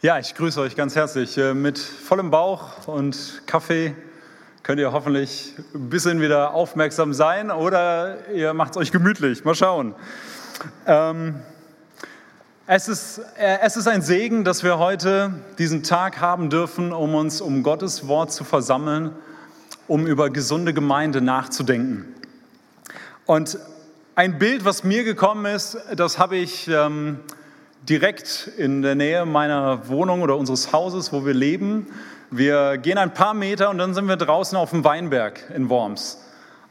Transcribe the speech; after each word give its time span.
Ja, 0.00 0.20
ich 0.20 0.36
grüße 0.36 0.60
euch 0.60 0.76
ganz 0.76 0.94
herzlich. 0.94 1.36
Äh, 1.38 1.54
mit 1.54 1.76
vollem 1.76 2.30
Bauch 2.30 2.86
und 2.86 3.42
Kaffee 3.46 3.96
könnt 4.62 4.78
ihr 4.78 4.92
hoffentlich 4.92 5.54
ein 5.74 5.90
bisschen 5.90 6.20
wieder 6.20 6.54
aufmerksam 6.54 7.12
sein 7.12 7.50
oder 7.50 8.30
ihr 8.32 8.54
macht 8.54 8.70
es 8.70 8.76
euch 8.76 8.92
gemütlich. 8.92 9.44
Mal 9.44 9.56
schauen. 9.56 9.96
Ähm, 10.86 11.34
es, 12.68 12.86
ist, 12.86 13.18
äh, 13.38 13.58
es 13.62 13.76
ist 13.76 13.88
ein 13.88 14.00
Segen, 14.00 14.44
dass 14.44 14.62
wir 14.62 14.78
heute 14.78 15.34
diesen 15.58 15.82
Tag 15.82 16.20
haben 16.20 16.48
dürfen, 16.48 16.92
um 16.92 17.16
uns 17.16 17.40
um 17.40 17.64
Gottes 17.64 18.06
Wort 18.06 18.30
zu 18.30 18.44
versammeln, 18.44 19.10
um 19.88 20.06
über 20.06 20.30
gesunde 20.30 20.72
Gemeinde 20.72 21.20
nachzudenken. 21.22 22.14
Und 23.26 23.58
ein 24.14 24.38
Bild, 24.38 24.64
was 24.64 24.84
mir 24.84 25.02
gekommen 25.02 25.44
ist, 25.52 25.76
das 25.96 26.20
habe 26.20 26.36
ich 26.36 26.68
ähm, 26.68 27.18
direkt 27.82 28.50
in 28.56 28.82
der 28.82 28.94
Nähe 28.94 29.26
meiner 29.26 29.88
Wohnung 29.88 30.22
oder 30.22 30.36
unseres 30.36 30.72
Hauses, 30.72 31.12
wo 31.12 31.24
wir 31.24 31.34
leben. 31.34 31.86
Wir 32.30 32.78
gehen 32.78 32.98
ein 32.98 33.14
paar 33.14 33.34
Meter 33.34 33.70
und 33.70 33.78
dann 33.78 33.94
sind 33.94 34.06
wir 34.06 34.16
draußen 34.16 34.56
auf 34.58 34.70
dem 34.70 34.84
Weinberg 34.84 35.42
in 35.54 35.70
Worms. 35.70 36.22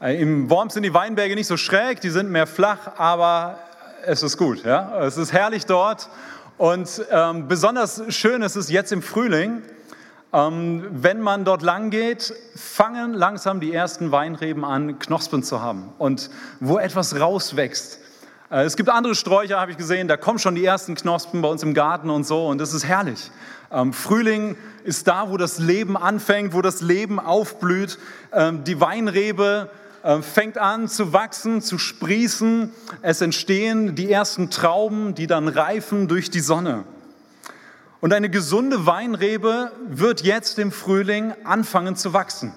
Äh, 0.02 0.22
Im 0.22 0.50
Worms 0.50 0.76
sind 0.76 0.84
die 0.84 0.94
Weinberge 0.94 1.36
nicht 1.36 1.48
so 1.48 1.58
schräg, 1.58 2.02
die 2.02 2.10
sind 2.10 2.30
mehr 2.30 2.48
flach, 2.48 2.98
aber 2.98 3.60
es 4.06 4.22
ist 4.22 4.38
gut. 4.38 4.64
Ja? 4.64 5.04
Es 5.04 5.18
ist 5.18 5.34
herrlich 5.34 5.66
dort 5.66 6.10
und 6.58 7.06
ähm, 7.12 7.48
besonders 7.48 8.04
schön 8.10 8.42
ist 8.42 8.56
es 8.56 8.70
jetzt 8.70 8.92
im 8.92 9.02
Frühling. 9.02 9.64
Ähm, 10.34 10.86
wenn 10.92 11.22
man 11.22 11.46
dort 11.46 11.62
lang 11.62 11.90
geht, 11.90 12.34
fangen 12.56 13.14
langsam 13.14 13.60
die 13.60 13.74
ersten 13.74 14.12
Weinreben 14.12 14.66
an, 14.66 15.00
Knospen 15.00 15.42
zu 15.42 15.62
haben 15.62 15.94
und 15.98 16.30
wo 16.60 16.78
etwas 16.78 17.20
rauswächst. 17.20 18.00
Äh, 18.50 18.64
es 18.64 18.76
gibt 18.76 18.90
andere 18.90 19.16
Sträucher, 19.16 19.60
habe 19.60 19.72
ich 19.72 19.78
gesehen, 19.78 20.08
da 20.08 20.18
kommen 20.18 20.40
schon 20.40 20.56
die 20.56 20.64
ersten 20.64 20.96
Knospen 20.96 21.42
bei 21.42 21.50
uns 21.50 21.64
im 21.64 21.74
Garten 21.74 22.10
und 22.10 22.26
so 22.26 22.48
und 22.48 22.60
das 22.60 22.74
ist 22.74 22.86
herrlich. 22.86 23.32
Ähm, 23.72 23.94
Frühling 23.94 24.56
ist 24.84 25.08
da, 25.08 25.30
wo 25.30 25.38
das 25.38 25.60
Leben 25.60 25.98
anfängt, 25.98 26.54
wo 26.54 26.62
das 26.62 26.82
Leben 26.82 27.20
aufblüht. 27.20 28.00
Ähm, 28.32 28.64
die 28.64 28.80
Weinrebe 28.80 29.70
äh, 30.04 30.22
fängt 30.22 30.58
an 30.58 30.88
zu 30.88 31.12
wachsen, 31.12 31.62
zu 31.62 31.78
sprießen. 31.78 32.72
Es 33.02 33.20
entstehen 33.20 33.96
die 33.96 34.10
ersten 34.10 34.50
Trauben, 34.50 35.16
die 35.16 35.28
dann 35.28 35.50
reifen 35.50 36.08
durch 36.08 36.30
die 36.30 36.40
Sonne. 36.40 36.86
Und 38.00 38.14
eine 38.14 38.30
gesunde 38.30 38.86
Weinrebe 38.86 39.72
wird 39.90 40.22
jetzt 40.22 40.60
im 40.60 40.72
Frühling 40.72 41.34
anfangen 41.44 41.96
zu 41.98 42.14
wachsen. 42.14 42.54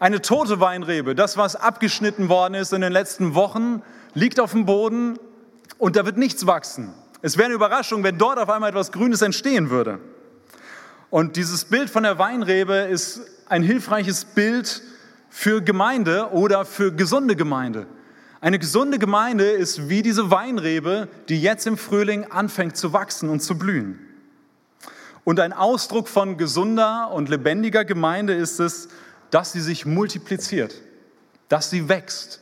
Eine 0.00 0.22
tote 0.22 0.58
Weinrebe, 0.58 1.14
das 1.14 1.36
was 1.36 1.54
abgeschnitten 1.54 2.28
worden 2.28 2.54
ist 2.54 2.72
in 2.72 2.80
den 2.80 2.92
letzten 2.92 3.34
Wochen, 3.34 3.82
liegt 4.18 4.40
auf 4.40 4.52
dem 4.52 4.66
Boden 4.66 5.18
und 5.78 5.96
da 5.96 6.04
wird 6.04 6.18
nichts 6.18 6.46
wachsen. 6.46 6.92
Es 7.22 7.36
wäre 7.36 7.46
eine 7.46 7.54
Überraschung, 7.54 8.02
wenn 8.02 8.18
dort 8.18 8.38
auf 8.38 8.50
einmal 8.50 8.70
etwas 8.70 8.92
Grünes 8.92 9.22
entstehen 9.22 9.70
würde. 9.70 10.00
Und 11.10 11.36
dieses 11.36 11.64
Bild 11.64 11.88
von 11.88 12.02
der 12.02 12.18
Weinrebe 12.18 12.74
ist 12.74 13.20
ein 13.48 13.62
hilfreiches 13.62 14.24
Bild 14.24 14.82
für 15.30 15.62
Gemeinde 15.62 16.30
oder 16.32 16.64
für 16.64 16.92
gesunde 16.92 17.34
Gemeinde. 17.34 17.86
Eine 18.40 18.58
gesunde 18.58 18.98
Gemeinde 18.98 19.50
ist 19.50 19.88
wie 19.88 20.02
diese 20.02 20.30
Weinrebe, 20.30 21.08
die 21.28 21.40
jetzt 21.40 21.66
im 21.66 21.76
Frühling 21.76 22.24
anfängt 22.24 22.76
zu 22.76 22.92
wachsen 22.92 23.28
und 23.30 23.40
zu 23.40 23.58
blühen. 23.58 23.98
Und 25.24 25.40
ein 25.40 25.52
Ausdruck 25.52 26.08
von 26.08 26.36
gesunder 26.36 27.10
und 27.10 27.28
lebendiger 27.28 27.84
Gemeinde 27.84 28.34
ist 28.34 28.60
es, 28.60 28.88
dass 29.30 29.52
sie 29.52 29.60
sich 29.60 29.86
multipliziert, 29.86 30.80
dass 31.48 31.70
sie 31.70 31.88
wächst, 31.88 32.40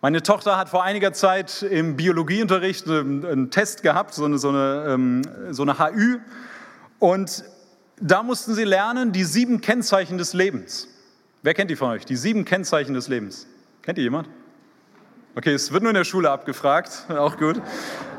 meine 0.00 0.22
Tochter 0.22 0.56
hat 0.56 0.68
vor 0.68 0.84
einiger 0.84 1.12
Zeit 1.12 1.62
im 1.62 1.96
Biologieunterricht 1.96 2.86
einen 2.88 3.50
Test 3.50 3.82
gehabt, 3.82 4.14
so 4.14 4.26
eine, 4.26 4.38
so 4.38 4.50
eine, 4.50 4.84
ähm, 4.88 5.22
so 5.50 5.62
eine 5.62 5.76
HÜ. 5.78 6.18
Und 7.00 7.42
da 8.00 8.22
mussten 8.22 8.54
sie 8.54 8.62
lernen, 8.62 9.10
die 9.10 9.24
sieben 9.24 9.60
Kennzeichen 9.60 10.16
des 10.16 10.34
Lebens. 10.34 10.86
Wer 11.42 11.52
kennt 11.54 11.70
die 11.70 11.74
von 11.74 11.90
euch? 11.90 12.04
Die 12.04 12.14
sieben 12.14 12.44
Kennzeichen 12.44 12.94
des 12.94 13.08
Lebens. 13.08 13.48
Kennt 13.82 13.98
ihr 13.98 14.04
jemand? 14.04 14.28
Okay, 15.34 15.52
es 15.52 15.72
wird 15.72 15.82
nur 15.82 15.90
in 15.90 15.96
der 15.96 16.04
Schule 16.04 16.30
abgefragt, 16.30 17.06
auch 17.08 17.36
gut. 17.36 17.60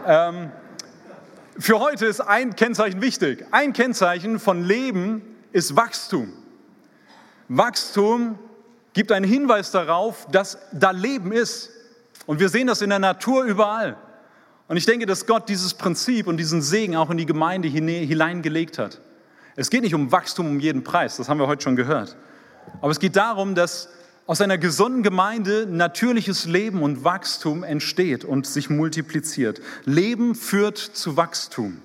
Ähm, 0.05 0.51
für 1.57 1.79
heute 1.79 2.07
ist 2.07 2.19
ein 2.19 2.57
Kennzeichen 2.57 3.01
wichtig. 3.01 3.45
Ein 3.51 3.71
Kennzeichen 3.71 4.39
von 4.39 4.63
Leben 4.65 5.21
ist 5.53 5.77
Wachstum. 5.77 6.33
Wachstum 7.47 8.37
gibt 8.93 9.11
einen 9.11 9.25
Hinweis 9.25 9.71
darauf, 9.71 10.27
dass 10.31 10.57
da 10.71 10.91
Leben 10.91 11.31
ist. 11.31 11.69
Und 12.25 12.39
wir 12.39 12.49
sehen 12.49 12.67
das 12.67 12.81
in 12.81 12.89
der 12.89 12.99
Natur 12.99 13.43
überall. 13.43 13.97
Und 14.67 14.77
ich 14.77 14.85
denke, 14.85 15.05
dass 15.05 15.25
Gott 15.25 15.49
dieses 15.49 15.73
Prinzip 15.73 16.27
und 16.27 16.37
diesen 16.37 16.61
Segen 16.61 16.95
auch 16.95 17.09
in 17.09 17.17
die 17.17 17.25
Gemeinde 17.25 17.67
hineingelegt 17.67 18.77
hat. 18.77 18.99
Es 19.55 19.69
geht 19.69 19.81
nicht 19.81 19.95
um 19.95 20.11
Wachstum 20.11 20.47
um 20.47 20.59
jeden 20.59 20.83
Preis, 20.83 21.17
das 21.17 21.27
haben 21.27 21.39
wir 21.39 21.47
heute 21.47 21.63
schon 21.63 21.75
gehört. 21.75 22.15
Aber 22.81 22.91
es 22.91 22.99
geht 22.99 23.15
darum, 23.15 23.55
dass 23.55 23.89
aus 24.27 24.41
einer 24.41 24.59
gesunden 24.59 25.01
Gemeinde 25.01 25.65
natürliches 25.67 26.45
Leben 26.45 26.83
und 26.83 27.03
Wachstum 27.03 27.63
entsteht 27.63 28.23
und 28.23 28.45
sich 28.45 28.69
multipliziert. 28.69 29.59
Leben 29.85 30.35
führt 30.35 30.77
zu 30.77 31.17
Wachstum. 31.17 31.81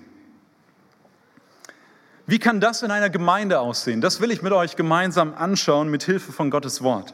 Wie 2.26 2.38
kann 2.38 2.58
das 2.58 2.82
in 2.82 2.90
einer 2.90 3.10
Gemeinde 3.10 3.60
aussehen? 3.60 4.00
Das 4.00 4.20
will 4.20 4.30
ich 4.30 4.40
mit 4.40 4.52
euch 4.52 4.76
gemeinsam 4.76 5.34
anschauen 5.34 5.90
mit 5.90 6.04
Hilfe 6.04 6.32
von 6.32 6.50
Gottes 6.50 6.82
Wort. 6.82 7.12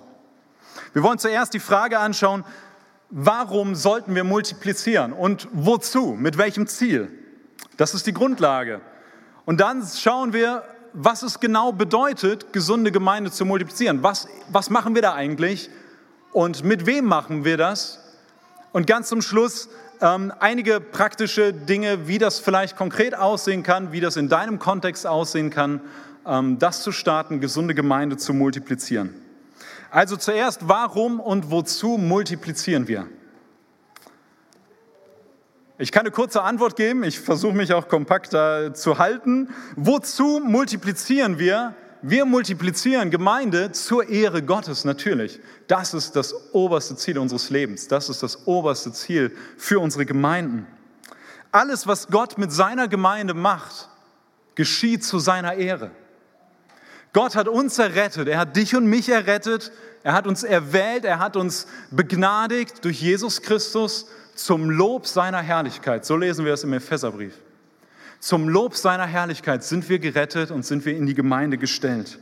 Wir 0.92 1.02
wollen 1.02 1.18
zuerst 1.18 1.52
die 1.52 1.58
Frage 1.58 1.98
anschauen, 1.98 2.44
warum 3.10 3.74
sollten 3.74 4.14
wir 4.14 4.22
multiplizieren 4.22 5.12
und 5.12 5.48
wozu, 5.52 6.16
mit 6.16 6.38
welchem 6.38 6.68
Ziel? 6.68 7.10
Das 7.76 7.92
ist 7.92 8.06
die 8.06 8.12
Grundlage. 8.12 8.80
Und 9.46 9.60
dann 9.60 9.84
schauen 9.84 10.32
wir, 10.32 10.62
was 10.92 11.22
es 11.22 11.40
genau 11.40 11.72
bedeutet, 11.72 12.52
gesunde 12.52 12.92
Gemeinde 12.92 13.32
zu 13.32 13.44
multiplizieren. 13.44 14.04
Was, 14.04 14.28
was 14.48 14.70
machen 14.70 14.94
wir 14.94 15.02
da 15.02 15.14
eigentlich 15.14 15.70
und 16.32 16.62
mit 16.62 16.86
wem 16.86 17.06
machen 17.06 17.44
wir 17.44 17.56
das? 17.56 17.98
Und 18.72 18.86
ganz 18.86 19.08
zum 19.08 19.22
Schluss 19.22 19.68
ähm, 20.00 20.32
einige 20.40 20.80
praktische 20.80 21.52
Dinge, 21.52 22.08
wie 22.08 22.18
das 22.18 22.38
vielleicht 22.38 22.76
konkret 22.76 23.14
aussehen 23.14 23.62
kann, 23.62 23.92
wie 23.92 24.00
das 24.00 24.16
in 24.16 24.28
deinem 24.28 24.58
Kontext 24.58 25.06
aussehen 25.06 25.50
kann, 25.50 25.80
ähm, 26.26 26.58
das 26.58 26.82
zu 26.82 26.92
starten, 26.92 27.40
gesunde 27.40 27.74
Gemeinde 27.74 28.16
zu 28.16 28.32
multiplizieren. 28.34 29.14
Also 29.90 30.16
zuerst, 30.16 30.68
warum 30.68 31.20
und 31.20 31.50
wozu 31.50 31.98
multiplizieren 31.98 32.86
wir? 32.86 33.06
Ich 35.78 35.92
kann 35.92 36.00
eine 36.00 36.10
kurze 36.10 36.42
Antwort 36.42 36.76
geben, 36.76 37.04
ich 37.04 37.18
versuche 37.18 37.54
mich 37.54 37.72
auch 37.72 37.88
kompakter 37.88 38.74
zu 38.74 38.98
halten. 38.98 39.48
Wozu 39.76 40.40
multiplizieren 40.44 41.38
wir? 41.38 41.74
Wir 42.02 42.24
multiplizieren 42.24 43.10
Gemeinde 43.10 43.72
zur 43.72 44.08
Ehre 44.08 44.42
Gottes 44.42 44.84
natürlich. 44.84 45.38
Das 45.66 45.92
ist 45.92 46.16
das 46.16 46.34
oberste 46.52 46.96
Ziel 46.96 47.18
unseres 47.18 47.50
Lebens. 47.50 47.88
Das 47.88 48.08
ist 48.08 48.22
das 48.22 48.46
oberste 48.46 48.92
Ziel 48.92 49.36
für 49.58 49.80
unsere 49.80 50.06
Gemeinden. 50.06 50.66
Alles, 51.52 51.86
was 51.86 52.08
Gott 52.08 52.38
mit 52.38 52.52
seiner 52.52 52.88
Gemeinde 52.88 53.34
macht, 53.34 53.88
geschieht 54.54 55.04
zu 55.04 55.18
seiner 55.18 55.54
Ehre. 55.54 55.90
Gott 57.12 57.34
hat 57.34 57.48
uns 57.48 57.78
errettet. 57.78 58.28
Er 58.28 58.38
hat 58.38 58.56
dich 58.56 58.74
und 58.74 58.86
mich 58.86 59.08
errettet. 59.08 59.70
Er 60.02 60.14
hat 60.14 60.26
uns 60.26 60.42
erwählt. 60.42 61.04
Er 61.04 61.18
hat 61.18 61.36
uns 61.36 61.66
begnadigt 61.90 62.84
durch 62.84 63.02
Jesus 63.02 63.42
Christus 63.42 64.06
zum 64.34 64.70
Lob 64.70 65.06
seiner 65.06 65.42
Herrlichkeit. 65.42 66.06
So 66.06 66.16
lesen 66.16 66.46
wir 66.46 66.54
es 66.54 66.64
im 66.64 66.72
Epheserbrief. 66.72 67.34
Zum 68.18 68.48
Lob 68.48 68.74
seiner 68.74 69.06
Herrlichkeit 69.06 69.64
sind 69.64 69.88
wir 69.88 69.98
gerettet 69.98 70.50
und 70.50 70.64
sind 70.66 70.84
wir 70.84 70.96
in 70.96 71.06
die 71.06 71.14
Gemeinde 71.14 71.58
gestellt. 71.58 72.18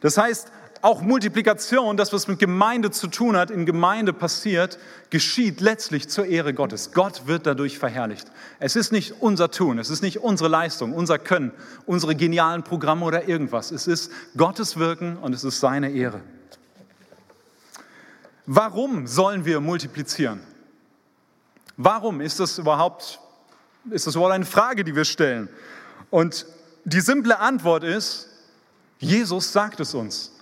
Das 0.00 0.16
heißt, 0.16 0.50
auch 0.82 1.02
Multiplikation, 1.02 1.98
das 1.98 2.12
was 2.12 2.26
mit 2.26 2.38
Gemeinde 2.38 2.90
zu 2.90 3.08
tun 3.08 3.36
hat, 3.36 3.50
in 3.50 3.66
Gemeinde 3.66 4.14
passiert, 4.14 4.78
geschieht 5.10 5.60
letztlich 5.60 6.08
zur 6.08 6.24
Ehre 6.24 6.54
Gottes. 6.54 6.92
Gott 6.92 7.26
wird 7.26 7.46
dadurch 7.46 7.78
verherrlicht. 7.78 8.28
Es 8.60 8.76
ist 8.76 8.90
nicht 8.90 9.20
unser 9.20 9.50
Tun, 9.50 9.78
es 9.78 9.90
ist 9.90 10.02
nicht 10.02 10.20
unsere 10.20 10.48
Leistung, 10.48 10.94
unser 10.94 11.18
Können, 11.18 11.52
unsere 11.84 12.16
genialen 12.16 12.62
Programme 12.62 13.04
oder 13.04 13.28
irgendwas. 13.28 13.72
Es 13.72 13.86
ist 13.86 14.10
Gottes 14.36 14.78
Wirken 14.78 15.18
und 15.18 15.34
es 15.34 15.44
ist 15.44 15.60
seine 15.60 15.90
Ehre. 15.90 16.22
Warum 18.46 19.06
sollen 19.06 19.44
wir 19.44 19.60
multiplizieren? 19.60 20.40
Warum 21.76 22.20
ist 22.20 22.40
das 22.40 22.58
überhaupt 22.58 23.20
ist 23.88 24.06
das 24.06 24.16
wohl 24.16 24.32
eine 24.32 24.44
Frage, 24.44 24.84
die 24.84 24.94
wir 24.94 25.04
stellen. 25.04 25.48
Und 26.10 26.46
die 26.84 27.00
simple 27.00 27.38
Antwort 27.38 27.84
ist, 27.84 28.28
Jesus 28.98 29.52
sagt 29.52 29.80
es 29.80 29.94
uns. 29.94 30.32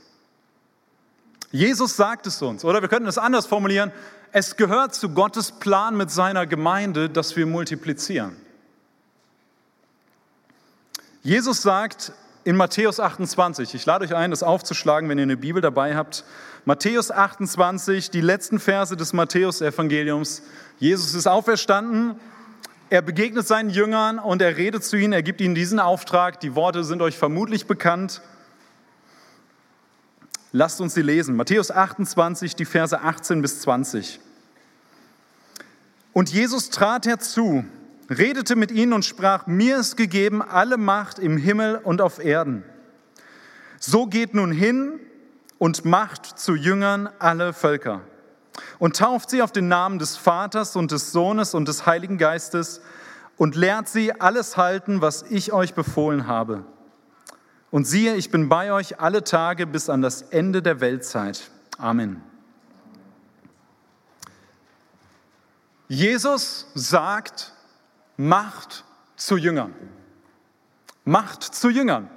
Jesus 1.51 1.97
sagt 1.97 2.27
es 2.27 2.43
uns. 2.43 2.65
Oder 2.65 2.83
wir 2.83 2.89
könnten 2.89 3.09
es 3.09 3.19
anders 3.19 3.47
formulieren, 3.47 3.93
es 4.33 4.57
gehört 4.57 4.95
zu 4.95 5.11
Gottes 5.11 5.53
Plan 5.53 5.97
mit 5.97 6.11
seiner 6.11 6.47
Gemeinde, 6.47 7.09
dass 7.09 7.37
wir 7.37 7.47
multiplizieren. 7.47 8.37
Jesus 11.23 11.63
sagt 11.63 12.13
in 12.45 12.57
Matthäus 12.57 13.01
28, 13.01 13.75
ich 13.75 13.87
lade 13.87 14.05
euch 14.05 14.15
ein, 14.15 14.31
das 14.31 14.43
aufzuschlagen, 14.43 15.09
wenn 15.09 15.19
ihr 15.19 15.23
eine 15.23 15.37
Bibel 15.37 15.63
dabei 15.63 15.97
habt. 15.97 16.25
Matthäus 16.65 17.11
28, 17.11 18.11
die 18.11 18.21
letzten 18.21 18.59
Verse 18.59 18.97
des 18.97 19.13
Matthäus-Evangeliums. 19.13 20.43
Jesus 20.79 21.15
ist 21.15 21.27
auferstanden 21.27 22.19
Er 22.91 23.03
begegnet 23.03 23.47
seinen 23.47 23.69
Jüngern 23.69 24.19
und 24.19 24.41
er 24.41 24.57
redet 24.57 24.83
zu 24.83 24.97
ihnen, 24.97 25.13
er 25.13 25.23
gibt 25.23 25.43
ihnen 25.43 25.55
diesen 25.55 25.79
Auftrag. 25.79 26.41
Die 26.41 26.55
Worte 26.55 26.85
sind 26.85 27.03
euch 27.03 27.19
vermutlich 27.19 27.67
bekannt. 27.67 28.23
Lasst 30.53 30.81
uns 30.81 30.95
sie 30.95 31.03
lesen. 31.03 31.37
Matthäus 31.37 31.71
28, 31.71 32.57
die 32.57 32.65
Verse 32.65 32.99
18 32.99 33.43
bis 33.43 33.61
20. 33.61 34.21
Und 36.15 36.31
Jesus 36.33 36.71
trat 36.71 37.07
herzu, 37.07 37.67
redete 38.09 38.57
mit 38.57 38.71
ihnen 38.71 38.95
und 38.95 39.05
sprach, 39.05 39.47
mir 39.47 39.77
ist 39.77 39.99
gegeben 39.99 40.41
alle 40.41 40.79
Macht 40.79 41.19
im 41.19 41.37
Himmel 41.37 41.77
und 41.77 42.01
auf 42.01 42.25
Erden. 42.25 42.65
So 43.79 44.07
geht 44.07 44.33
nun 44.33 44.51
hin 44.51 44.99
und 45.59 45.85
macht 45.85 46.25
zu 46.25 46.55
Jüngern 46.55 47.11
alle 47.19 47.53
Völker 47.53 48.01
und 48.79 48.97
tauft 48.97 49.31
sie 49.31 49.43
auf 49.43 49.53
den 49.53 49.69
Namen 49.69 49.99
des 49.99 50.17
Vaters 50.17 50.77
und 50.77 50.93
des 50.93 51.13
Sohnes 51.13 51.55
und 51.55 51.69
des 51.69 51.87
Heiligen 51.87 52.19
Geistes 52.19 52.81
und 53.37 53.57
lehrt 53.57 53.89
sie 53.89 54.21
alles 54.21 54.57
halten, 54.57 55.01
was 55.01 55.23
ich 55.23 55.53
euch 55.53 55.75
befohlen 55.75 56.27
habe. 56.27 56.65
Und 57.71 57.87
siehe, 57.87 58.15
ich 58.15 58.31
bin 58.31 58.49
bei 58.49 58.73
euch 58.73 59.01
alle 59.01 59.25
Tage 59.25 59.67
bis 59.67 59.91
an 59.91 60.03
das 60.03 60.23
Ende 60.23 60.63
der 60.63 60.81
Weltzeit. 60.81 61.51
Amen. 61.77 62.23
Jesus 65.89 66.67
sagt, 66.75 67.53
macht 68.17 68.85
zu 69.17 69.37
Jüngern. 69.37 69.75
Macht 71.05 71.43
zu 71.43 71.71
Jüngern. 71.71 72.11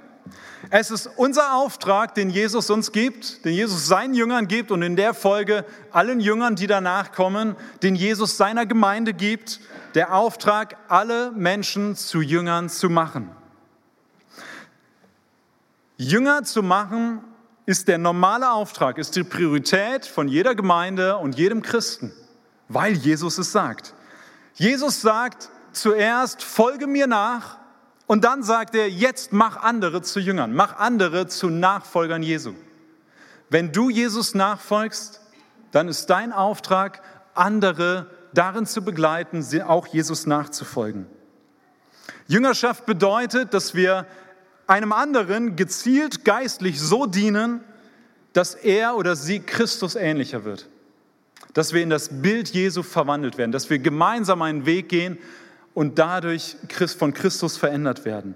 Es 0.70 0.90
ist 0.90 1.10
unser 1.16 1.54
Auftrag, 1.54 2.14
den 2.14 2.30
Jesus 2.30 2.70
uns 2.70 2.92
gibt, 2.92 3.44
den 3.44 3.52
Jesus 3.52 3.86
seinen 3.86 4.14
Jüngern 4.14 4.48
gibt 4.48 4.70
und 4.70 4.82
in 4.82 4.96
der 4.96 5.12
Folge 5.12 5.64
allen 5.90 6.20
Jüngern, 6.20 6.56
die 6.56 6.66
danach 6.66 7.12
kommen, 7.12 7.56
den 7.82 7.94
Jesus 7.94 8.36
seiner 8.36 8.64
Gemeinde 8.64 9.12
gibt, 9.12 9.60
der 9.94 10.14
Auftrag, 10.14 10.76
alle 10.88 11.32
Menschen 11.32 11.96
zu 11.96 12.20
Jüngern 12.22 12.68
zu 12.68 12.88
machen. 12.88 13.30
Jünger 15.96 16.42
zu 16.44 16.62
machen 16.62 17.22
ist 17.66 17.88
der 17.88 17.98
normale 17.98 18.50
Auftrag, 18.50 18.98
ist 18.98 19.14
die 19.14 19.24
Priorität 19.24 20.06
von 20.06 20.28
jeder 20.28 20.54
Gemeinde 20.54 21.16
und 21.18 21.36
jedem 21.36 21.62
Christen, 21.62 22.12
weil 22.68 22.94
Jesus 22.94 23.38
es 23.38 23.52
sagt. 23.52 23.94
Jesus 24.54 25.00
sagt 25.00 25.50
zuerst, 25.72 26.42
folge 26.42 26.86
mir 26.86 27.06
nach 27.06 27.61
und 28.12 28.24
dann 28.24 28.42
sagt 28.42 28.74
er, 28.74 28.90
jetzt 28.90 29.32
mach 29.32 29.62
andere 29.62 30.02
zu 30.02 30.20
Jüngern, 30.20 30.52
mach 30.52 30.76
andere 30.76 31.28
zu 31.28 31.48
Nachfolgern 31.48 32.22
Jesu. 32.22 32.52
Wenn 33.48 33.72
du 33.72 33.88
Jesus 33.88 34.34
nachfolgst, 34.34 35.22
dann 35.70 35.88
ist 35.88 36.10
dein 36.10 36.30
Auftrag, 36.30 37.00
andere 37.32 38.10
darin 38.34 38.66
zu 38.66 38.84
begleiten, 38.84 39.42
auch 39.62 39.86
Jesus 39.86 40.26
nachzufolgen. 40.26 41.06
Jüngerschaft 42.26 42.84
bedeutet, 42.84 43.54
dass 43.54 43.74
wir 43.74 44.06
einem 44.66 44.92
anderen 44.92 45.56
gezielt 45.56 46.22
geistlich 46.26 46.82
so 46.82 47.06
dienen, 47.06 47.64
dass 48.34 48.54
er 48.54 48.94
oder 48.96 49.16
sie 49.16 49.40
Christus 49.40 49.94
ähnlicher 49.94 50.44
wird. 50.44 50.68
Dass 51.54 51.72
wir 51.72 51.82
in 51.82 51.88
das 51.88 52.20
Bild 52.20 52.50
Jesu 52.50 52.82
verwandelt 52.82 53.38
werden, 53.38 53.52
dass 53.52 53.70
wir 53.70 53.78
gemeinsam 53.78 54.42
einen 54.42 54.66
Weg 54.66 54.90
gehen 54.90 55.16
und 55.74 55.98
dadurch 55.98 56.56
von 56.98 57.14
Christus 57.14 57.56
verändert 57.56 58.04
werden. 58.04 58.34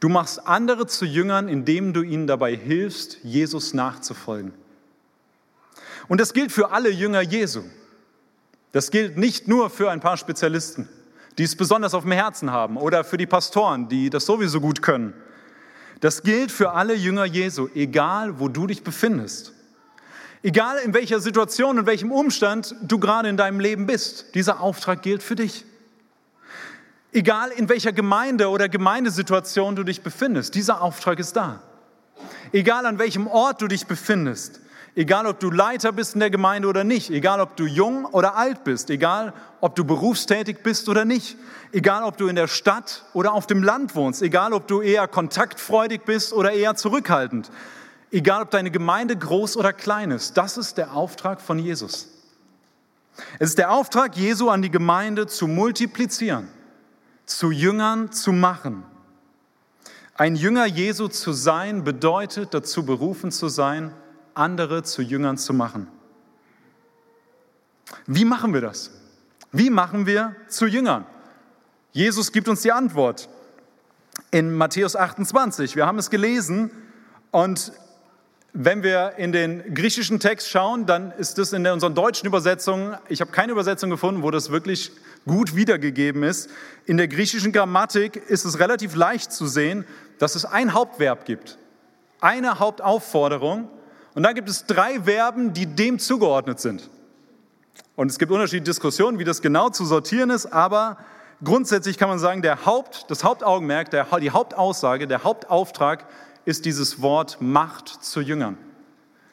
Du 0.00 0.08
machst 0.08 0.46
andere 0.46 0.86
zu 0.86 1.04
Jüngern, 1.04 1.48
indem 1.48 1.92
du 1.92 2.02
ihnen 2.02 2.26
dabei 2.26 2.54
hilfst, 2.54 3.18
Jesus 3.22 3.74
nachzufolgen. 3.74 4.52
Und 6.06 6.20
das 6.20 6.32
gilt 6.32 6.52
für 6.52 6.70
alle 6.70 6.90
Jünger 6.90 7.20
Jesu. 7.20 7.62
Das 8.72 8.90
gilt 8.90 9.16
nicht 9.16 9.48
nur 9.48 9.70
für 9.70 9.90
ein 9.90 10.00
paar 10.00 10.16
Spezialisten, 10.16 10.88
die 11.36 11.42
es 11.42 11.56
besonders 11.56 11.94
auf 11.94 12.04
dem 12.04 12.12
Herzen 12.12 12.50
haben, 12.50 12.76
oder 12.76 13.02
für 13.02 13.16
die 13.16 13.26
Pastoren, 13.26 13.88
die 13.88 14.08
das 14.08 14.24
sowieso 14.24 14.60
gut 14.60 14.82
können. 14.82 15.14
Das 16.00 16.22
gilt 16.22 16.52
für 16.52 16.70
alle 16.72 16.94
Jünger 16.94 17.24
Jesu, 17.24 17.68
egal 17.74 18.38
wo 18.38 18.48
du 18.48 18.68
dich 18.68 18.84
befindest. 18.84 19.52
Egal 20.42 20.78
in 20.84 20.94
welcher 20.94 21.18
Situation, 21.18 21.78
in 21.78 21.86
welchem 21.86 22.12
Umstand 22.12 22.74
du 22.82 23.00
gerade 23.00 23.28
in 23.28 23.36
deinem 23.36 23.58
Leben 23.58 23.86
bist, 23.86 24.34
dieser 24.36 24.60
Auftrag 24.60 25.02
gilt 25.02 25.24
für 25.24 25.34
dich. 25.34 25.64
Egal 27.12 27.50
in 27.52 27.68
welcher 27.68 27.92
Gemeinde 27.92 28.48
oder 28.50 28.68
Gemeindesituation 28.68 29.74
du 29.74 29.82
dich 29.82 30.02
befindest, 30.02 30.54
dieser 30.54 30.82
Auftrag 30.82 31.18
ist 31.18 31.36
da. 31.36 31.62
Egal 32.52 32.84
an 32.84 32.98
welchem 32.98 33.26
Ort 33.26 33.62
du 33.62 33.66
dich 33.66 33.86
befindest, 33.86 34.60
egal 34.94 35.26
ob 35.26 35.40
du 35.40 35.50
Leiter 35.50 35.92
bist 35.92 36.14
in 36.14 36.20
der 36.20 36.28
Gemeinde 36.28 36.68
oder 36.68 36.84
nicht, 36.84 37.10
egal 37.10 37.40
ob 37.40 37.56
du 37.56 37.64
jung 37.64 38.04
oder 38.04 38.36
alt 38.36 38.62
bist, 38.64 38.90
egal 38.90 39.32
ob 39.60 39.74
du 39.74 39.84
berufstätig 39.84 40.58
bist 40.62 40.88
oder 40.88 41.06
nicht, 41.06 41.38
egal 41.72 42.02
ob 42.02 42.18
du 42.18 42.28
in 42.28 42.36
der 42.36 42.46
Stadt 42.46 43.04
oder 43.14 43.32
auf 43.32 43.46
dem 43.46 43.62
Land 43.62 43.94
wohnst, 43.94 44.20
egal 44.20 44.52
ob 44.52 44.66
du 44.68 44.82
eher 44.82 45.08
kontaktfreudig 45.08 46.02
bist 46.04 46.34
oder 46.34 46.52
eher 46.52 46.74
zurückhaltend, 46.74 47.50
egal 48.10 48.42
ob 48.42 48.50
deine 48.50 48.70
Gemeinde 48.70 49.16
groß 49.16 49.56
oder 49.56 49.72
klein 49.72 50.10
ist, 50.10 50.36
das 50.36 50.58
ist 50.58 50.76
der 50.76 50.92
Auftrag 50.92 51.40
von 51.40 51.58
Jesus. 51.58 52.08
Es 53.38 53.50
ist 53.50 53.58
der 53.58 53.72
Auftrag 53.72 54.14
Jesu 54.14 54.50
an 54.50 54.60
die 54.60 54.70
Gemeinde 54.70 55.26
zu 55.26 55.46
multiplizieren 55.46 56.48
zu 57.28 57.50
Jüngern 57.50 58.10
zu 58.10 58.32
machen. 58.32 58.84
Ein 60.14 60.34
Jünger 60.34 60.66
Jesu 60.66 61.08
zu 61.08 61.32
sein 61.32 61.84
bedeutet 61.84 62.54
dazu 62.54 62.84
berufen 62.84 63.30
zu 63.30 63.48
sein, 63.48 63.92
andere 64.34 64.82
zu 64.82 65.02
Jüngern 65.02 65.36
zu 65.36 65.52
machen. 65.52 65.88
Wie 68.06 68.24
machen 68.24 68.54
wir 68.54 68.60
das? 68.60 68.90
Wie 69.52 69.70
machen 69.70 70.06
wir 70.06 70.34
zu 70.48 70.66
Jüngern? 70.66 71.06
Jesus 71.92 72.32
gibt 72.32 72.48
uns 72.48 72.62
die 72.62 72.72
Antwort 72.72 73.28
in 74.30 74.54
Matthäus 74.54 74.96
28. 74.96 75.76
Wir 75.76 75.86
haben 75.86 75.98
es 75.98 76.10
gelesen 76.10 76.70
und 77.30 77.72
wenn 78.60 78.82
wir 78.82 79.12
in 79.18 79.30
den 79.30 79.72
griechischen 79.72 80.18
Text 80.18 80.48
schauen, 80.48 80.84
dann 80.84 81.12
ist 81.12 81.38
das 81.38 81.52
in 81.52 81.64
unseren 81.64 81.94
deutschen 81.94 82.26
Übersetzungen, 82.26 82.96
ich 83.08 83.20
habe 83.20 83.30
keine 83.30 83.52
Übersetzung 83.52 83.88
gefunden, 83.88 84.24
wo 84.24 84.32
das 84.32 84.50
wirklich 84.50 84.90
gut 85.28 85.54
wiedergegeben 85.54 86.24
ist. 86.24 86.50
In 86.84 86.96
der 86.96 87.06
griechischen 87.06 87.52
Grammatik 87.52 88.16
ist 88.16 88.44
es 88.44 88.58
relativ 88.58 88.96
leicht 88.96 89.30
zu 89.30 89.46
sehen, 89.46 89.84
dass 90.18 90.34
es 90.34 90.44
ein 90.44 90.74
Hauptverb 90.74 91.24
gibt, 91.24 91.56
eine 92.20 92.58
Hauptaufforderung 92.58 93.68
und 94.14 94.24
dann 94.24 94.34
gibt 94.34 94.48
es 94.48 94.66
drei 94.66 95.02
Verben, 95.02 95.52
die 95.52 95.66
dem 95.66 96.00
zugeordnet 96.00 96.58
sind. 96.58 96.90
Und 97.94 98.10
es 98.10 98.18
gibt 98.18 98.32
unterschiedliche 98.32 98.64
Diskussionen, 98.64 99.20
wie 99.20 99.24
das 99.24 99.40
genau 99.40 99.68
zu 99.68 99.84
sortieren 99.84 100.30
ist, 100.30 100.46
aber 100.46 100.98
grundsätzlich 101.44 101.96
kann 101.96 102.08
man 102.08 102.18
sagen, 102.18 102.42
der 102.42 102.66
Haupt, 102.66 103.08
das 103.08 103.22
Hauptaugenmerk, 103.22 103.92
der, 103.92 104.08
die 104.18 104.32
Hauptaussage, 104.32 105.06
der 105.06 105.22
Hauptauftrag 105.22 106.06
ist 106.48 106.64
dieses 106.64 107.02
Wort 107.02 107.42
Macht 107.42 107.88
zu 108.02 108.22
Jüngern. 108.22 108.56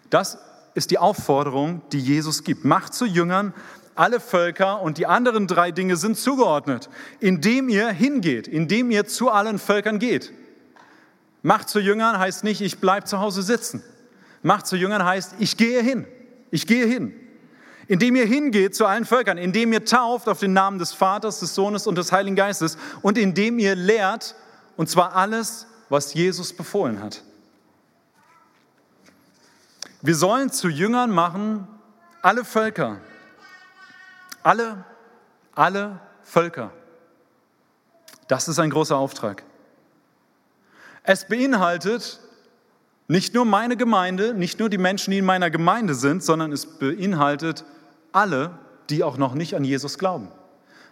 Das 0.10 0.38
ist 0.74 0.92
die 0.92 0.98
Aufforderung, 0.98 1.82
die 1.94 2.00
Jesus 2.00 2.44
gibt. 2.44 2.66
Macht 2.66 2.94
zu 2.94 3.06
Jüngern 3.06 3.54
alle 3.96 4.20
Völker 4.20 4.82
und 4.82 4.98
die 4.98 5.06
anderen 5.06 5.48
drei 5.48 5.72
Dinge 5.72 5.96
sind 5.96 6.18
zugeordnet, 6.18 6.90
indem 7.22 7.70
ihr 7.70 7.88
hingeht, 7.88 8.50
indem 8.50 8.92
ihr 8.92 9.06
zu 9.06 9.32
allen 9.32 9.60
Völkern 9.60 9.98
geht. 9.98 10.34
Macht 11.42 11.70
zu 11.70 11.80
Jüngern 11.80 12.20
heißt 12.20 12.44
nicht, 12.44 12.60
ich 12.60 12.80
bleibe 12.80 13.06
zu 13.06 13.22
Hause 13.22 13.44
sitzen. 13.44 13.82
Macht 14.42 14.68
zu 14.68 14.76
Jüngern 14.76 15.06
heißt, 15.06 15.36
ich 15.40 15.56
gehe 15.56 15.82
hin. 15.82 16.06
Ich 16.52 16.68
gehe 16.68 16.86
hin. 16.86 17.14
Indem 17.88 18.18
ihr 18.18 18.26
hingeht 18.26 18.76
zu 18.76 18.86
allen 18.86 19.06
Völkern, 19.06 19.38
indem 19.38 19.72
ihr 19.72 19.86
tauft 19.86 20.28
auf 20.28 20.42
den 20.42 20.52
Namen 20.52 20.80
des 20.80 20.92
Vaters, 20.92 21.40
des 21.40 21.56
Sohnes 21.56 21.88
und 21.88 21.98
des 21.98 22.12
Heiligen 22.12 22.36
Geistes 22.36 22.78
und 23.02 23.18
indem 23.18 23.58
ihr 23.58 23.76
lehrt, 23.76 24.36
und 24.76 24.90
zwar 24.90 25.16
alles, 25.16 25.68
was 25.90 26.14
Jesus 26.14 26.54
befohlen 26.54 27.02
hat. 27.02 27.24
Wir 30.02 30.16
sollen 30.16 30.52
zu 30.52 30.70
Jüngern 30.70 31.12
machen 31.12 31.68
alle 32.22 32.46
Völker. 32.46 33.00
Alle, 34.44 34.84
alle 35.54 36.00
Völker. 36.24 36.72
Das 38.28 38.48
ist 38.48 38.60
ein 38.60 38.70
großer 38.70 38.98
Auftrag. 38.98 39.44
Es 41.04 41.28
beinhaltet 41.28 42.20
nicht 43.08 43.36
nur 43.36 43.46
meine 43.46 43.78
Gemeinde, 43.78 44.34
nicht 44.34 44.60
nur 44.60 44.70
die 44.70 44.80
Menschen, 44.80 45.12
die 45.12 45.20
in 45.20 45.26
meiner 45.26 45.52
Gemeinde 45.52 45.94
sind, 45.94 46.24
sondern 46.24 46.52
es 46.52 46.66
beinhaltet 46.66 47.64
alle, 48.12 48.58
die 48.90 49.04
auch 49.04 49.18
noch 49.18 49.36
nicht 49.36 49.56
an 49.56 49.64
Jesus 49.64 50.00
glauben. 50.00 50.32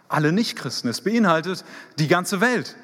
Alle 0.08 0.30
Nichtchristen. 0.30 0.88
Es 0.88 1.00
beinhaltet 1.00 1.64
die 1.98 2.06
ganze 2.06 2.40
Welt. 2.40 2.76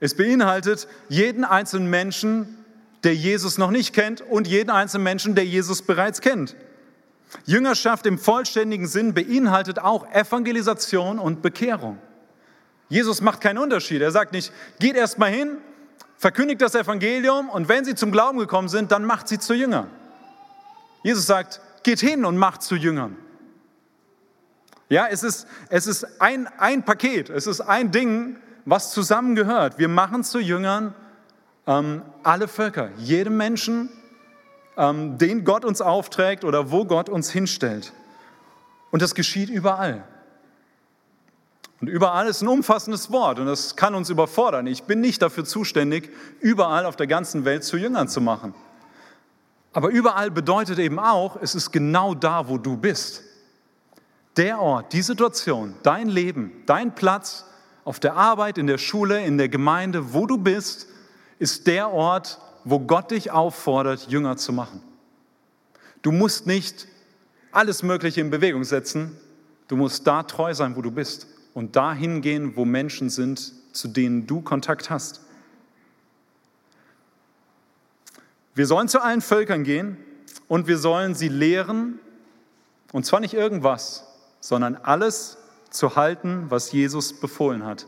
Es 0.00 0.14
beinhaltet 0.14 0.88
jeden 1.08 1.44
einzelnen 1.44 1.88
Menschen, 1.88 2.64
der 3.04 3.14
Jesus 3.14 3.58
noch 3.58 3.70
nicht 3.70 3.94
kennt 3.94 4.22
und 4.22 4.46
jeden 4.46 4.70
einzelnen 4.70 5.04
Menschen, 5.04 5.34
der 5.34 5.44
Jesus 5.44 5.82
bereits 5.82 6.20
kennt. 6.20 6.56
Jüngerschaft 7.44 8.06
im 8.06 8.18
vollständigen 8.18 8.88
Sinn 8.88 9.14
beinhaltet 9.14 9.78
auch 9.78 10.10
Evangelisation 10.12 11.18
und 11.18 11.42
Bekehrung. 11.42 11.98
Jesus 12.88 13.20
macht 13.20 13.40
keinen 13.40 13.58
Unterschied. 13.58 14.02
Er 14.02 14.10
sagt 14.10 14.32
nicht, 14.32 14.52
geht 14.80 14.96
erst 14.96 15.18
mal 15.18 15.30
hin, 15.30 15.58
verkündigt 16.16 16.60
das 16.60 16.74
Evangelium 16.74 17.48
und 17.48 17.68
wenn 17.68 17.84
sie 17.84 17.94
zum 17.94 18.10
Glauben 18.10 18.38
gekommen 18.38 18.68
sind, 18.68 18.90
dann 18.90 19.04
macht 19.04 19.28
sie 19.28 19.38
zu 19.38 19.54
Jüngern. 19.54 19.88
Jesus 21.02 21.26
sagt, 21.26 21.60
geht 21.82 22.00
hin 22.00 22.24
und 22.24 22.36
macht 22.36 22.62
zu 22.62 22.74
Jüngern. 22.74 23.16
Ja, 24.88 25.06
es 25.06 25.22
ist, 25.22 25.46
es 25.68 25.86
ist 25.86 26.20
ein, 26.20 26.48
ein 26.58 26.84
Paket, 26.84 27.30
es 27.30 27.46
ist 27.46 27.60
ein 27.60 27.92
Ding, 27.92 28.36
was 28.70 28.92
zusammengehört. 28.92 29.78
Wir 29.78 29.88
machen 29.88 30.22
zu 30.22 30.38
Jüngern 30.38 30.94
ähm, 31.66 32.02
alle 32.22 32.46
Völker, 32.46 32.90
jedem 32.96 33.36
Menschen, 33.36 33.90
ähm, 34.76 35.18
den 35.18 35.44
Gott 35.44 35.64
uns 35.64 35.80
aufträgt 35.80 36.44
oder 36.44 36.70
wo 36.70 36.84
Gott 36.84 37.08
uns 37.08 37.30
hinstellt. 37.30 37.92
Und 38.92 39.02
das 39.02 39.16
geschieht 39.16 39.50
überall. 39.50 40.04
Und 41.80 41.88
überall 41.88 42.28
ist 42.28 42.42
ein 42.42 42.48
umfassendes 42.48 43.10
Wort 43.10 43.40
und 43.40 43.46
das 43.46 43.74
kann 43.74 43.94
uns 43.94 44.08
überfordern. 44.08 44.66
Ich 44.66 44.84
bin 44.84 45.00
nicht 45.00 45.20
dafür 45.20 45.44
zuständig, 45.44 46.10
überall 46.40 46.86
auf 46.86 46.94
der 46.94 47.06
ganzen 47.08 47.44
Welt 47.44 47.64
zu 47.64 47.76
Jüngern 47.76 48.08
zu 48.08 48.20
machen. 48.20 48.54
Aber 49.72 49.88
überall 49.88 50.30
bedeutet 50.30 50.78
eben 50.78 50.98
auch, 50.98 51.36
es 51.40 51.54
ist 51.54 51.72
genau 51.72 52.14
da, 52.14 52.48
wo 52.48 52.58
du 52.58 52.76
bist. 52.76 53.22
Der 54.36 54.60
Ort, 54.60 54.92
die 54.92 55.02
Situation, 55.02 55.74
dein 55.82 56.08
Leben, 56.08 56.52
dein 56.66 56.94
Platz 56.94 57.46
auf 57.84 58.00
der 58.00 58.14
Arbeit, 58.14 58.58
in 58.58 58.66
der 58.66 58.78
Schule, 58.78 59.24
in 59.24 59.38
der 59.38 59.48
Gemeinde, 59.48 60.12
wo 60.12 60.26
du 60.26 60.38
bist, 60.38 60.86
ist 61.38 61.66
der 61.66 61.90
Ort, 61.90 62.38
wo 62.64 62.80
Gott 62.80 63.10
dich 63.10 63.30
auffordert, 63.30 64.08
Jünger 64.08 64.36
zu 64.36 64.52
machen. 64.52 64.82
Du 66.02 66.12
musst 66.12 66.46
nicht 66.46 66.86
alles 67.52 67.82
Mögliche 67.82 68.20
in 68.20 68.30
Bewegung 68.30 68.64
setzen, 68.64 69.16
du 69.68 69.76
musst 69.76 70.06
da 70.06 70.22
treu 70.22 70.54
sein, 70.54 70.76
wo 70.76 70.82
du 70.82 70.90
bist 70.90 71.26
und 71.54 71.76
dahin 71.76 72.22
gehen, 72.22 72.56
wo 72.56 72.64
Menschen 72.64 73.10
sind, 73.10 73.52
zu 73.72 73.88
denen 73.88 74.26
du 74.26 74.40
Kontakt 74.40 74.90
hast. 74.90 75.20
Wir 78.54 78.66
sollen 78.66 78.88
zu 78.88 79.02
allen 79.02 79.20
Völkern 79.20 79.64
gehen 79.64 79.96
und 80.48 80.66
wir 80.66 80.78
sollen 80.78 81.14
sie 81.14 81.28
lehren, 81.28 81.98
und 82.92 83.06
zwar 83.06 83.20
nicht 83.20 83.34
irgendwas, 83.34 84.04
sondern 84.40 84.76
alles 84.76 85.38
zu 85.70 85.96
halten, 85.96 86.46
was 86.48 86.72
Jesus 86.72 87.18
befohlen 87.18 87.64
hat. 87.64 87.86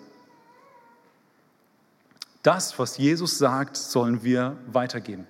Das, 2.43 2.79
was 2.79 2.97
Jesus 2.97 3.39
sagt, 3.39 3.77
sollen 3.77 4.25
wir 4.25 4.57
weitergeben. 4.67 5.27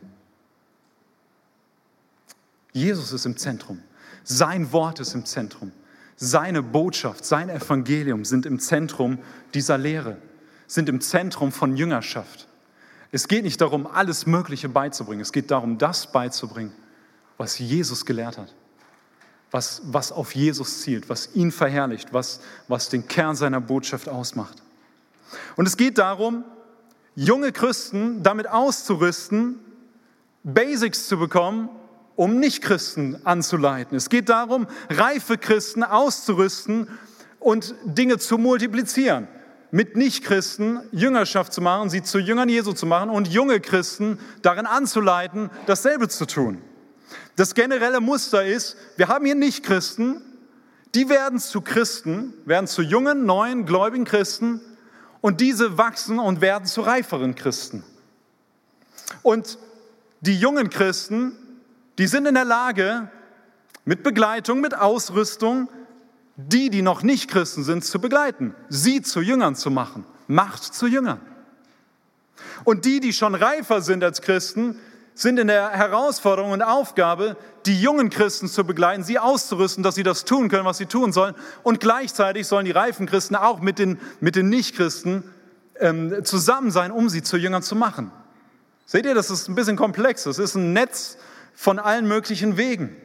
Jesus 2.73 3.13
ist 3.13 3.27
im 3.27 3.37
Zentrum. 3.37 3.83
Sein 4.25 4.73
Wort 4.73 5.01
ist 5.01 5.15
im 5.15 5.25
Zentrum. 5.25 5.73
Seine 6.17 6.63
Botschaft, 6.63 7.25
sein 7.25 7.51
Evangelium 7.51 8.25
sind 8.25 8.47
im 8.47 8.61
Zentrum 8.61 9.19
dieser 9.55 9.77
Lehre, 9.77 10.19
sind 10.67 10.89
im 10.89 11.01
Zentrum 11.01 11.53
von 11.53 11.77
Jüngerschaft. 11.77 12.49
Es 13.11 13.29
geht 13.29 13.45
nicht 13.45 13.61
darum, 13.61 13.87
alles 13.87 14.25
Mögliche 14.27 14.69
beizubringen. 14.69 15.21
Es 15.21 15.33
geht 15.33 15.51
darum, 15.51 15.77
das 15.77 16.11
beizubringen, 16.11 16.73
was 17.37 17.59
Jesus 17.59 18.07
gelehrt 18.07 18.39
hat, 18.39 18.55
was, 19.53 19.83
was 19.85 20.11
auf 20.11 20.35
Jesus 20.35 20.81
zielt, 20.81 21.09
was 21.09 21.35
ihn 21.35 21.53
verherrlicht, 21.53 22.13
was, 22.13 22.41
was 22.69 22.89
den 22.89 23.07
Kern 23.07 23.37
seiner 23.37 23.61
Botschaft 23.61 24.09
ausmacht. 24.09 24.63
Und 25.57 25.69
es 25.69 25.77
geht 25.77 25.99
darum, 25.99 26.45
junge 27.15 27.53
Christen 27.53 28.23
damit 28.23 28.49
auszurüsten, 28.49 29.61
Basics 30.43 31.07
zu 31.07 31.19
bekommen, 31.19 31.69
um 32.17 32.39
Nichtchristen 32.39 33.25
anzuleiten. 33.25 33.97
Es 33.97 34.09
geht 34.09 34.29
darum, 34.29 34.67
reife 34.91 35.39
Christen 35.39 35.85
auszurüsten 35.85 36.89
und 37.39 37.75
Dinge 37.85 38.19
zu 38.19 38.39
multiplizieren. 38.39 39.29
Mit 39.71 39.97
Nichtchristen 39.97 40.81
Jüngerschaft 40.93 41.53
zu 41.53 41.61
machen, 41.61 41.89
sie 41.89 42.03
zu 42.03 42.19
Jüngern 42.19 42.49
Jesu 42.49 42.73
zu 42.73 42.87
machen 42.87 43.09
und 43.11 43.29
junge 43.29 43.61
Christen 43.61 44.19
darin 44.43 44.67
anzuleiten, 44.67 45.51
dasselbe 45.67 46.09
zu 46.09 46.27
tun. 46.27 46.63
Das 47.37 47.55
generelle 47.55 48.01
Muster 48.01 48.45
ist, 48.45 48.77
wir 48.97 49.09
haben 49.09 49.25
hier 49.25 49.35
Nichtchristen, 49.35 50.23
die 50.95 51.09
werden 51.09 51.39
zu 51.39 51.61
Christen, 51.61 52.35
werden 52.45 52.67
zu 52.67 52.83
jungen, 52.83 53.25
neuen, 53.25 53.65
gläubigen 53.65 54.05
Christen 54.05 54.61
und 55.21 55.41
diese 55.41 55.79
wachsen 55.79 56.19
und 56.19 56.41
werden 56.41 56.67
zu 56.67 56.83
reiferen 56.83 57.35
Christen. 57.35 57.85
Und 59.23 59.59
die 60.21 60.39
jungen 60.39 60.69
Christen 60.69 61.37
die 61.99 62.07
sind 62.07 62.27
in 62.27 62.35
der 62.35 62.45
Lage, 62.45 63.09
mit 63.85 64.03
Begleitung, 64.03 64.61
mit 64.61 64.75
Ausrüstung, 64.77 65.69
die, 66.37 66.71
die 66.71 66.83
noch 66.83 67.03
nicht 67.03 67.31
Christen 67.31 67.65
sind, 67.65 67.85
zu 67.85 68.01
begleiten, 68.01 68.55
sie 68.69 69.03
zu 69.03 69.21
Jüngern 69.21 69.55
zu 69.55 69.71
machen, 69.71 70.05
Macht 70.29 70.63
zu 70.63 70.87
Jüngern. 70.87 71.21
Und 72.65 72.85
die, 72.85 73.01
die 73.01 73.13
schon 73.13 73.35
reifer 73.35 73.83
sind 73.83 74.03
als 74.03 74.23
Christen, 74.23 74.79
sind 75.15 75.39
in 75.39 75.47
der 75.47 75.71
Herausforderung 75.71 76.53
und 76.53 76.63
Aufgabe, 76.63 77.37
die 77.67 77.81
jungen 77.81 78.11
Christen 78.11 78.49
zu 78.49 78.65
begleiten, 78.65 79.05
sie 79.05 79.19
auszurüsten, 79.19 79.83
dass 79.83 79.95
sie 79.95 80.03
das 80.03 80.25
tun 80.25 80.49
können, 80.49 80.65
was 80.65 80.79
sie 80.79 80.87
tun 80.87 81.13
sollen. 81.13 81.35
Und 81.63 81.81
gleichzeitig 81.81 82.47
sollen 82.47 82.65
die 82.65 82.71
reifen 82.71 83.07
Christen 83.07 83.37
auch 83.37 83.61
mit 83.61 83.79
den, 83.79 84.01
mit 84.21 84.37
den 84.37 84.49
Nichtchristen 84.49 85.25
ähm, 85.79 86.25
zusammen 86.25 86.71
sein, 86.71 86.91
um 86.91 87.09
sie 87.09 87.23
zu 87.23 87.37
Jüngern 87.37 87.63
zu 87.63 87.77
machen. 87.77 88.11
Seht 88.87 89.07
ihr, 89.07 89.15
das 89.15 89.31
ist 89.31 89.49
ein 89.49 89.55
bisschen 89.55 89.77
komplex. 89.77 90.25
Das 90.25 90.39
ist 90.39 90.55
ein 90.55 90.73
Netz 90.73 91.19
von 91.55 91.79
allen 91.79 92.07
möglichen 92.07 92.57
Wegen. 92.57 92.97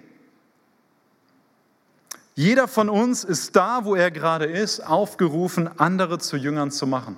Jeder 2.36 2.68
von 2.68 2.90
uns 2.90 3.24
ist 3.24 3.56
da, 3.56 3.84
wo 3.84 3.96
er 3.96 4.12
gerade 4.12 4.46
ist, 4.46 4.80
aufgerufen, 4.80 5.70
andere 5.80 6.20
zu 6.20 6.38
Jüngern 6.38 6.72
zu 6.72 6.86
machen. 6.86 7.18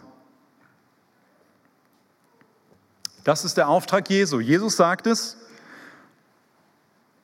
Das 3.30 3.46
ist 3.46 3.58
der 3.58 3.70
Auftrag 3.70 4.10
Jesu. 4.10 4.40
Jesus 4.40 4.76
sagt 4.76 5.06
es. 5.06 5.38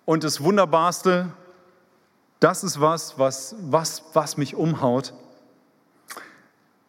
Und 0.05 0.23
das 0.23 0.39
Wunderbarste, 0.39 1.33
das 2.39 2.63
ist 2.63 2.79
was, 2.79 3.17
was, 3.17 3.55
was, 3.59 4.03
was 4.13 4.37
mich 4.37 4.53
umhaut, 4.53 5.15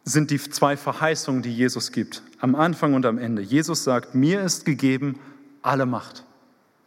sind 0.04 0.30
die 0.30 0.38
zwei 0.38 0.76
Verheißungen, 0.76 1.40
die 1.40 1.50
Jesus 1.50 1.92
gibt, 1.92 2.22
am 2.40 2.54
Anfang 2.54 2.92
und 2.92 3.06
am 3.06 3.16
Ende. 3.16 3.40
Jesus 3.40 3.84
sagt, 3.84 4.14
mir 4.14 4.42
ist 4.42 4.66
gegeben 4.66 5.18
alle 5.62 5.86
Macht 5.86 6.26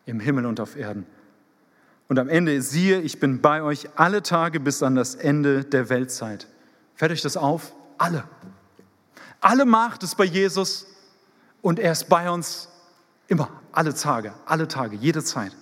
im 0.06 0.20
Himmel 0.20 0.46
und 0.46 0.60
auf 0.60 0.76
Erden. 0.76 1.08
Und 2.10 2.20
am 2.20 2.30
Ende 2.30 2.62
siehe, 2.62 3.02
ich 3.02 3.20
bin 3.20 3.42
bei 3.42 3.64
euch 3.64 3.90
alle 3.96 4.22
Tage 4.22 4.60
bis 4.60 4.84
an 4.84 4.94
das 4.94 5.16
Ende 5.16 5.64
der 5.66 5.90
Weltzeit. 5.90 6.46
Fällt 6.94 7.12
euch 7.12 7.24
das 7.24 7.38
auf? 7.38 7.74
Alle. 7.98 8.24
Alle 9.42 9.66
Macht 9.66 10.04
ist 10.04 10.16
bei 10.16 10.26
Jesus 10.26 10.86
und 11.62 11.80
er 11.80 11.92
ist 11.92 12.10
bei 12.10 12.30
uns 12.30 12.70
immer, 13.28 13.50
alle 13.72 13.94
Tage, 13.94 14.34
alle 14.46 14.68
Tage, 14.68 14.96
jede 14.96 15.24
Zeit. 15.24 15.56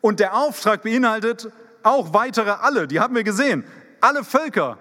Und 0.00 0.20
der 0.20 0.34
Auftrag 0.34 0.82
beinhaltet 0.82 1.50
auch 1.82 2.12
weitere 2.12 2.50
alle, 2.50 2.86
die 2.86 3.00
haben 3.00 3.14
wir 3.14 3.24
gesehen, 3.24 3.64
alle 4.00 4.24
Völker, 4.24 4.78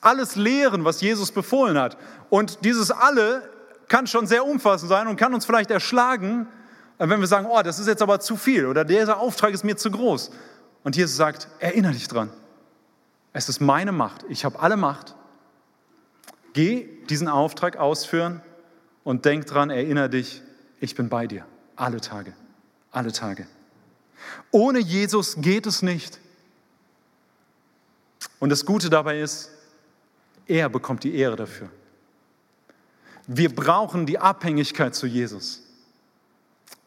alles 0.00 0.36
Lehren, 0.36 0.84
was 0.84 1.00
Jesus 1.00 1.32
befohlen 1.32 1.78
hat. 1.78 1.96
Und 2.30 2.64
dieses 2.64 2.90
alle 2.90 3.48
kann 3.88 4.06
schon 4.06 4.26
sehr 4.26 4.44
umfassend 4.44 4.88
sein 4.88 5.06
und 5.06 5.16
kann 5.16 5.34
uns 5.34 5.44
vielleicht 5.44 5.70
erschlagen, 5.70 6.48
wenn 6.98 7.20
wir 7.20 7.26
sagen, 7.26 7.46
oh, 7.48 7.62
das 7.62 7.78
ist 7.78 7.86
jetzt 7.86 8.02
aber 8.02 8.20
zu 8.20 8.36
viel 8.36 8.66
oder 8.66 8.84
dieser 8.84 9.18
Auftrag 9.18 9.52
ist 9.52 9.64
mir 9.64 9.76
zu 9.76 9.90
groß. 9.90 10.30
Und 10.82 10.96
Jesus 10.96 11.16
sagt, 11.16 11.48
erinnere 11.58 11.92
dich 11.92 12.08
dran. 12.08 12.30
Es 13.32 13.48
ist 13.48 13.60
meine 13.60 13.92
Macht. 13.92 14.24
Ich 14.28 14.44
habe 14.44 14.60
alle 14.60 14.76
Macht. 14.76 15.14
Geh 16.52 16.88
diesen 17.08 17.28
Auftrag 17.28 17.76
ausführen 17.76 18.40
und 19.06 19.24
denk 19.24 19.46
dran, 19.46 19.70
erinnere 19.70 20.10
dich, 20.10 20.42
ich 20.80 20.96
bin 20.96 21.08
bei 21.08 21.28
dir. 21.28 21.46
Alle 21.76 22.00
Tage. 22.00 22.32
Alle 22.90 23.12
Tage. 23.12 23.46
Ohne 24.50 24.80
Jesus 24.80 25.36
geht 25.40 25.64
es 25.66 25.80
nicht. 25.80 26.18
Und 28.40 28.50
das 28.50 28.66
Gute 28.66 28.90
dabei 28.90 29.20
ist, 29.20 29.52
er 30.48 30.68
bekommt 30.68 31.04
die 31.04 31.14
Ehre 31.14 31.36
dafür. 31.36 31.70
Wir 33.28 33.54
brauchen 33.54 34.06
die 34.06 34.18
Abhängigkeit 34.18 34.96
zu 34.96 35.06
Jesus 35.06 35.62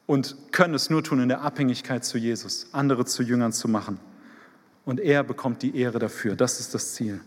und 0.05 0.35
können 0.51 0.73
es 0.73 0.89
nur 0.89 1.01
tun 1.01 1.21
in 1.21 1.29
der 1.29 1.39
Abhängigkeit 1.39 2.03
zu 2.03 2.17
Jesus, 2.17 2.67
andere 2.73 3.05
zu 3.05 3.23
Jüngern 3.23 3.53
zu 3.53 3.69
machen. 3.69 3.97
Und 4.83 4.99
er 4.99 5.23
bekommt 5.23 5.61
die 5.61 5.77
Ehre 5.77 5.99
dafür. 5.99 6.35
Das 6.35 6.59
ist 6.59 6.73
das 6.73 6.95
Ziel. 6.95 7.21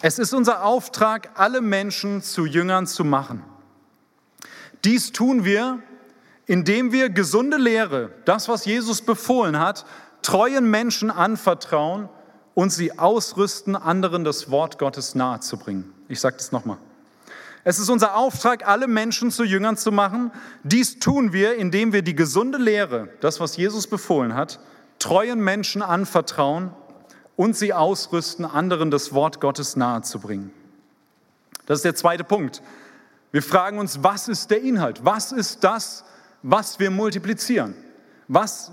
Es 0.00 0.18
ist 0.18 0.34
unser 0.34 0.64
Auftrag, 0.64 1.30
alle 1.34 1.60
Menschen 1.60 2.22
zu 2.22 2.46
Jüngern 2.46 2.86
zu 2.86 3.04
machen. 3.04 3.44
Dies 4.84 5.12
tun 5.12 5.44
wir, 5.44 5.78
indem 6.46 6.92
wir 6.92 7.08
gesunde 7.08 7.56
Lehre, 7.56 8.10
das, 8.24 8.48
was 8.48 8.64
Jesus 8.64 9.02
befohlen 9.02 9.58
hat, 9.58 9.84
treuen 10.22 10.68
Menschen 10.68 11.10
anvertrauen 11.10 12.08
und 12.54 12.70
sie 12.70 12.98
ausrüsten, 12.98 13.76
anderen 13.76 14.24
das 14.24 14.50
Wort 14.50 14.78
Gottes 14.78 15.14
nahezubringen. 15.14 15.92
Ich 16.08 16.20
sage 16.20 16.36
das 16.36 16.52
nochmal. 16.52 16.78
Es 17.64 17.78
ist 17.78 17.90
unser 17.90 18.16
Auftrag, 18.16 18.66
alle 18.66 18.88
Menschen 18.88 19.30
zu 19.30 19.44
Jüngern 19.44 19.76
zu 19.76 19.92
machen. 19.92 20.32
Dies 20.64 20.98
tun 20.98 21.32
wir, 21.32 21.54
indem 21.54 21.92
wir 21.92 22.02
die 22.02 22.16
gesunde 22.16 22.58
Lehre, 22.58 23.08
das, 23.20 23.38
was 23.38 23.56
Jesus 23.56 23.86
befohlen 23.86 24.34
hat, 24.34 24.58
treuen 24.98 25.40
Menschen 25.40 25.80
anvertrauen 25.80 26.72
und 27.36 27.56
sie 27.56 27.72
ausrüsten, 27.72 28.44
anderen 28.44 28.90
das 28.90 29.12
Wort 29.12 29.40
Gottes 29.40 29.76
nahezubringen. 29.76 30.50
Das 31.66 31.78
ist 31.78 31.84
der 31.84 31.94
zweite 31.94 32.24
Punkt. 32.24 32.62
Wir 33.30 33.42
fragen 33.42 33.78
uns, 33.78 34.02
was 34.02 34.28
ist 34.28 34.50
der 34.50 34.62
Inhalt? 34.62 35.04
Was 35.04 35.32
ist 35.32 35.64
das, 35.64 36.04
was 36.42 36.78
wir 36.78 36.90
multiplizieren? 36.90 37.74
Was 38.28 38.72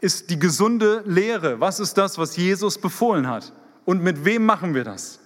ist 0.00 0.30
die 0.30 0.38
gesunde 0.38 1.02
Lehre? 1.04 1.60
Was 1.60 1.80
ist 1.80 1.98
das, 1.98 2.18
was 2.18 2.36
Jesus 2.36 2.78
befohlen 2.78 3.28
hat? 3.28 3.52
Und 3.84 4.02
mit 4.02 4.24
wem 4.24 4.46
machen 4.46 4.74
wir 4.74 4.84
das? 4.84 5.18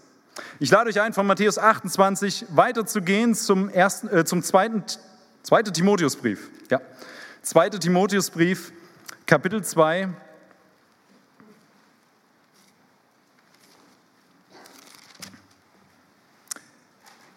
Ich 0.58 0.70
lade 0.70 0.88
euch 0.88 1.00
ein, 1.00 1.12
von 1.12 1.26
Matthäus 1.26 1.58
28 1.58 2.46
weiterzugehen 2.50 3.34
zum, 3.34 3.68
ersten, 3.68 4.08
äh, 4.08 4.24
zum 4.24 4.42
zweiten, 4.42 4.82
zweiten 5.42 5.72
Timotheusbrief. 5.72 6.48
Ja. 6.70 6.80
Zweite 7.42 7.78
Timotheusbrief, 7.78 8.72
Kapitel 9.26 9.62
2. 9.62 10.08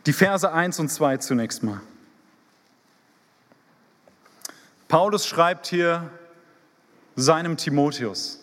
Die 0.06 0.14
Verse 0.14 0.52
1 0.52 0.80
und 0.80 0.90
2 0.90 1.18
zunächst 1.18 1.64
mal. 1.64 1.82
Paulus 4.88 5.26
schreibt 5.26 5.68
hier 5.68 6.12
seinem 7.16 7.58
Timotheus. 7.58 8.40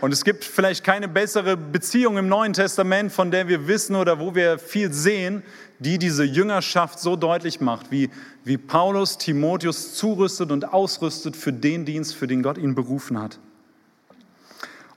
Und 0.00 0.12
es 0.12 0.24
gibt 0.24 0.44
vielleicht 0.44 0.84
keine 0.84 1.08
bessere 1.08 1.56
Beziehung 1.56 2.18
im 2.18 2.28
Neuen 2.28 2.52
Testament, 2.52 3.10
von 3.10 3.30
der 3.30 3.48
wir 3.48 3.66
wissen 3.66 3.96
oder 3.96 4.20
wo 4.20 4.34
wir 4.34 4.58
viel 4.58 4.92
sehen, 4.92 5.42
die 5.78 5.98
diese 5.98 6.22
Jüngerschaft 6.22 7.00
so 7.00 7.16
deutlich 7.16 7.60
macht, 7.60 7.90
wie, 7.90 8.10
wie 8.44 8.58
Paulus 8.58 9.18
Timotheus 9.18 9.94
zurüstet 9.94 10.52
und 10.52 10.72
ausrüstet 10.72 11.34
für 11.34 11.52
den 11.52 11.84
Dienst, 11.86 12.14
für 12.14 12.26
den 12.26 12.42
Gott 12.42 12.58
ihn 12.58 12.74
berufen 12.74 13.20
hat. 13.20 13.38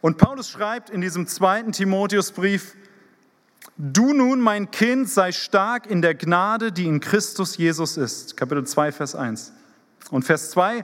Und 0.02 0.18
Paulus 0.18 0.50
schreibt 0.50 0.90
in 0.90 1.02
diesem 1.02 1.28
zweiten 1.28 1.72
Timotheusbrief, 1.72 2.76
Du 3.82 4.12
nun, 4.12 4.42
mein 4.42 4.72
Kind, 4.72 5.10
sei 5.10 5.32
stark 5.32 5.90
in 5.90 6.02
der 6.02 6.14
Gnade, 6.14 6.74
die 6.74 6.84
in 6.84 7.00
Christus 7.00 7.56
Jesus 7.56 7.96
ist. 7.96 8.36
Kapitel 8.36 8.68
2, 8.68 8.92
Vers 8.92 9.16
1. 9.16 9.54
Und 10.12 10.24
Vers 10.24 10.52
2. 10.52 10.84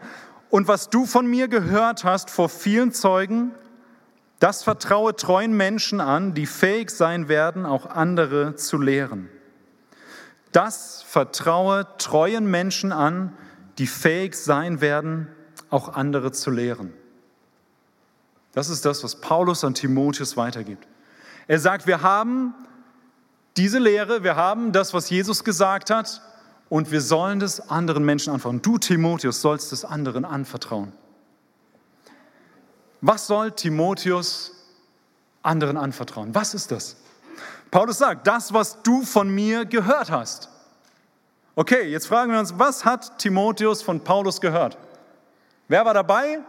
Und 0.49 0.69
was 0.69 0.89
du 0.89 1.05
von 1.05 1.27
mir 1.27 1.49
gehört 1.49 2.05
hast 2.05 2.29
vor 2.29 2.47
vielen 2.47 2.93
Zeugen, 2.93 3.51
das 4.39 4.63
vertraue 4.63 5.13
treuen 5.13 5.57
Menschen 5.57 5.99
an, 5.99 6.35
die 6.35 6.45
fähig 6.45 6.89
sein 6.89 7.27
werden, 7.27 7.65
auch 7.65 7.85
andere 7.85 8.55
zu 8.55 8.77
lehren. 8.77 9.27
Das 10.53 11.03
vertraue 11.05 11.85
treuen 11.97 12.49
Menschen 12.49 12.93
an, 12.93 13.35
die 13.77 13.87
fähig 13.87 14.35
sein 14.35 14.79
werden, 14.79 15.27
auch 15.69 15.89
andere 15.89 16.31
zu 16.31 16.49
lehren. 16.49 16.93
Das 18.53 18.69
ist 18.69 18.85
das, 18.85 19.03
was 19.03 19.19
Paulus 19.19 19.65
an 19.65 19.73
Timotheus 19.73 20.37
weitergibt. 20.37 20.87
Er 21.49 21.59
sagt, 21.59 21.87
wir 21.87 22.01
haben 22.01 22.53
diese 23.57 23.79
Lehre, 23.79 24.23
wir 24.23 24.35
haben 24.35 24.71
das, 24.71 24.93
was 24.93 25.09
Jesus 25.09 25.43
gesagt 25.43 25.89
hat, 25.89 26.21
und 26.67 26.91
wir 26.91 27.01
sollen 27.01 27.39
das 27.39 27.69
anderen 27.69 28.03
Menschen 28.03 28.33
anvertrauen. 28.33 28.61
Du, 28.61 28.77
Timotheus, 28.77 29.41
sollst 29.41 29.71
es 29.71 29.85
anderen 29.85 30.25
anvertrauen. 30.25 30.91
Was 33.01 33.27
soll 33.27 33.51
Timotheus 33.51 34.51
anderen 35.43 35.77
anvertrauen? 35.77 36.33
Was 36.33 36.53
ist 36.55 36.71
das? 36.71 36.97
Paulus 37.69 37.99
sagt, 37.99 38.25
das, 38.25 38.51
was 38.51 38.81
du 38.81 39.03
von 39.03 39.29
mir 39.29 39.65
gehört 39.65 40.09
hast. 40.09 40.49
Okay, 41.55 41.83
jetzt 41.83 42.07
fragen 42.07 42.31
wir 42.31 42.39
uns, 42.39 42.57
was 42.57 42.83
hat 42.83 43.19
Timotheus 43.19 43.81
von 43.81 44.03
Paulus 44.03 44.41
gehört? 44.41 44.77
Wer 45.67 45.85
war 45.85 45.93
dabei? 45.93 46.39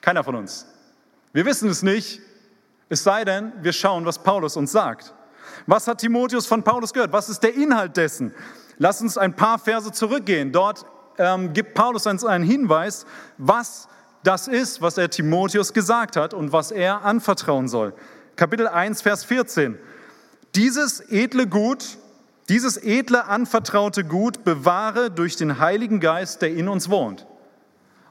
Keiner 0.00 0.24
von 0.24 0.36
uns. 0.36 0.66
Wir 1.32 1.44
wissen 1.44 1.68
es 1.68 1.82
nicht, 1.82 2.20
es 2.88 3.02
sei 3.02 3.24
denn, 3.24 3.52
wir 3.62 3.72
schauen, 3.72 4.04
was 4.04 4.22
Paulus 4.22 4.56
uns 4.56 4.72
sagt. 4.72 5.12
Was 5.66 5.86
hat 5.86 5.98
Timotheus 5.98 6.46
von 6.46 6.62
Paulus 6.62 6.92
gehört? 6.92 7.12
Was 7.12 7.28
ist 7.28 7.40
der 7.42 7.54
Inhalt 7.54 7.96
dessen? 7.96 8.34
Lass 8.78 9.00
uns 9.00 9.18
ein 9.18 9.34
paar 9.34 9.58
Verse 9.58 9.92
zurückgehen. 9.92 10.52
Dort 10.52 10.84
ähm, 11.18 11.52
gibt 11.52 11.74
Paulus 11.74 12.06
uns 12.06 12.24
einen 12.24 12.44
Hinweis, 12.44 13.06
was 13.38 13.88
das 14.22 14.48
ist, 14.48 14.80
was 14.82 14.98
er 14.98 15.10
Timotheus 15.10 15.72
gesagt 15.72 16.16
hat 16.16 16.34
und 16.34 16.52
was 16.52 16.70
er 16.70 17.04
anvertrauen 17.04 17.68
soll. 17.68 17.92
Kapitel 18.36 18.68
1, 18.68 19.02
Vers 19.02 19.24
14. 19.24 19.78
Dieses 20.54 21.00
edle 21.00 21.46
Gut, 21.46 21.98
dieses 22.48 22.76
edle 22.76 23.26
anvertraute 23.26 24.04
Gut 24.04 24.44
bewahre 24.44 25.10
durch 25.10 25.36
den 25.36 25.58
Heiligen 25.58 26.00
Geist, 26.00 26.42
der 26.42 26.50
in 26.50 26.68
uns 26.68 26.90
wohnt. 26.90 27.26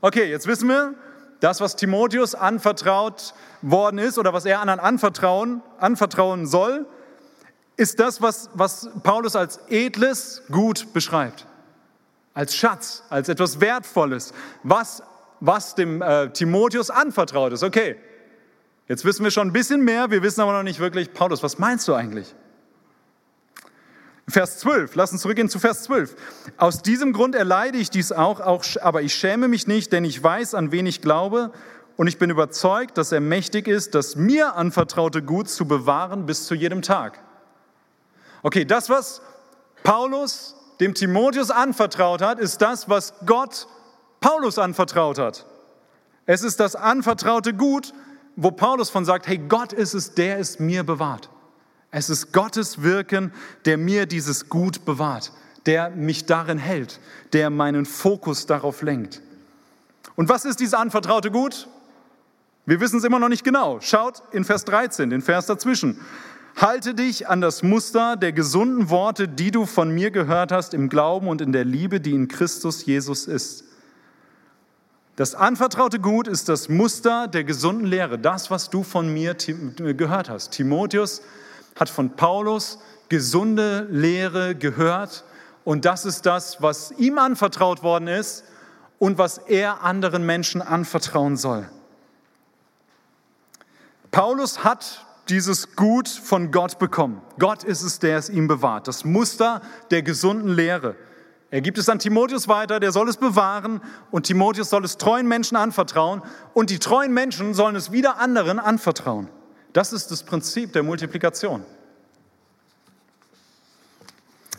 Okay, 0.02 0.30
jetzt 0.30 0.48
wissen 0.48 0.68
wir, 0.68 0.96
das, 1.40 1.60
was 1.60 1.76
Timotheus 1.76 2.36
anvertraut 2.36 3.34
worden 3.62 3.98
ist 3.98 4.18
oder 4.18 4.32
was 4.34 4.46
er 4.46 4.62
anderen 4.62 4.80
anvertrauen, 4.80 5.62
anvertrauen 5.80 6.46
soll, 6.46 6.86
ist 7.82 8.00
das, 8.00 8.22
was, 8.22 8.48
was 8.54 8.88
Paulus 9.02 9.36
als 9.36 9.60
edles 9.68 10.44
Gut 10.52 10.94
beschreibt. 10.94 11.48
Als 12.36 12.56
Schatz, 12.56 13.04
als 13.10 13.28
etwas 13.28 13.60
Wertvolles, 13.60 14.34
was, 14.62 15.02
was 15.40 15.74
dem 15.74 16.00
äh, 16.04 16.30
Timotheus 16.30 16.92
anvertraut 16.92 17.54
ist. 17.54 17.64
Okay, 17.64 17.96
jetzt 18.88 19.04
wissen 19.04 19.24
wir 19.24 19.32
schon 19.32 19.48
ein 19.48 19.52
bisschen 19.52 19.84
mehr, 19.84 20.12
wir 20.12 20.22
wissen 20.22 20.42
aber 20.42 20.54
noch 20.54 20.62
nicht 20.62 20.80
wirklich, 20.80 21.12
Paulus, 21.12 21.42
was 21.42 21.58
meinst 21.58 21.88
du 21.88 21.96
eigentlich? 21.96 22.36
Vers 24.28 24.60
12, 24.60 24.94
lass 24.94 25.12
uns 25.12 25.22
zurückgehen 25.24 25.50
zu 25.50 25.58
Vers 25.58 25.82
12. 25.84 26.16
Aus 26.58 26.84
diesem 26.84 27.14
Grund 27.14 27.34
erleide 27.34 27.80
ich 27.80 27.90
dies 27.90 28.12
auch, 28.12 28.42
auch, 28.42 28.64
aber 28.82 29.02
ich 29.02 29.16
schäme 29.16 29.48
mich 29.48 29.66
nicht, 29.66 29.92
denn 29.92 30.06
ich 30.06 30.22
weiß, 30.22 30.54
an 30.54 30.72
wen 30.72 30.86
ich 30.86 31.02
glaube 31.02 31.52
und 31.98 32.06
ich 32.06 32.20
bin 32.20 32.30
überzeugt, 32.30 33.00
dass 33.00 33.12
er 33.12 33.22
mächtig 33.22 33.68
ist, 33.68 33.96
das 33.96 34.16
mir 34.16 34.56
anvertraute 34.56 35.24
Gut 35.24 35.50
zu 35.50 35.66
bewahren 35.66 36.28
bis 36.28 36.46
zu 36.46 36.54
jedem 36.54 36.84
Tag. 36.84 37.20
Okay, 38.44 38.66
das, 38.66 38.90
was 38.90 39.22
Paulus 39.84 40.56
dem 40.80 40.94
Timotheus 40.94 41.52
anvertraut 41.52 42.22
hat, 42.22 42.40
ist 42.40 42.62
das, 42.62 42.90
was 42.90 43.14
Gott 43.26 43.68
Paulus 44.20 44.58
anvertraut 44.58 45.20
hat. 45.20 45.46
Es 46.26 46.44
ist 46.44 46.60
das 46.60 46.76
anvertraute 46.76 47.54
Gut, 47.54 47.94
wo 48.36 48.52
Paulus 48.52 48.90
von 48.90 49.06
sagt, 49.06 49.28
hey, 49.28 49.38
Gott 49.38 49.74
ist 49.74 49.94
es, 49.94 50.14
der 50.14 50.40
es 50.40 50.60
mir 50.60 50.84
bewahrt. 50.84 51.30
Es 51.92 52.10
ist 52.10 52.32
Gottes 52.32 52.84
Wirken, 52.84 53.34
der 53.66 53.78
mir 53.78 54.06
dieses 54.06 54.48
Gut 54.50 54.86
bewahrt, 54.86 55.34
der 55.66 55.90
mich 55.90 56.26
darin 56.26 56.58
hält, 56.58 57.00
der 57.34 57.50
meinen 57.50 57.86
Fokus 57.86 58.46
darauf 58.46 58.82
lenkt. 58.82 59.22
Und 60.16 60.30
was 60.30 60.46
ist 60.46 60.60
dieses 60.60 60.74
anvertraute 60.74 61.32
Gut? 61.32 61.68
Wir 62.66 62.80
wissen 62.80 62.98
es 63.00 63.04
immer 63.04 63.20
noch 63.20 63.30
nicht 63.30 63.44
genau. 63.44 63.80
Schaut 63.82 64.24
in 64.32 64.46
Vers 64.46 64.66
13, 64.66 65.10
den 65.10 65.22
Vers 65.22 65.48
dazwischen. 65.48 66.00
Halte 66.56 66.94
dich 66.94 67.28
an 67.28 67.42
das 67.42 67.64
Muster 67.64 68.18
der 68.18 68.34
gesunden 68.34 68.90
Worte, 68.90 69.28
die 69.28 69.52
du 69.52 69.66
von 69.66 69.90
mir 69.90 70.12
gehört 70.12 70.52
hast, 70.52 70.74
im 70.74 70.90
Glauben 70.90 71.28
und 71.28 71.42
in 71.42 71.52
der 71.52 71.66
Liebe, 71.66 72.00
die 72.00 72.12
in 72.12 72.28
Christus 72.28 72.86
Jesus 72.86 73.26
ist. 73.26 73.64
Das 75.16 75.36
anvertraute 75.36 76.00
Gut 76.00 76.28
ist 76.28 76.50
das 76.50 76.70
Muster 76.70 77.28
der 77.28 77.44
gesunden 77.44 77.86
Lehre, 77.86 78.18
das, 78.18 78.50
was 78.50 78.70
du 78.70 78.84
von 78.84 79.14
mir 79.14 79.36
gehört 79.36 80.30
hast. 80.30 80.52
Timotheus 80.52 81.22
hat 81.80 81.90
von 81.90 82.16
Paulus 82.16 82.80
gesunde 83.10 83.88
Lehre 83.90 84.56
gehört 84.56 85.24
und 85.64 85.86
das 85.86 86.06
ist 86.06 86.26
das, 86.26 86.62
was 86.62 86.92
ihm 86.92 87.18
anvertraut 87.18 87.84
worden 87.84 88.08
ist 88.08 88.46
und 89.00 89.18
was 89.18 89.38
er 89.38 89.84
anderen 89.84 90.26
Menschen 90.26 90.62
anvertrauen 90.62 91.38
soll. 91.38 91.70
Paulus 94.12 94.64
hat 94.64 95.06
dieses 95.30 95.76
Gut 95.76 96.08
von 96.08 96.52
Gott 96.52 96.80
bekommen. 96.80 97.22
Gott 97.40 97.64
ist 97.64 97.84
es, 97.84 98.00
der 98.00 98.18
es 98.18 98.30
ihm 98.30 98.48
bewahrt. 98.48 98.88
Das 98.88 99.06
Muster 99.06 99.62
der 99.90 100.02
gesunden 100.02 100.50
Lehre. 100.50 100.96
Er 101.52 101.62
gibt 101.62 101.78
es 101.78 101.90
an 101.90 102.00
Timotheus 102.00 102.48
weiter, 102.48 102.80
der 102.80 102.94
soll 102.94 103.10
es 103.10 103.18
bewahren 103.18 103.82
und 104.10 104.26
Timotheus 104.26 104.70
soll 104.70 104.86
es 104.86 104.98
treuen 104.98 105.28
Menschen 105.28 105.58
anvertrauen 105.58 106.22
und 106.54 106.70
die 106.70 106.80
treuen 106.80 107.14
Menschen 107.14 107.54
sollen 107.54 107.76
es 107.76 107.92
wieder 107.92 108.20
anderen 108.20 108.58
anvertrauen. 108.58 109.28
Das 109.74 109.92
ist 109.92 110.12
das 110.12 110.24
Prinzip 110.24 110.72
der 110.74 110.84
Multiplikation. 110.84 111.66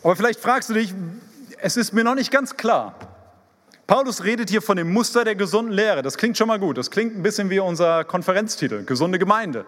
Aber 0.03 0.15
vielleicht 0.15 0.39
fragst 0.39 0.69
du 0.69 0.73
dich, 0.73 0.93
es 1.59 1.77
ist 1.77 1.93
mir 1.93 2.03
noch 2.03 2.15
nicht 2.15 2.29
ganz 2.29 2.57
klar. 2.57 2.95
Paulus 3.87 4.23
redet 4.23 4.49
hier 4.49 4.61
von 4.61 4.77
dem 4.77 4.91
Muster 4.91 5.23
der 5.23 5.35
gesunden 5.35 5.73
Lehre. 5.73 6.01
Das 6.03 6.17
klingt 6.17 6.37
schon 6.37 6.47
mal 6.47 6.59
gut. 6.59 6.77
Das 6.77 6.91
klingt 6.91 7.15
ein 7.15 7.23
bisschen 7.23 7.49
wie 7.49 7.59
unser 7.59 8.03
Konferenztitel, 8.03 8.85
gesunde 8.85 9.17
Gemeinde. 9.17 9.65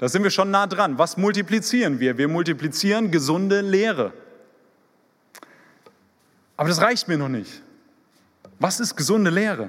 Da 0.00 0.08
sind 0.08 0.22
wir 0.22 0.30
schon 0.30 0.50
nah 0.50 0.66
dran. 0.66 0.96
Was 0.96 1.18
multiplizieren 1.18 2.00
wir? 2.00 2.16
Wir 2.16 2.26
multiplizieren 2.26 3.10
gesunde 3.10 3.60
Lehre. 3.60 4.14
Aber 6.56 6.70
das 6.70 6.80
reicht 6.80 7.06
mir 7.06 7.18
noch 7.18 7.28
nicht. 7.28 7.60
Was 8.58 8.80
ist 8.80 8.96
gesunde 8.96 9.28
Lehre? 9.28 9.68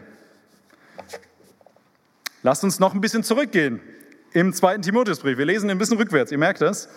Lasst 2.43 2.63
uns 2.63 2.79
noch 2.79 2.93
ein 2.93 3.01
bisschen 3.01 3.25
zurückgehen 3.25 3.81
im 4.31 4.53
zweiten 4.53 4.81
Timotheusbrief. 4.81 5.37
Wir 5.37 5.45
lesen 5.45 5.69
ein 5.69 5.77
bisschen 5.77 5.97
rückwärts, 5.97 6.31
ihr 6.31 6.37
merkt 6.37 6.61
das. 6.61 6.87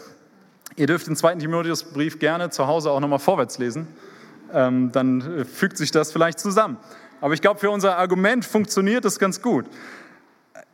Ihr 0.77 0.87
dürft 0.87 1.09
den 1.09 1.17
zweiten 1.17 1.41
Timotheusbrief 1.41 2.21
gerne 2.21 2.51
zu 2.51 2.69
Hause 2.69 2.93
auch 2.93 3.01
nochmal 3.01 3.19
vorwärts 3.19 3.59
lesen. 3.59 3.89
Ähm, 4.53 4.93
dann 4.93 5.41
äh, 5.41 5.45
fügt 5.45 5.77
sich 5.77 5.91
das 5.91 6.13
vielleicht 6.13 6.39
zusammen. 6.39 6.77
Aber 7.21 7.35
ich 7.35 7.41
glaube, 7.41 7.59
für 7.59 7.71
unser 7.71 7.99
Argument 7.99 8.45
funktioniert 8.45 9.05
das 9.05 9.19
ganz 9.19 9.43
gut. 9.43 9.67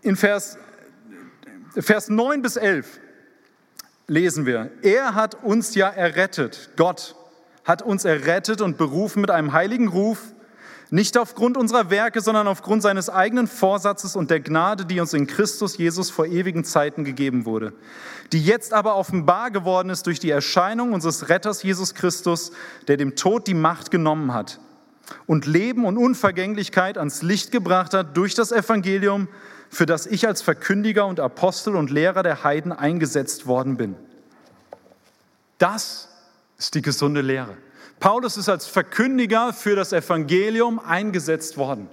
In 0.02 0.16
Vers, 0.16 0.58
Vers 1.76 2.08
9 2.08 2.42
bis 2.42 2.56
11 2.56 3.00
lesen 4.06 4.46
wir, 4.46 4.70
er 4.82 5.14
hat 5.14 5.42
uns 5.44 5.74
ja 5.74 5.88
errettet, 5.88 6.70
Gott 6.76 7.14
hat 7.64 7.82
uns 7.82 8.04
errettet 8.04 8.60
und 8.60 8.76
berufen 8.76 9.20
mit 9.20 9.30
einem 9.30 9.52
heiligen 9.52 9.88
Ruf, 9.88 10.18
Nicht 10.92 11.16
aufgrund 11.16 11.56
unserer 11.56 11.88
Werke, 11.88 12.20
sondern 12.20 12.48
aufgrund 12.48 12.82
seines 12.82 13.08
eigenen 13.08 13.46
Vorsatzes 13.46 14.16
und 14.16 14.28
der 14.28 14.40
Gnade, 14.40 14.84
die 14.84 14.98
uns 14.98 15.14
in 15.14 15.28
Christus 15.28 15.78
Jesus 15.78 16.10
vor 16.10 16.26
ewigen 16.26 16.64
Zeiten 16.64 17.04
gegeben 17.04 17.46
wurde, 17.46 17.72
die 18.32 18.44
jetzt 18.44 18.72
aber 18.72 18.96
offenbar 18.96 19.52
geworden 19.52 19.90
ist 19.90 20.06
durch 20.06 20.18
die 20.18 20.30
Erscheinung 20.30 20.92
unseres 20.92 21.28
Retters 21.28 21.62
Jesus 21.62 21.94
Christus, 21.94 22.50
der 22.88 22.96
dem 22.96 23.14
Tod 23.14 23.46
die 23.46 23.54
Macht 23.54 23.92
genommen 23.92 24.34
hat 24.34 24.58
und 25.26 25.46
Leben 25.46 25.84
und 25.84 25.96
Unvergänglichkeit 25.96 26.98
ans 26.98 27.22
Licht 27.22 27.52
gebracht 27.52 27.94
hat 27.94 28.16
durch 28.16 28.34
das 28.34 28.52
Evangelium, 28.52 29.28
für 29.68 29.86
das 29.86 30.06
ich 30.06 30.26
als 30.26 30.42
Verkündiger 30.42 31.06
und 31.06 31.20
Apostel 31.20 31.76
und 31.76 31.90
Lehrer 31.90 32.22
der 32.22 32.44
Heiden 32.44 32.72
eingesetzt 32.72 33.46
worden 33.46 33.76
bin. 33.76 33.94
Das 35.58 36.08
ist 36.58 36.74
die 36.74 36.82
gesunde 36.82 37.20
Lehre. 37.20 37.56
Paulus 38.00 38.36
ist 38.36 38.48
als 38.48 38.66
Verkündiger 38.66 39.52
für 39.52 39.76
das 39.76 39.92
Evangelium 39.92 40.78
eingesetzt 40.78 41.56
worden. 41.58 41.88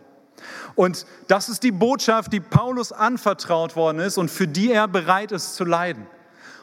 Und 0.76 1.06
das 1.28 1.50
ist 1.50 1.64
die 1.64 1.72
Botschaft, 1.72 2.32
die 2.32 2.40
Paulus 2.40 2.92
anvertraut 2.92 3.76
worden 3.76 4.00
ist 4.00 4.18
und 4.18 4.30
für 4.30 4.48
die 4.48 4.72
er 4.72 4.88
bereit 4.88 5.32
ist 5.32 5.56
zu 5.56 5.66
leiden. 5.66 6.08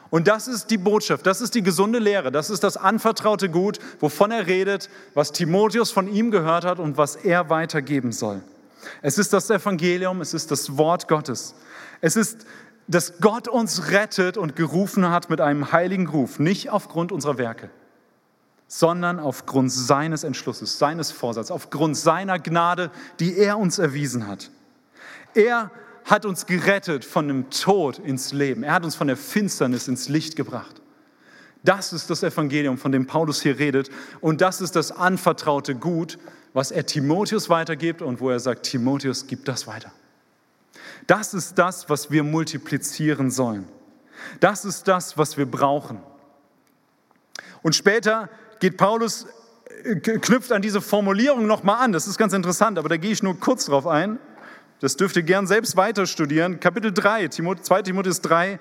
Und 0.09 0.27
das 0.27 0.47
ist 0.47 0.69
die 0.69 0.77
Botschaft, 0.77 1.25
das 1.25 1.41
ist 1.41 1.55
die 1.55 1.63
gesunde 1.63 1.99
Lehre, 1.99 2.31
das 2.31 2.49
ist 2.49 2.63
das 2.63 2.77
anvertraute 2.77 3.49
Gut, 3.49 3.79
wovon 3.99 4.31
er 4.31 4.47
redet, 4.47 4.89
was 5.13 5.31
Timotheus 5.31 5.91
von 5.91 6.07
ihm 6.07 6.31
gehört 6.31 6.63
hat 6.63 6.79
und 6.79 6.97
was 6.97 7.15
er 7.15 7.49
weitergeben 7.49 8.11
soll. 8.11 8.41
Es 9.01 9.17
ist 9.17 9.33
das 9.33 9.49
Evangelium, 9.49 10.21
es 10.21 10.33
ist 10.33 10.51
das 10.51 10.77
Wort 10.77 11.07
Gottes. 11.07 11.55
Es 12.01 12.15
ist, 12.15 12.45
dass 12.87 13.19
Gott 13.19 13.47
uns 13.47 13.89
rettet 13.91 14.37
und 14.37 14.55
gerufen 14.55 15.09
hat 15.09 15.29
mit 15.29 15.41
einem 15.41 15.71
heiligen 15.71 16.07
Ruf, 16.07 16.37
nicht 16.39 16.69
aufgrund 16.69 17.11
unserer 17.11 17.37
Werke 17.37 17.69
sondern 18.67 19.19
aufgrund 19.19 19.71
seines 19.71 20.23
Entschlusses, 20.23 20.79
seines 20.79 21.11
Vorsatzes, 21.11 21.51
aufgrund 21.51 21.97
seiner 21.97 22.39
Gnade, 22.39 22.91
die 23.19 23.37
er 23.37 23.57
uns 23.57 23.77
erwiesen 23.77 24.27
hat. 24.27 24.49
Er 25.33 25.71
hat 26.05 26.25
uns 26.25 26.45
gerettet 26.45 27.03
von 27.03 27.27
dem 27.27 27.49
Tod 27.49 27.99
ins 27.99 28.31
Leben. 28.31 28.63
Er 28.63 28.73
hat 28.73 28.85
uns 28.85 28.95
von 28.95 29.07
der 29.07 29.17
Finsternis 29.17 29.87
ins 29.87 30.07
Licht 30.07 30.35
gebracht. 30.35 30.81
Das 31.63 31.93
ist 31.93 32.11
das 32.11 32.21
Evangelium, 32.21 32.77
von 32.77 32.91
dem 32.91 33.07
Paulus 33.07 33.41
hier 33.41 33.57
redet. 33.57 33.89
Und 34.21 34.41
das 34.41 34.61
ist 34.61 34.75
das 34.75 34.91
anvertraute 34.91 35.73
Gut, 35.73 36.19
was 36.53 36.69
er 36.69 36.85
Timotheus 36.85 37.49
weitergibt 37.49 38.03
und 38.03 38.21
wo 38.21 38.29
er 38.29 38.39
sagt, 38.39 38.63
Timotheus, 38.67 39.25
gib 39.25 39.45
das 39.45 39.65
weiter. 39.65 39.91
Das 41.07 41.33
ist 41.33 41.57
das, 41.57 41.89
was 41.89 42.11
wir 42.11 42.23
multiplizieren 42.23 43.31
sollen. 43.31 43.67
Das 44.39 44.63
ist 44.63 44.87
das, 44.87 45.17
was 45.17 45.37
wir 45.37 45.45
brauchen. 45.45 45.99
Und 47.63 47.75
später 47.75 48.29
geht 48.59 48.77
Paulus, 48.77 49.25
äh, 49.83 49.95
knüpft 49.95 50.51
an 50.51 50.61
diese 50.61 50.81
Formulierung 50.81 51.47
nochmal 51.47 51.83
an. 51.83 51.91
Das 51.91 52.07
ist 52.07 52.17
ganz 52.17 52.33
interessant, 52.33 52.77
aber 52.77 52.89
da 52.89 52.97
gehe 52.97 53.11
ich 53.11 53.23
nur 53.23 53.39
kurz 53.39 53.65
drauf 53.65 53.87
ein. 53.87 54.19
Das 54.81 54.97
dürft 54.97 55.15
ihr 55.15 55.23
gern 55.23 55.47
selbst 55.47 55.77
weiter 55.77 56.05
studieren. 56.05 56.59
Kapitel 56.59 56.91
3, 56.91 57.29
2 57.29 57.81
Timotheus 57.81 58.21
3, 58.21 58.59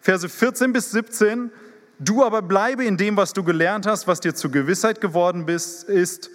Verse 0.00 0.28
14 0.28 0.72
bis 0.72 0.90
17. 0.90 1.50
Du 1.98 2.24
aber 2.24 2.42
bleibe 2.42 2.84
in 2.84 2.96
dem, 2.96 3.16
was 3.16 3.32
du 3.32 3.42
gelernt 3.42 3.86
hast, 3.86 4.06
was 4.06 4.20
dir 4.20 4.34
zur 4.34 4.50
Gewissheit 4.50 5.00
geworden 5.00 5.46
bist, 5.46 5.84
ist, 5.84 6.28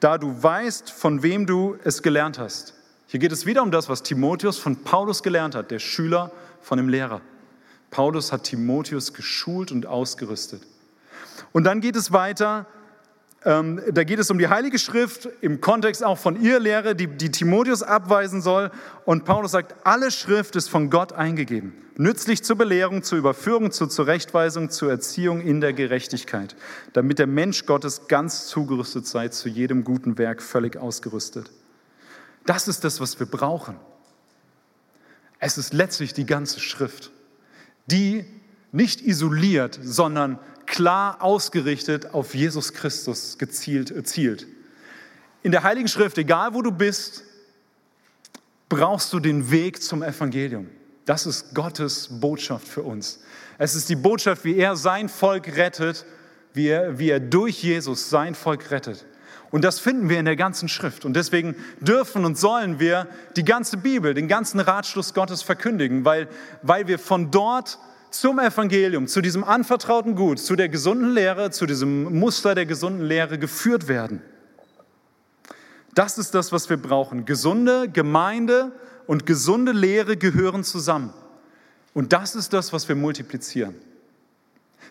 da 0.00 0.18
du 0.18 0.42
weißt, 0.42 0.90
von 0.90 1.22
wem 1.22 1.46
du 1.46 1.76
es 1.84 2.02
gelernt 2.02 2.38
hast. 2.38 2.74
Hier 3.06 3.20
geht 3.20 3.30
es 3.30 3.46
wieder 3.46 3.62
um 3.62 3.70
das, 3.70 3.88
was 3.88 4.02
Timotheus 4.02 4.58
von 4.58 4.82
Paulus 4.82 5.22
gelernt 5.22 5.54
hat, 5.54 5.70
der 5.70 5.78
Schüler 5.78 6.32
von 6.60 6.78
dem 6.78 6.88
Lehrer. 6.88 7.20
Paulus 7.90 8.32
hat 8.32 8.44
Timotheus 8.44 9.12
geschult 9.12 9.70
und 9.70 9.86
ausgerüstet. 9.86 10.62
Und 11.52 11.64
dann 11.64 11.80
geht 11.80 11.94
es 11.94 12.10
weiter, 12.10 12.66
ähm, 13.44 13.80
da 13.90 14.04
geht 14.04 14.18
es 14.18 14.30
um 14.30 14.38
die 14.38 14.48
Heilige 14.48 14.78
Schrift, 14.78 15.28
im 15.40 15.60
Kontext 15.60 16.04
auch 16.04 16.18
von 16.18 16.40
ihr 16.40 16.60
Lehre, 16.60 16.94
die, 16.94 17.08
die 17.08 17.30
Timotheus 17.30 17.82
abweisen 17.82 18.40
soll. 18.40 18.70
Und 19.04 19.24
Paulus 19.24 19.50
sagt, 19.50 19.74
alle 19.84 20.10
Schrift 20.10 20.54
ist 20.54 20.68
von 20.68 20.90
Gott 20.90 21.12
eingegeben, 21.12 21.72
nützlich 21.96 22.44
zur 22.44 22.56
Belehrung, 22.56 23.02
zur 23.02 23.18
Überführung, 23.18 23.72
zur 23.72 23.90
Zurechtweisung, 23.90 24.70
zur 24.70 24.90
Erziehung 24.90 25.40
in 25.40 25.60
der 25.60 25.72
Gerechtigkeit, 25.72 26.54
damit 26.92 27.18
der 27.18 27.26
Mensch 27.26 27.66
Gottes 27.66 28.06
ganz 28.06 28.46
zugerüstet 28.46 29.06
sei, 29.06 29.28
zu 29.28 29.48
jedem 29.48 29.82
guten 29.82 30.18
Werk 30.18 30.40
völlig 30.40 30.76
ausgerüstet. 30.76 31.50
Das 32.46 32.68
ist 32.68 32.84
das, 32.84 33.00
was 33.00 33.18
wir 33.18 33.26
brauchen. 33.26 33.76
Es 35.38 35.58
ist 35.58 35.72
letztlich 35.72 36.14
die 36.14 36.26
ganze 36.26 36.60
Schrift, 36.60 37.10
die 37.86 38.24
nicht 38.70 39.00
isoliert, 39.02 39.78
sondern 39.82 40.38
klar 40.72 41.22
ausgerichtet 41.22 42.14
auf 42.14 42.34
Jesus 42.34 42.72
Christus 42.72 43.36
gezielt, 43.38 44.06
zielt. 44.08 44.46
In 45.42 45.52
der 45.52 45.62
Heiligen 45.62 45.86
Schrift, 45.86 46.16
egal 46.18 46.54
wo 46.54 46.62
du 46.62 46.72
bist, 46.72 47.24
brauchst 48.68 49.12
du 49.12 49.20
den 49.20 49.50
Weg 49.50 49.82
zum 49.82 50.02
Evangelium. 50.02 50.68
Das 51.04 51.26
ist 51.26 51.54
Gottes 51.54 52.08
Botschaft 52.10 52.66
für 52.66 52.82
uns. 52.82 53.20
Es 53.58 53.74
ist 53.74 53.90
die 53.90 53.96
Botschaft, 53.96 54.44
wie 54.44 54.56
er 54.56 54.74
sein 54.74 55.10
Volk 55.10 55.56
rettet, 55.56 56.06
wie 56.54 56.68
er, 56.68 56.98
wie 56.98 57.10
er 57.10 57.20
durch 57.20 57.62
Jesus 57.62 58.08
sein 58.08 58.34
Volk 58.34 58.70
rettet. 58.70 59.04
Und 59.50 59.64
das 59.64 59.78
finden 59.78 60.08
wir 60.08 60.18
in 60.18 60.24
der 60.24 60.36
ganzen 60.36 60.70
Schrift. 60.70 61.04
Und 61.04 61.14
deswegen 61.14 61.54
dürfen 61.80 62.24
und 62.24 62.38
sollen 62.38 62.80
wir 62.80 63.06
die 63.36 63.44
ganze 63.44 63.76
Bibel, 63.76 64.14
den 64.14 64.26
ganzen 64.26 64.58
Ratschluss 64.58 65.12
Gottes 65.12 65.42
verkündigen, 65.42 66.06
weil, 66.06 66.28
weil 66.62 66.88
wir 66.88 66.98
von 66.98 67.30
dort 67.30 67.78
zum 68.12 68.38
Evangelium, 68.38 69.06
zu 69.06 69.20
diesem 69.20 69.44
anvertrauten 69.44 70.14
Gut, 70.14 70.38
zu 70.38 70.56
der 70.56 70.68
gesunden 70.68 71.12
Lehre, 71.12 71.50
zu 71.50 71.66
diesem 71.66 72.18
Muster 72.18 72.54
der 72.54 72.66
gesunden 72.66 73.04
Lehre 73.04 73.38
geführt 73.38 73.88
werden. 73.88 74.22
Das 75.94 76.18
ist 76.18 76.34
das, 76.34 76.52
was 76.52 76.70
wir 76.70 76.76
brauchen. 76.76 77.24
Gesunde 77.24 77.88
Gemeinde 77.88 78.72
und 79.06 79.26
gesunde 79.26 79.72
Lehre 79.72 80.16
gehören 80.16 80.64
zusammen. 80.64 81.12
Und 81.94 82.12
das 82.12 82.34
ist 82.34 82.52
das, 82.52 82.72
was 82.72 82.88
wir 82.88 82.96
multiplizieren. 82.96 83.74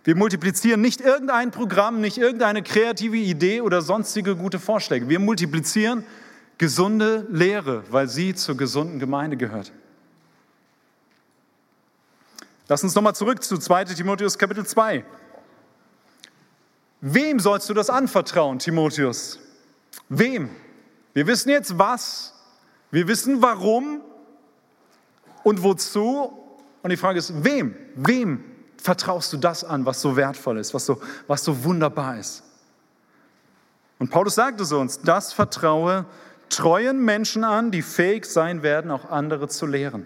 Wir 0.04 0.16
multiplizieren 0.16 0.82
nicht 0.82 1.02
irgendein 1.02 1.52
Programm, 1.52 2.02
nicht 2.02 2.18
irgendeine 2.18 2.64
kreative 2.64 3.18
Idee 3.18 3.62
oder 3.62 3.82
sonstige 3.82 4.36
gute 4.36 4.60
Vorschläge. 4.60 5.10
Wir 5.10 5.20
multiplizieren 5.20 6.04
gesunde 6.58 7.28
Lehre, 7.30 7.84
weil 7.90 8.08
sie 8.08 8.34
zur 8.34 8.58
gesunden 8.58 9.00
Gemeinde 9.00 9.38
gehört. 9.38 9.72
Lass 12.72 12.84
uns 12.86 12.96
nochmal 12.96 13.14
zurück 13.14 13.44
zu 13.44 13.58
2 13.58 13.84
Timotheus 13.84 14.38
Kapitel 14.38 14.66
2. 14.66 15.04
Wem 17.02 17.38
sollst 17.38 17.70
du 17.70 17.74
das 17.74 17.90
anvertrauen, 17.90 18.60
Timotheus? 18.60 19.40
Wem? 20.08 20.50
Wir 21.14 21.28
wissen 21.28 21.50
jetzt 21.50 21.78
was, 21.78 22.34
wir 22.90 23.10
wissen 23.10 23.42
warum 23.42 24.00
und 25.44 25.62
wozu. 25.64 26.32
Und 26.82 26.90
die 26.90 26.96
Frage 26.96 27.20
ist, 27.20 27.44
wem? 27.44 27.76
Wem 27.96 28.42
vertraust 28.78 29.34
du 29.34 29.38
das 29.38 29.66
an, 29.66 29.86
was 29.86 30.00
so 30.00 30.16
wertvoll 30.16 30.58
ist, 30.58 30.74
was 30.74 30.86
so, 30.86 31.02
was 31.28 31.44
so 31.44 31.66
wunderbar 31.66 32.20
ist? 32.20 32.42
Und 34.00 34.12
Paulus 34.12 34.36
sagt 34.36 34.62
es 34.62 34.72
uns, 34.72 35.02
das 35.02 35.34
vertraue 35.34 36.06
treuen 36.48 37.04
Menschen 37.04 37.44
an, 37.44 37.72
die 37.72 37.82
fähig 37.82 38.24
sein 38.24 38.64
werden, 38.64 38.92
auch 38.92 39.10
andere 39.10 39.50
zu 39.50 39.66
lehren. 39.66 40.06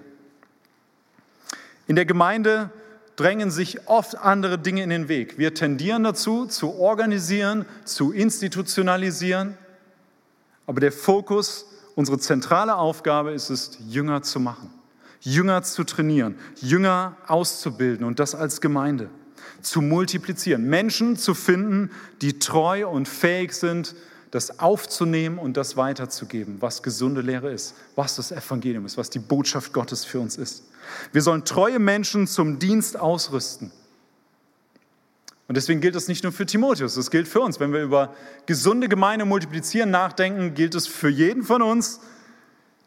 In 1.87 1.95
der 1.95 2.05
Gemeinde 2.05 2.69
drängen 3.15 3.51
sich 3.51 3.87
oft 3.87 4.17
andere 4.17 4.57
Dinge 4.57 4.83
in 4.83 4.89
den 4.89 5.07
Weg. 5.07 5.37
Wir 5.37 5.53
tendieren 5.53 6.03
dazu, 6.03 6.45
zu 6.45 6.73
organisieren, 6.75 7.65
zu 7.85 8.11
institutionalisieren. 8.11 9.57
Aber 10.67 10.79
der 10.79 10.91
Fokus, 10.91 11.65
unsere 11.95 12.19
zentrale 12.19 12.75
Aufgabe 12.75 13.31
ist 13.31 13.49
es, 13.49 13.77
Jünger 13.87 14.21
zu 14.23 14.39
machen, 14.39 14.69
Jünger 15.21 15.63
zu 15.63 15.83
trainieren, 15.83 16.35
Jünger 16.55 17.15
auszubilden 17.27 18.05
und 18.05 18.19
das 18.19 18.35
als 18.35 18.61
Gemeinde, 18.61 19.09
zu 19.61 19.81
multiplizieren, 19.81 20.63
Menschen 20.65 21.15
zu 21.17 21.33
finden, 21.33 21.91
die 22.21 22.39
treu 22.39 22.87
und 22.87 23.07
fähig 23.07 23.53
sind, 23.53 23.95
das 24.31 24.59
aufzunehmen 24.59 25.37
und 25.37 25.55
das 25.57 25.77
weiterzugeben, 25.77 26.61
was 26.61 26.83
gesunde 26.83 27.21
Lehre 27.21 27.51
ist, 27.51 27.75
was 27.95 28.15
das 28.15 28.31
Evangelium 28.31 28.85
ist, 28.85 28.97
was 28.97 29.09
die 29.09 29.19
Botschaft 29.19 29.73
Gottes 29.73 30.03
für 30.03 30.19
uns 30.19 30.37
ist. 30.37 30.63
Wir 31.11 31.21
sollen 31.21 31.45
treue 31.45 31.79
Menschen 31.79 32.27
zum 32.27 32.59
Dienst 32.59 32.99
ausrüsten. 32.99 33.71
Und 35.47 35.55
deswegen 35.55 35.79
gilt 35.79 35.95
das 35.95 36.07
nicht 36.07 36.23
nur 36.23 36.31
für 36.31 36.45
Timotheus, 36.45 36.95
das 36.95 37.11
gilt 37.11 37.27
für 37.27 37.41
uns. 37.41 37.59
Wenn 37.59 37.71
wir 37.71 37.83
über 37.83 38.15
gesunde 38.47 38.89
Gemeinde 38.89 39.25
multiplizieren 39.25 39.91
nachdenken, 39.91 40.55
gilt 40.55 40.73
es 40.73 40.87
für 40.87 41.09
jeden 41.09 41.43
von 41.43 41.61
uns, 41.61 41.99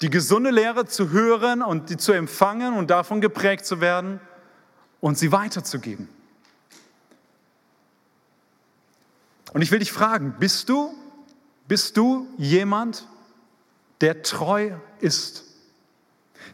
die 0.03 0.11
gesunde 0.11 0.51
Lehre 0.51 0.87
zu 0.87 1.11
hören 1.11 1.63
und 1.63 1.91
die 1.91 1.97
zu 1.97 2.13
empfangen 2.13 2.75
und 2.75 2.91
davon 2.91 3.21
geprägt 3.21 3.65
zu 3.65 3.81
werden 3.81 4.21
und 5.01 5.19
sie 5.19 5.33
weiterzugeben. 5.33 6.09
Und 9.53 9.63
ich 9.63 9.71
will 9.71 9.79
dich 9.79 9.93
fragen, 9.93 10.35
bist 10.39 10.69
du, 10.69 10.95
bist 11.69 11.97
du 11.97 12.27
jemand, 12.39 13.07
der 14.01 14.23
treu 14.23 14.73
ist? 15.01 15.45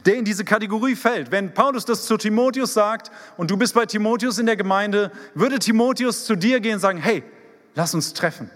der 0.05 0.17
in 0.17 0.25
diese 0.25 0.45
Kategorie 0.45 0.97
fällt. 0.97 1.31
Wenn 1.31 1.55
Paulus 1.55 1.85
das 1.85 2.07
zu 2.07 2.17
Timotheus 2.17 2.75
sagt 2.75 3.11
und 3.37 3.51
du 3.51 3.57
bist 3.57 3.75
bei 3.75 3.87
Timotheus 3.87 4.39
in 4.39 4.47
der 4.47 4.57
Gemeinde, 4.57 5.11
würde 5.35 5.59
Timotheus 5.59 6.27
zu 6.27 6.37
dir 6.37 6.61
gehen 6.61 6.75
und 6.75 6.81
sagen, 6.81 6.99
hey, 6.99 7.23
lass 7.75 7.95
uns 7.95 8.13
treffen. 8.13 8.51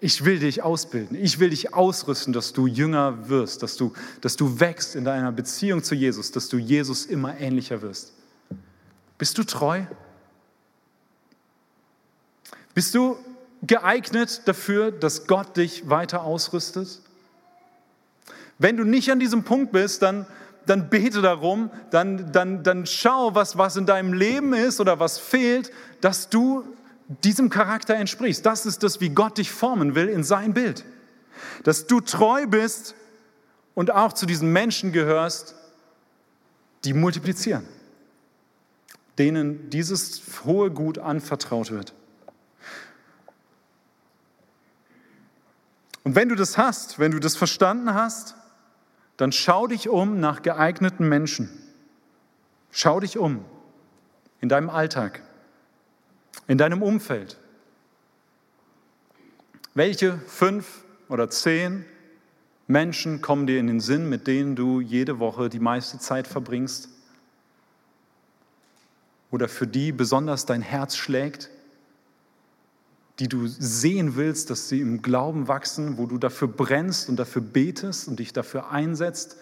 Ich 0.00 0.24
will 0.24 0.38
dich 0.38 0.62
ausbilden. 0.62 1.16
Ich 1.16 1.38
will 1.38 1.50
dich 1.50 1.74
ausrüsten, 1.74 2.32
dass 2.32 2.52
du 2.52 2.66
jünger 2.66 3.28
wirst, 3.28 3.62
dass 3.62 3.76
du, 3.76 3.92
dass 4.20 4.36
du 4.36 4.58
wächst 4.58 4.96
in 4.96 5.04
deiner 5.04 5.30
Beziehung 5.30 5.82
zu 5.82 5.94
Jesus, 5.94 6.32
dass 6.32 6.48
du 6.48 6.56
Jesus 6.56 7.06
immer 7.06 7.38
ähnlicher 7.38 7.82
wirst. 7.82 8.12
Bist 9.18 9.38
du 9.38 9.44
treu? 9.44 9.82
Bist 12.74 12.94
du 12.94 13.16
geeignet 13.62 14.42
dafür, 14.46 14.90
dass 14.90 15.26
Gott 15.26 15.56
dich 15.56 15.88
weiter 15.88 16.22
ausrüstet? 16.24 17.00
Wenn 18.58 18.76
du 18.76 18.84
nicht 18.84 19.10
an 19.10 19.18
diesem 19.18 19.44
Punkt 19.44 19.72
bist, 19.72 20.02
dann, 20.02 20.26
dann 20.66 20.88
bete 20.88 21.22
darum, 21.22 21.70
dann, 21.90 22.32
dann, 22.32 22.62
dann 22.62 22.86
schau, 22.86 23.34
was, 23.34 23.58
was 23.58 23.76
in 23.76 23.86
deinem 23.86 24.12
Leben 24.12 24.52
ist 24.52 24.80
oder 24.80 25.00
was 25.00 25.18
fehlt, 25.18 25.72
dass 26.00 26.28
du 26.28 26.64
diesem 27.24 27.50
Charakter 27.50 27.94
entsprichst. 27.94 28.44
Das 28.46 28.66
ist 28.66 28.82
das, 28.82 29.00
wie 29.00 29.10
Gott 29.10 29.38
dich 29.38 29.50
formen 29.50 29.94
will 29.94 30.08
in 30.08 30.24
sein 30.24 30.54
Bild. 30.54 30.84
Dass 31.64 31.86
du 31.86 32.00
treu 32.00 32.46
bist 32.46 32.94
und 33.74 33.90
auch 33.90 34.12
zu 34.12 34.26
diesen 34.26 34.52
Menschen 34.52 34.92
gehörst, 34.92 35.54
die 36.84 36.94
multiplizieren, 36.94 37.66
denen 39.18 39.70
dieses 39.70 40.22
hohe 40.44 40.70
Gut 40.70 40.98
anvertraut 40.98 41.70
wird. 41.70 41.94
Und 46.04 46.14
wenn 46.16 46.28
du 46.28 46.34
das 46.34 46.58
hast, 46.58 46.98
wenn 46.98 47.12
du 47.12 47.20
das 47.20 47.36
verstanden 47.36 47.94
hast, 47.94 48.34
dann 49.16 49.32
schau 49.32 49.66
dich 49.66 49.88
um 49.88 50.20
nach 50.20 50.42
geeigneten 50.42 51.08
Menschen. 51.08 51.48
Schau 52.70 53.00
dich 53.00 53.18
um 53.18 53.44
in 54.40 54.48
deinem 54.48 54.70
Alltag 54.70 55.22
in 56.46 56.58
deinem 56.58 56.82
Umfeld? 56.82 57.38
Welche 59.74 60.18
fünf 60.26 60.84
oder 61.08 61.30
zehn 61.30 61.84
Menschen 62.66 63.22
kommen 63.22 63.46
dir 63.46 63.58
in 63.58 63.66
den 63.66 63.80
Sinn, 63.80 64.08
mit 64.08 64.26
denen 64.26 64.54
du 64.54 64.80
jede 64.80 65.18
Woche 65.18 65.48
die 65.48 65.60
meiste 65.60 65.98
Zeit 65.98 66.26
verbringst? 66.26 66.88
Oder 69.30 69.48
für 69.48 69.66
die 69.66 69.92
besonders 69.92 70.44
dein 70.44 70.60
Herz 70.60 70.96
schlägt? 70.96 71.48
Die 73.18 73.28
du 73.28 73.46
sehen 73.46 74.16
willst, 74.16 74.50
dass 74.50 74.68
sie 74.68 74.80
im 74.80 75.02
Glauben 75.02 75.48
wachsen, 75.48 75.98
wo 75.98 76.06
du 76.06 76.18
dafür 76.18 76.48
brennst 76.48 77.08
und 77.08 77.16
dafür 77.16 77.42
betest 77.42 78.08
und 78.08 78.18
dich 78.18 78.32
dafür 78.32 78.70
einsetzt, 78.70 79.36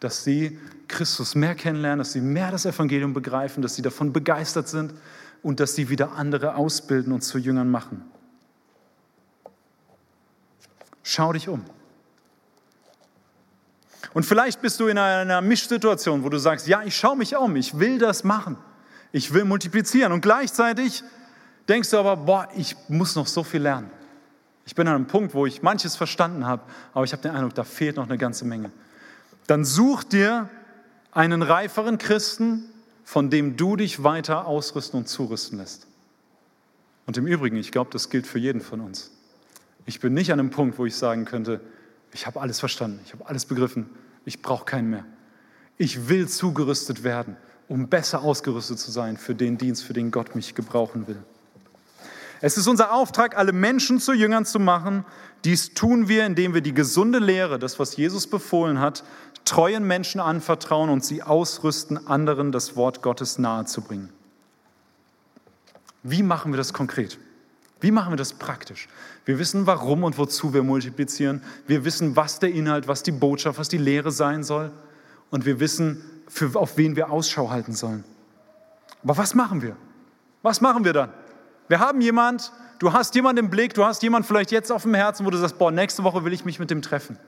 dass 0.00 0.24
sie 0.24 0.58
Christus 0.88 1.34
mehr 1.34 1.54
kennenlernen, 1.54 1.98
dass 1.98 2.12
sie 2.12 2.20
mehr 2.20 2.50
das 2.50 2.66
Evangelium 2.66 3.14
begreifen, 3.14 3.62
dass 3.62 3.74
sie 3.74 3.82
davon 3.82 4.12
begeistert 4.12 4.68
sind, 4.68 4.92
und 5.44 5.60
dass 5.60 5.74
sie 5.74 5.90
wieder 5.90 6.12
andere 6.12 6.56
ausbilden 6.56 7.12
und 7.12 7.20
zu 7.20 7.38
Jüngern 7.38 7.70
machen. 7.70 8.02
Schau 11.02 11.34
dich 11.34 11.48
um. 11.48 11.62
Und 14.14 14.24
vielleicht 14.24 14.62
bist 14.62 14.80
du 14.80 14.86
in 14.86 14.96
einer 14.96 15.42
Mischsituation, 15.42 16.24
wo 16.24 16.30
du 16.30 16.38
sagst, 16.38 16.66
ja, 16.66 16.82
ich 16.82 16.96
schaue 16.96 17.16
mich 17.16 17.36
um, 17.36 17.56
ich 17.56 17.78
will 17.78 17.98
das 17.98 18.24
machen, 18.24 18.56
ich 19.12 19.34
will 19.34 19.44
multiplizieren. 19.44 20.12
Und 20.12 20.22
gleichzeitig 20.22 21.04
denkst 21.68 21.90
du 21.90 21.98
aber, 21.98 22.16
boah, 22.16 22.48
ich 22.56 22.76
muss 22.88 23.16
noch 23.16 23.26
so 23.26 23.42
viel 23.44 23.62
lernen. 23.62 23.90
Ich 24.66 24.74
bin 24.74 24.88
an 24.88 24.94
einem 24.94 25.06
Punkt, 25.06 25.34
wo 25.34 25.46
ich 25.46 25.62
manches 25.62 25.96
verstanden 25.96 26.46
habe, 26.46 26.62
aber 26.92 27.04
ich 27.04 27.12
habe 27.12 27.22
den 27.22 27.32
Eindruck, 27.32 27.54
da 27.54 27.64
fehlt 27.64 27.96
noch 27.96 28.04
eine 28.08 28.18
ganze 28.18 28.44
Menge. 28.44 28.70
Dann 29.46 29.64
such 29.64 30.04
dir 30.04 30.48
einen 31.12 31.42
reiferen 31.42 31.98
Christen, 31.98 32.64
von 33.04 33.28
dem 33.28 33.56
du 33.56 33.76
dich 33.76 34.02
weiter 34.02 34.46
ausrüsten 34.46 35.00
und 35.00 35.08
zurüsten 35.08 35.58
lässt. 35.58 35.86
Und 37.06 37.18
im 37.18 37.26
Übrigen, 37.26 37.56
ich 37.56 37.70
glaube, 37.70 37.90
das 37.92 38.08
gilt 38.08 38.26
für 38.26 38.38
jeden 38.38 38.62
von 38.62 38.80
uns. 38.80 39.10
Ich 39.84 40.00
bin 40.00 40.14
nicht 40.14 40.32
an 40.32 40.40
einem 40.40 40.50
Punkt, 40.50 40.78
wo 40.78 40.86
ich 40.86 40.96
sagen 40.96 41.26
könnte, 41.26 41.60
ich 42.12 42.26
habe 42.26 42.40
alles 42.40 42.60
verstanden, 42.60 43.00
ich 43.04 43.12
habe 43.12 43.26
alles 43.26 43.44
begriffen, 43.44 43.90
ich 44.24 44.40
brauche 44.40 44.64
keinen 44.64 44.88
mehr. 44.88 45.04
Ich 45.76 46.08
will 46.08 46.28
zugerüstet 46.28 47.04
werden, 47.04 47.36
um 47.68 47.88
besser 47.88 48.22
ausgerüstet 48.22 48.78
zu 48.78 48.90
sein 48.90 49.18
für 49.18 49.34
den 49.34 49.58
Dienst, 49.58 49.84
für 49.84 49.92
den 49.92 50.10
Gott 50.10 50.34
mich 50.34 50.54
gebrauchen 50.54 51.06
will. 51.06 51.22
Es 52.44 52.58
ist 52.58 52.66
unser 52.66 52.92
Auftrag, 52.92 53.38
alle 53.38 53.54
Menschen 53.54 54.00
zu 54.00 54.12
Jüngern 54.12 54.44
zu 54.44 54.60
machen. 54.60 55.06
Dies 55.46 55.72
tun 55.72 56.08
wir, 56.08 56.26
indem 56.26 56.52
wir 56.52 56.60
die 56.60 56.74
gesunde 56.74 57.18
Lehre, 57.18 57.58
das, 57.58 57.78
was 57.78 57.96
Jesus 57.96 58.26
befohlen 58.26 58.80
hat, 58.80 59.02
treuen 59.46 59.84
Menschen 59.84 60.20
anvertrauen 60.20 60.90
und 60.90 61.02
sie 61.02 61.22
ausrüsten, 61.22 62.06
anderen 62.06 62.52
das 62.52 62.76
Wort 62.76 63.00
Gottes 63.00 63.38
nahezubringen. 63.38 64.10
Wie 66.02 66.22
machen 66.22 66.52
wir 66.52 66.58
das 66.58 66.74
konkret? 66.74 67.18
Wie 67.80 67.90
machen 67.90 68.12
wir 68.12 68.18
das 68.18 68.34
praktisch? 68.34 68.88
Wir 69.24 69.38
wissen, 69.38 69.66
warum 69.66 70.04
und 70.04 70.18
wozu 70.18 70.52
wir 70.52 70.62
multiplizieren. 70.62 71.42
Wir 71.66 71.86
wissen, 71.86 72.14
was 72.14 72.40
der 72.40 72.52
Inhalt, 72.52 72.88
was 72.88 73.02
die 73.02 73.12
Botschaft, 73.12 73.58
was 73.58 73.70
die 73.70 73.78
Lehre 73.78 74.12
sein 74.12 74.44
soll. 74.44 74.70
Und 75.30 75.46
wir 75.46 75.60
wissen, 75.60 76.04
für, 76.28 76.54
auf 76.56 76.76
wen 76.76 76.94
wir 76.94 77.10
Ausschau 77.10 77.48
halten 77.48 77.72
sollen. 77.72 78.04
Aber 79.02 79.16
was 79.16 79.34
machen 79.34 79.62
wir? 79.62 79.78
Was 80.42 80.60
machen 80.60 80.84
wir 80.84 80.92
dann? 80.92 81.23
Wir 81.68 81.80
haben 81.80 82.00
jemand, 82.00 82.52
du 82.78 82.92
hast 82.92 83.14
jemanden 83.14 83.44
im 83.44 83.50
Blick, 83.50 83.74
du 83.74 83.84
hast 83.84 84.02
jemanden 84.02 84.26
vielleicht 84.26 84.50
jetzt 84.50 84.70
auf 84.70 84.82
dem 84.82 84.94
Herzen, 84.94 85.24
wo 85.24 85.30
du 85.30 85.38
sagst, 85.38 85.58
boah, 85.58 85.70
nächste 85.70 86.04
Woche 86.04 86.24
will 86.24 86.32
ich 86.32 86.44
mich 86.44 86.58
mit 86.58 86.70
dem 86.70 86.82
treffen. 86.82 87.18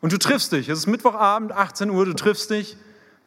Und 0.00 0.12
du 0.12 0.18
triffst 0.18 0.52
dich. 0.52 0.68
Es 0.68 0.78
ist 0.78 0.86
Mittwochabend, 0.86 1.52
18 1.52 1.90
Uhr, 1.90 2.04
du 2.04 2.12
triffst 2.12 2.50
dich. 2.50 2.76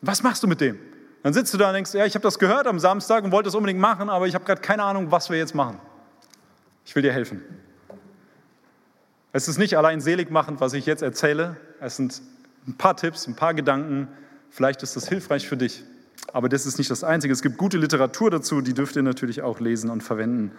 Was 0.02 0.24
machst 0.24 0.44
du 0.44 0.48
mit 0.48 0.62
dem? 0.62 0.78
Dann 1.24 1.34
sitzt 1.34 1.54
du 1.54 1.58
da 1.58 1.70
und 1.70 1.74
denkst, 1.74 1.94
ja, 1.94 2.06
ich 2.06 2.14
habe 2.14 2.24
das 2.24 2.38
gehört 2.38 2.68
am 2.68 2.80
Samstag 2.80 3.24
und 3.24 3.32
wollte 3.32 3.48
das 3.48 3.56
unbedingt 3.56 3.80
machen, 3.80 4.10
aber 4.10 4.28
ich 4.28 4.36
habe 4.36 4.46
gerade 4.46 4.62
keine 4.62 4.84
Ahnung, 4.84 5.12
was 5.12 5.30
wir 5.30 5.38
jetzt 5.38 5.56
machen. 5.56 5.80
Ich 6.86 6.96
will 6.96 7.02
dir 7.02 7.14
helfen. 7.14 7.42
Es 9.32 9.48
ist 9.48 9.58
nicht 9.58 9.78
allein 9.78 10.00
selig 10.02 10.30
machend, 10.30 10.62
was 10.62 10.74
ich 10.74 10.86
jetzt 10.86 11.02
erzähle. 11.02 11.58
Es 11.80 11.98
sind 11.98 12.22
ein 12.68 12.78
paar 12.78 12.96
Tipps, 12.96 13.28
ein 13.28 13.36
paar 13.36 13.54
Gedanken. 13.54 14.08
Vielleicht 14.50 14.84
ist 14.84 14.96
das 14.96 15.08
hilfreich 15.10 15.48
für 15.48 15.58
dich. 15.58 15.84
Aber 16.34 16.50
das 16.50 16.66
ist 16.66 16.78
nicht 16.78 16.92
das 16.92 17.04
Einzige. 17.04 17.34
Es 17.34 17.42
gibt 17.42 17.58
gute 17.58 17.78
Literatur 17.78 18.30
dazu, 18.32 18.62
die 18.62 18.74
dürft 18.74 18.96
ihr 18.96 19.04
natürlich 19.04 19.42
auch 19.42 19.60
lesen 19.60 19.90
und 19.90 20.02
verwenden. 20.02 20.52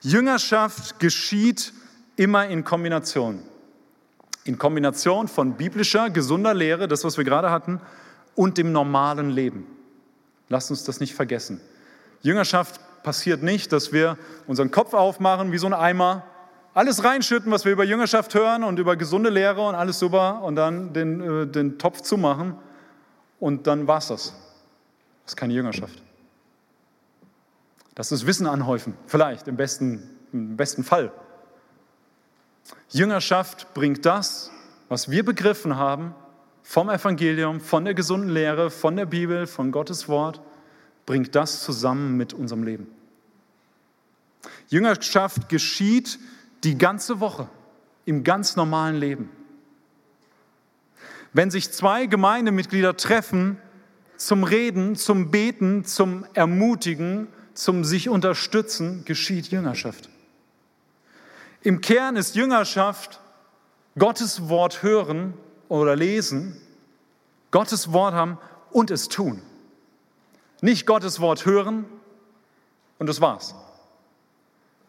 Jüngerschaft 0.00 0.98
geschieht 0.98 1.72
immer 2.16 2.46
in 2.46 2.64
Kombination 2.64 3.42
in 4.44 4.58
Kombination 4.58 5.26
von 5.26 5.56
biblischer, 5.56 6.10
gesunder 6.10 6.54
Lehre, 6.54 6.86
das, 6.86 7.02
was 7.04 7.16
wir 7.16 7.24
gerade 7.24 7.50
hatten, 7.50 7.80
und 8.34 8.58
dem 8.58 8.72
normalen 8.72 9.30
Leben. 9.30 9.66
Lasst 10.48 10.70
uns 10.70 10.84
das 10.84 11.00
nicht 11.00 11.14
vergessen. 11.14 11.60
Jüngerschaft 12.20 12.80
passiert 13.02 13.42
nicht, 13.42 13.72
dass 13.72 13.92
wir 13.92 14.18
unseren 14.46 14.70
Kopf 14.70 14.92
aufmachen 14.92 15.52
wie 15.52 15.58
so 15.58 15.66
ein 15.66 15.74
Eimer, 15.74 16.24
alles 16.74 17.04
reinschütten, 17.04 17.50
was 17.52 17.64
wir 17.64 17.72
über 17.72 17.84
Jüngerschaft 17.84 18.34
hören 18.34 18.64
und 18.64 18.78
über 18.78 18.96
gesunde 18.96 19.30
Lehre 19.30 19.66
und 19.66 19.74
alles 19.74 19.98
super 19.98 20.42
und 20.42 20.56
dann 20.56 20.92
den, 20.92 21.42
äh, 21.42 21.46
den 21.46 21.78
Topf 21.78 22.00
zumachen 22.00 22.56
und 23.38 23.66
dann 23.66 23.86
war's 23.86 24.08
das. 24.08 24.34
Das 25.24 25.32
ist 25.32 25.36
keine 25.36 25.54
Jüngerschaft. 25.54 26.02
Das 27.94 28.12
ist 28.12 28.26
Wissen 28.26 28.46
anhäufen, 28.46 28.96
vielleicht 29.06 29.48
im 29.48 29.56
besten, 29.56 30.10
im 30.32 30.56
besten 30.56 30.84
Fall. 30.84 31.12
Jüngerschaft 32.90 33.72
bringt 33.74 34.04
das, 34.04 34.50
was 34.88 35.10
wir 35.10 35.24
begriffen 35.24 35.76
haben 35.76 36.14
vom 36.62 36.88
Evangelium, 36.88 37.60
von 37.60 37.84
der 37.84 37.94
gesunden 37.94 38.30
Lehre, 38.30 38.70
von 38.70 38.96
der 38.96 39.06
Bibel, 39.06 39.46
von 39.46 39.70
Gottes 39.70 40.08
Wort, 40.08 40.40
bringt 41.06 41.34
das 41.34 41.62
zusammen 41.62 42.16
mit 42.16 42.32
unserem 42.32 42.62
Leben. 42.62 42.86
Jüngerschaft 44.68 45.48
geschieht 45.48 46.18
die 46.64 46.78
ganze 46.78 47.20
Woche 47.20 47.48
im 48.06 48.24
ganz 48.24 48.56
normalen 48.56 48.96
Leben. 48.96 49.30
Wenn 51.32 51.50
sich 51.50 51.70
zwei 51.70 52.06
Gemeindemitglieder 52.06 52.96
treffen 52.96 53.58
zum 54.16 54.44
Reden, 54.44 54.96
zum 54.96 55.30
Beten, 55.30 55.84
zum 55.84 56.24
Ermutigen, 56.34 57.28
zum 57.54 57.84
sich 57.84 58.08
unterstützen, 58.08 59.04
geschieht 59.04 59.48
Jüngerschaft. 59.48 60.08
Im 61.62 61.80
Kern 61.80 62.16
ist 62.16 62.34
Jüngerschaft 62.34 63.20
Gottes 63.98 64.48
Wort 64.48 64.82
hören 64.82 65.34
oder 65.68 65.96
lesen, 65.96 66.60
Gottes 67.50 67.92
Wort 67.92 68.14
haben 68.14 68.38
und 68.70 68.90
es 68.90 69.08
tun. 69.08 69.40
Nicht 70.60 70.86
Gottes 70.86 71.20
Wort 71.20 71.46
hören 71.46 71.84
und 72.98 73.06
das 73.06 73.20
war's. 73.20 73.54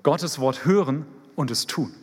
Gottes 0.04 0.40
Wort 0.40 0.66
hören 0.66 1.06
und 1.36 1.52
es 1.52 1.66
tun. 1.68 1.94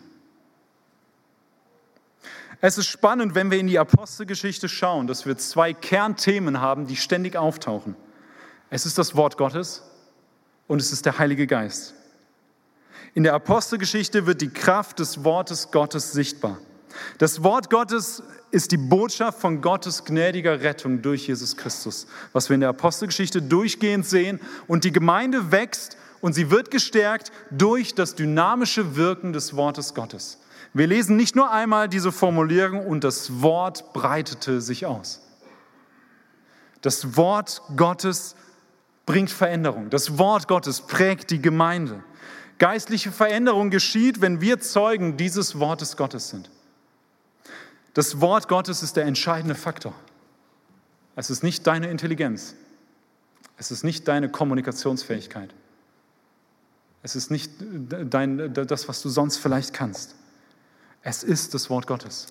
Es 2.65 2.79
ist 2.79 2.87
spannend, 2.87 3.35
wenn 3.35 3.51
wir 3.51 3.59
in 3.59 3.67
die 3.67 3.81
Apostelgeschichte 3.81 4.69
schauen, 4.69 5.09
dass 5.09 5.27
wir 5.27 5.37
zwei 5.37 5.73
Kernthemen 5.73 6.61
haben, 6.61 6.87
die 6.87 6.95
ständig 6.95 7.37
auftauchen. 7.37 7.97
Es 8.71 8.87
ist 8.87 8.99
das 8.99 9.17
Wort 9.17 9.37
Gottes 9.37 9.83
und 10.69 10.81
es 10.81 10.93
ist 10.93 11.05
der 11.05 11.19
Heilige 11.19 11.49
Geist. 11.49 11.95
In 13.15 13.25
der 13.25 13.35
Apostelgeschichte 13.35 14.27
wird 14.27 14.41
die 14.41 14.51
Kraft 14.51 15.01
des 15.01 15.25
Wortes 15.25 15.73
Gottes 15.73 16.13
sichtbar. 16.13 16.59
Das 17.19 17.43
Wort 17.43 17.69
Gottes 17.69 18.23
ist 18.53 18.71
die 18.71 18.77
Botschaft 18.77 19.41
von 19.41 19.61
Gottes 19.61 20.05
gnädiger 20.05 20.61
Rettung 20.61 21.03
durch 21.03 21.27
Jesus 21.27 21.57
Christus, 21.57 22.07
was 22.33 22.49
wir 22.49 22.55
in 22.55 22.61
der 22.61 22.71
Apostelgeschichte 22.71 23.43
durchgehend 23.43 24.07
sehen. 24.07 24.39
Und 24.69 24.85
die 24.85 24.93
Gemeinde 24.93 25.51
wächst 25.51 25.97
und 26.21 26.35
sie 26.35 26.49
wird 26.53 26.71
gestärkt 26.71 27.33
durch 27.51 27.97
das 27.97 28.15
dynamische 28.15 28.95
Wirken 28.95 29.33
des 29.33 29.57
Wortes 29.57 29.95
Gottes. 29.95 30.39
Wir 30.75 30.87
lesen 30.87 31.17
nicht 31.17 31.37
nur 31.37 31.51
einmal 31.51 31.89
diese 31.89 32.13
Formulierung 32.13 32.87
und 32.87 33.05
das 33.05 33.43
Wort 33.43 33.93
breitete 33.93 34.61
sich 34.61 34.87
aus. 34.87 35.21
Das 36.81 37.17
Wort 37.17 37.63
Gottes 37.77 38.35
bringt 39.07 39.31
Veränderung. 39.31 39.91
Das 39.91 40.19
Wort 40.19 40.49
Gottes 40.49 40.81
prägt 40.81 41.31
die 41.31 41.43
Gemeinde. 41.43 42.03
Geistliche 42.59 43.13
Veränderung 43.13 43.71
geschieht, 43.71 44.21
wenn 44.21 44.41
wir 44.41 44.61
Zeugen 44.61 45.17
dieses 45.17 45.59
Wortes 45.59 45.97
Gottes 45.97 46.31
sind. 46.31 46.51
Das 47.95 48.21
Wort 48.21 48.49
Gottes 48.49 48.83
ist 48.83 48.97
der 48.97 49.05
entscheidende 49.05 49.55
Faktor. 49.55 49.95
Es 51.15 51.29
ist 51.29 51.43
nicht 51.43 51.67
deine 51.67 51.91
Intelligenz. 51.91 52.55
Es 53.59 53.71
ist 53.71 53.85
nicht 53.85 54.09
deine 54.09 54.31
Kommunikationsfähigkeit. 54.31 55.53
Es 57.03 57.17
ist 57.17 57.31
nicht 57.31 57.51
dein, 57.61 58.55
das, 58.55 58.89
was 58.89 59.03
du 59.03 59.09
sonst 59.09 59.37
vielleicht 59.37 59.75
kannst. 59.75 60.15
Es 61.03 61.23
ist 61.23 61.55
das 61.55 61.69
Wort 61.71 61.87
Gottes. 61.87 62.29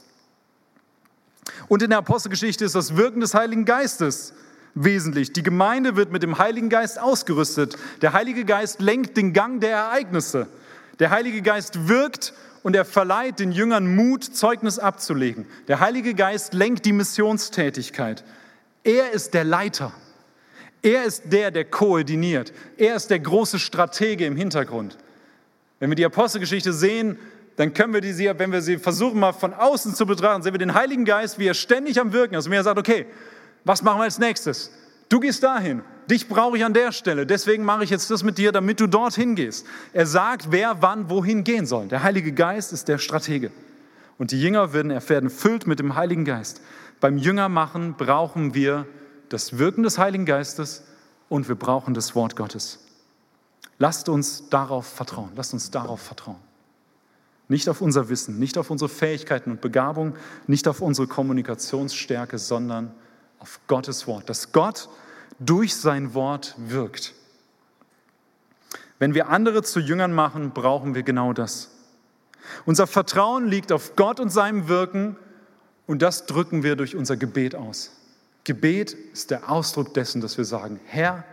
Und 1.67 1.81
in 1.81 1.89
der 1.89 1.99
Apostelgeschichte 1.99 2.65
ist 2.65 2.75
das 2.75 2.95
Wirken 2.95 3.19
des 3.19 3.33
Heiligen 3.33 3.65
Geistes 3.65 4.33
wesentlich. 4.73 5.33
Die 5.33 5.43
Gemeinde 5.43 5.95
wird 5.95 6.11
mit 6.11 6.23
dem 6.23 6.37
Heiligen 6.37 6.69
Geist 6.69 6.99
ausgerüstet. 6.99 7.77
Der 8.01 8.13
Heilige 8.13 8.45
Geist 8.45 8.81
lenkt 8.81 9.17
den 9.17 9.33
Gang 9.33 9.59
der 9.59 9.71
Ereignisse. 9.71 10.47
Der 10.99 11.09
Heilige 11.09 11.41
Geist 11.41 11.87
wirkt 11.87 12.33
und 12.63 12.75
er 12.75 12.85
verleiht 12.85 13.39
den 13.39 13.51
Jüngern 13.51 13.95
Mut, 13.95 14.23
Zeugnis 14.23 14.79
abzulegen. 14.79 15.45
Der 15.67 15.79
Heilige 15.79 16.13
Geist 16.13 16.53
lenkt 16.53 16.85
die 16.85 16.93
Missionstätigkeit. 16.93 18.23
Er 18.83 19.11
ist 19.11 19.33
der 19.33 19.43
Leiter. 19.43 19.91
Er 20.83 21.03
ist 21.03 21.31
der, 21.31 21.51
der 21.51 21.65
koordiniert. 21.65 22.53
Er 22.77 22.95
ist 22.95 23.09
der 23.09 23.19
große 23.19 23.59
Stratege 23.59 24.25
im 24.25 24.35
Hintergrund. 24.35 24.97
Wenn 25.79 25.89
wir 25.89 25.95
die 25.95 26.05
Apostelgeschichte 26.05 26.73
sehen, 26.73 27.17
dann 27.61 27.75
können 27.75 27.93
wir 27.93 28.01
die, 28.01 28.17
wenn 28.39 28.51
wir 28.51 28.59
sie 28.63 28.79
versuchen 28.79 29.19
mal 29.19 29.33
von 29.33 29.53
außen 29.53 29.93
zu 29.93 30.07
betrachten, 30.07 30.41
sehen 30.41 30.55
wir 30.55 30.57
den 30.57 30.73
Heiligen 30.73 31.05
Geist, 31.05 31.37
wie 31.37 31.45
er 31.45 31.53
ständig 31.53 31.99
am 31.99 32.11
Wirken 32.11 32.33
ist 32.33 32.47
und 32.47 32.53
er 32.53 32.63
sagt, 32.63 32.79
okay, 32.79 33.05
was 33.63 33.83
machen 33.83 33.99
wir 33.99 34.05
als 34.05 34.17
nächstes? 34.17 34.71
Du 35.09 35.19
gehst 35.19 35.43
dahin, 35.43 35.83
dich 36.09 36.27
brauche 36.27 36.57
ich 36.57 36.65
an 36.65 36.73
der 36.73 36.91
Stelle, 36.91 37.27
deswegen 37.27 37.63
mache 37.63 37.83
ich 37.83 37.91
jetzt 37.91 38.09
das 38.09 38.23
mit 38.23 38.39
dir, 38.39 38.51
damit 38.51 38.79
du 38.79 38.87
dorthin 38.87 39.35
gehst. 39.35 39.67
Er 39.93 40.07
sagt, 40.07 40.51
wer 40.51 40.81
wann 40.81 41.11
wohin 41.11 41.43
gehen 41.43 41.67
soll. 41.67 41.87
Der 41.87 42.01
Heilige 42.01 42.31
Geist 42.31 42.73
ist 42.73 42.87
der 42.87 42.97
Stratege. 42.97 43.51
Und 44.17 44.31
die 44.31 44.41
Jünger 44.41 44.73
werden, 44.73 44.89
werden 45.07 45.29
füllt 45.29 45.67
mit 45.67 45.77
dem 45.77 45.93
Heiligen 45.93 46.25
Geist. 46.25 46.61
Beim 46.99 47.19
Jüngermachen 47.19 47.93
brauchen 47.93 48.55
wir 48.55 48.87
das 49.29 49.59
Wirken 49.59 49.83
des 49.83 49.99
Heiligen 49.99 50.25
Geistes 50.25 50.83
und 51.29 51.47
wir 51.47 51.55
brauchen 51.55 51.93
das 51.93 52.15
Wort 52.15 52.35
Gottes. 52.35 52.79
Lasst 53.77 54.09
uns 54.09 54.49
darauf 54.49 54.87
vertrauen. 54.87 55.29
Lasst 55.35 55.53
uns 55.53 55.69
darauf 55.69 56.01
vertrauen. 56.01 56.50
Nicht 57.51 57.67
auf 57.67 57.81
unser 57.81 58.07
Wissen, 58.07 58.39
nicht 58.39 58.57
auf 58.57 58.69
unsere 58.69 58.87
Fähigkeiten 58.87 59.51
und 59.51 59.59
Begabung, 59.59 60.15
nicht 60.47 60.69
auf 60.69 60.79
unsere 60.79 61.05
Kommunikationsstärke, 61.05 62.37
sondern 62.37 62.93
auf 63.39 63.59
Gottes 63.67 64.07
Wort, 64.07 64.29
dass 64.29 64.53
Gott 64.53 64.87
durch 65.37 65.75
sein 65.75 66.13
Wort 66.13 66.55
wirkt. 66.57 67.13
Wenn 68.99 69.13
wir 69.13 69.27
andere 69.27 69.63
zu 69.63 69.81
Jüngern 69.81 70.13
machen, 70.13 70.51
brauchen 70.51 70.95
wir 70.95 71.03
genau 71.03 71.33
das. 71.33 71.71
Unser 72.65 72.87
Vertrauen 72.87 73.49
liegt 73.49 73.73
auf 73.73 73.97
Gott 73.97 74.21
und 74.21 74.29
seinem 74.29 74.69
Wirken 74.69 75.17
und 75.87 76.01
das 76.01 76.27
drücken 76.27 76.63
wir 76.63 76.77
durch 76.77 76.95
unser 76.95 77.17
Gebet 77.17 77.53
aus. 77.53 77.91
Gebet 78.45 78.93
ist 78.93 79.29
der 79.29 79.51
Ausdruck 79.51 79.93
dessen, 79.93 80.21
dass 80.21 80.37
wir 80.37 80.45
sagen, 80.45 80.79
Herr, 80.85 81.25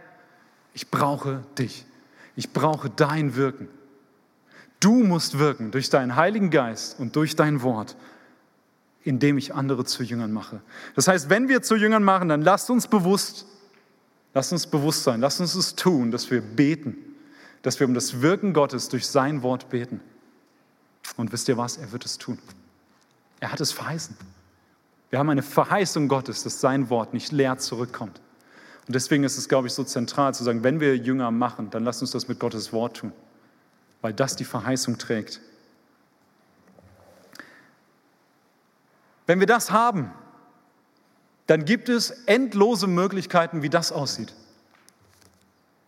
ich 0.74 0.90
brauche 0.90 1.44
dich. 1.56 1.86
Ich 2.34 2.52
brauche 2.52 2.90
dein 2.90 3.36
Wirken. 3.36 3.68
Du 4.80 5.02
musst 5.02 5.38
wirken 5.38 5.70
durch 5.70 5.90
deinen 5.90 6.16
Heiligen 6.16 6.50
Geist 6.50 6.98
und 7.00 7.16
durch 7.16 7.34
dein 7.34 7.62
Wort, 7.62 7.96
indem 9.02 9.38
ich 9.38 9.54
andere 9.54 9.84
zu 9.84 10.02
Jüngern 10.02 10.32
mache. 10.32 10.60
Das 10.94 11.08
heißt, 11.08 11.30
wenn 11.30 11.48
wir 11.48 11.62
zu 11.62 11.76
Jüngern 11.76 12.04
machen, 12.04 12.28
dann 12.28 12.42
lasst 12.42 12.70
uns 12.70 12.86
bewusst, 12.86 13.46
lasst 14.34 14.52
uns 14.52 14.66
bewusst 14.66 15.02
sein, 15.02 15.20
lasst 15.20 15.40
uns 15.40 15.54
es 15.54 15.74
tun, 15.74 16.10
dass 16.10 16.30
wir 16.30 16.40
beten, 16.40 16.96
dass 17.62 17.80
wir 17.80 17.86
um 17.86 17.94
das 17.94 18.20
Wirken 18.20 18.52
Gottes 18.52 18.88
durch 18.88 19.06
sein 19.06 19.42
Wort 19.42 19.68
beten. 19.70 20.00
Und 21.16 21.32
wisst 21.32 21.48
ihr 21.48 21.56
was? 21.56 21.76
Er 21.76 21.90
wird 21.90 22.04
es 22.04 22.18
tun. 22.18 22.38
Er 23.40 23.50
hat 23.50 23.60
es 23.60 23.72
verheißen. 23.72 24.16
Wir 25.10 25.18
haben 25.18 25.30
eine 25.30 25.42
Verheißung 25.42 26.08
Gottes, 26.08 26.42
dass 26.44 26.60
sein 26.60 26.90
Wort 26.90 27.14
nicht 27.14 27.32
leer 27.32 27.58
zurückkommt. 27.58 28.20
Und 28.86 28.94
deswegen 28.94 29.24
ist 29.24 29.38
es, 29.38 29.48
glaube 29.48 29.68
ich, 29.68 29.74
so 29.74 29.84
zentral 29.84 30.34
zu 30.34 30.44
sagen, 30.44 30.62
wenn 30.62 30.80
wir 30.80 30.96
Jünger 30.96 31.30
machen, 31.30 31.70
dann 31.70 31.84
lasst 31.84 32.00
uns 32.00 32.10
das 32.10 32.28
mit 32.28 32.38
Gottes 32.38 32.72
Wort 32.72 32.98
tun, 32.98 33.12
weil 34.00 34.12
das 34.12 34.36
die 34.36 34.44
Verheißung 34.44 34.98
trägt. 34.98 35.40
Wenn 39.26 39.40
wir 39.40 39.46
das 39.46 39.70
haben, 39.70 40.10
dann 41.46 41.64
gibt 41.64 41.88
es 41.88 42.10
endlose 42.26 42.86
Möglichkeiten, 42.86 43.62
wie 43.62 43.70
das 43.70 43.92
aussieht. 43.92 44.34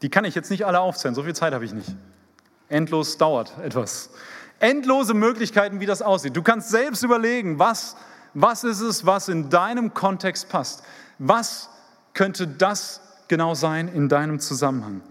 Die 0.03 0.09
kann 0.09 0.25
ich 0.25 0.35
jetzt 0.35 0.51
nicht 0.51 0.67
alle 0.67 0.81
aufzählen, 0.81 1.15
so 1.15 1.23
viel 1.23 1.35
Zeit 1.35 1.53
habe 1.53 1.65
ich 1.65 1.73
nicht. 1.73 1.95
Endlos 2.69 3.19
dauert 3.19 3.59
etwas. 3.59 4.11
Endlose 4.59 5.15
Möglichkeiten, 5.15 5.81
wie 5.81 5.87
das 5.87 6.03
aussieht. 6.03 6.37
Du 6.37 6.43
kannst 6.43 6.71
selbst 6.71 7.03
überlegen, 7.03 7.59
was 7.59 7.97
was 8.35 8.65
ist 8.65 8.81
es, 8.81 9.07
was 9.07 9.29
in 9.29 9.51
deinem 9.51 9.95
Kontext 9.95 10.49
passt? 10.49 10.83
Was 11.19 11.69
könnte 12.15 12.47
das 12.47 13.01
genau 13.29 13.55
sein 13.55 13.89
in 13.89 14.09
deinem 14.09 14.41
Zusammenhang? 14.41 15.03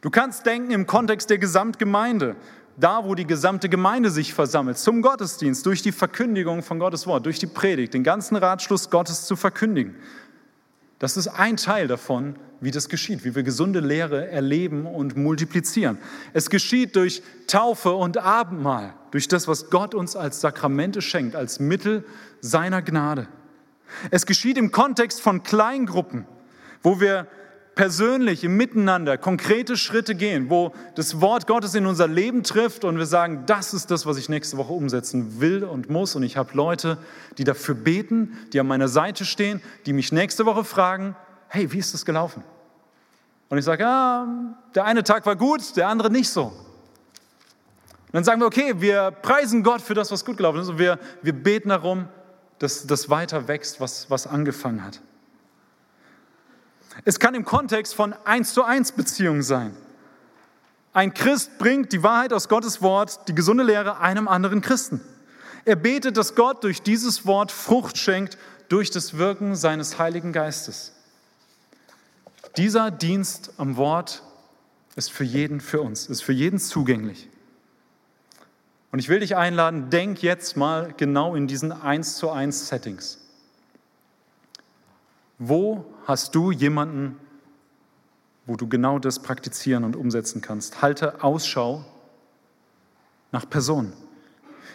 Du 0.00 0.10
kannst 0.10 0.46
denken 0.46 0.70
im 0.70 0.86
Kontext 0.86 1.28
der 1.28 1.38
Gesamtgemeinde, 1.38 2.36
da 2.76 3.04
wo 3.04 3.16
die 3.16 3.26
gesamte 3.26 3.68
Gemeinde 3.68 4.10
sich 4.10 4.32
versammelt, 4.32 4.78
zum 4.78 5.02
Gottesdienst, 5.02 5.66
durch 5.66 5.82
die 5.82 5.90
Verkündigung 5.90 6.62
von 6.62 6.78
Gottes 6.78 7.06
Wort, 7.06 7.26
durch 7.26 7.40
die 7.40 7.48
Predigt, 7.48 7.94
den 7.94 8.04
ganzen 8.04 8.36
Ratschluss 8.36 8.90
Gottes 8.90 9.26
zu 9.26 9.34
verkündigen. 9.34 9.96
Das 11.00 11.16
ist 11.16 11.28
ein 11.28 11.56
Teil 11.56 11.88
davon, 11.88 12.36
wie 12.60 12.70
das 12.70 12.88
geschieht, 12.88 13.24
wie 13.24 13.34
wir 13.34 13.42
gesunde 13.42 13.80
Lehre 13.80 14.28
erleben 14.28 14.86
und 14.86 15.16
multiplizieren. 15.16 15.98
Es 16.32 16.50
geschieht 16.50 16.96
durch 16.96 17.22
Taufe 17.46 17.92
und 17.92 18.18
Abendmahl, 18.18 18.94
durch 19.10 19.28
das, 19.28 19.46
was 19.46 19.70
Gott 19.70 19.94
uns 19.94 20.16
als 20.16 20.40
Sakramente 20.40 21.02
schenkt, 21.02 21.36
als 21.36 21.60
Mittel 21.60 22.04
seiner 22.40 22.82
Gnade. 22.82 23.28
Es 24.10 24.26
geschieht 24.26 24.58
im 24.58 24.70
Kontext 24.70 25.20
von 25.20 25.42
Kleingruppen, 25.42 26.26
wo 26.82 27.00
wir 27.00 27.26
persönlich 27.78 28.42
im 28.42 28.56
Miteinander 28.56 29.16
konkrete 29.16 29.76
Schritte 29.76 30.16
gehen, 30.16 30.50
wo 30.50 30.72
das 30.96 31.20
Wort 31.20 31.46
Gottes 31.46 31.76
in 31.76 31.86
unser 31.86 32.08
Leben 32.08 32.42
trifft 32.42 32.82
und 32.82 32.98
wir 32.98 33.06
sagen, 33.06 33.44
das 33.46 33.72
ist 33.72 33.92
das, 33.92 34.04
was 34.04 34.16
ich 34.16 34.28
nächste 34.28 34.56
Woche 34.56 34.72
umsetzen 34.72 35.40
will 35.40 35.62
und 35.62 35.88
muss. 35.88 36.16
Und 36.16 36.24
ich 36.24 36.36
habe 36.36 36.50
Leute, 36.54 36.98
die 37.38 37.44
dafür 37.44 37.76
beten, 37.76 38.36
die 38.52 38.58
an 38.58 38.66
meiner 38.66 38.88
Seite 38.88 39.24
stehen, 39.24 39.62
die 39.86 39.92
mich 39.92 40.10
nächste 40.10 40.44
Woche 40.44 40.64
fragen, 40.64 41.14
hey, 41.46 41.70
wie 41.70 41.78
ist 41.78 41.94
das 41.94 42.04
gelaufen? 42.04 42.42
Und 43.48 43.58
ich 43.58 43.64
sage, 43.64 43.84
ja, 43.84 44.26
der 44.74 44.84
eine 44.84 45.04
Tag 45.04 45.24
war 45.24 45.36
gut, 45.36 45.76
der 45.76 45.86
andere 45.86 46.10
nicht 46.10 46.30
so. 46.30 46.46
Und 46.46 46.54
dann 48.10 48.24
sagen 48.24 48.40
wir, 48.40 48.48
okay, 48.48 48.74
wir 48.78 49.12
preisen 49.12 49.62
Gott 49.62 49.82
für 49.82 49.94
das, 49.94 50.10
was 50.10 50.24
gut 50.24 50.38
gelaufen 50.38 50.62
ist 50.62 50.68
und 50.68 50.80
wir, 50.80 50.98
wir 51.22 51.32
beten 51.32 51.68
darum, 51.68 52.08
dass 52.58 52.88
das 52.88 53.08
weiter 53.08 53.46
wächst, 53.46 53.80
was, 53.80 54.10
was 54.10 54.26
angefangen 54.26 54.84
hat. 54.84 55.00
Es 57.04 57.18
kann 57.18 57.34
im 57.34 57.44
Kontext 57.44 57.94
von 57.94 58.12
eins 58.24 58.52
zu 58.52 58.64
eins 58.64 58.92
Beziehungen 58.92 59.42
sein. 59.42 59.76
Ein 60.92 61.14
Christ 61.14 61.58
bringt 61.58 61.92
die 61.92 62.02
Wahrheit 62.02 62.32
aus 62.32 62.48
Gottes 62.48 62.82
Wort, 62.82 63.28
die 63.28 63.34
gesunde 63.34 63.62
Lehre 63.62 64.00
einem 64.00 64.26
anderen 64.26 64.60
Christen. 64.60 65.00
Er 65.64 65.76
betet, 65.76 66.16
dass 66.16 66.34
Gott 66.34 66.64
durch 66.64 66.82
dieses 66.82 67.26
Wort 67.26 67.52
Frucht 67.52 67.98
schenkt 67.98 68.38
durch 68.68 68.90
das 68.90 69.16
Wirken 69.16 69.54
seines 69.54 69.98
Heiligen 69.98 70.32
Geistes. 70.32 70.92
Dieser 72.56 72.90
Dienst 72.90 73.52
am 73.58 73.76
Wort 73.76 74.22
ist 74.96 75.12
für 75.12 75.24
jeden, 75.24 75.60
für 75.60 75.80
uns, 75.80 76.06
ist 76.06 76.22
für 76.22 76.32
jeden 76.32 76.58
zugänglich. 76.58 77.28
Und 78.90 78.98
ich 78.98 79.08
will 79.08 79.20
dich 79.20 79.36
einladen, 79.36 79.90
denk 79.90 80.22
jetzt 80.22 80.56
mal 80.56 80.94
genau 80.96 81.34
in 81.34 81.46
diesen 81.46 81.70
eins 81.70 82.16
zu 82.16 82.30
eins 82.30 82.68
Settings. 82.68 83.18
Wo 85.38 85.84
hast 86.06 86.34
du 86.34 86.50
jemanden, 86.50 87.16
wo 88.46 88.56
du 88.56 88.66
genau 88.66 88.98
das 88.98 89.20
praktizieren 89.20 89.84
und 89.84 89.94
umsetzen 89.94 90.40
kannst? 90.40 90.82
Halte 90.82 91.22
Ausschau 91.22 91.84
nach 93.30 93.48
Personen. 93.48 93.92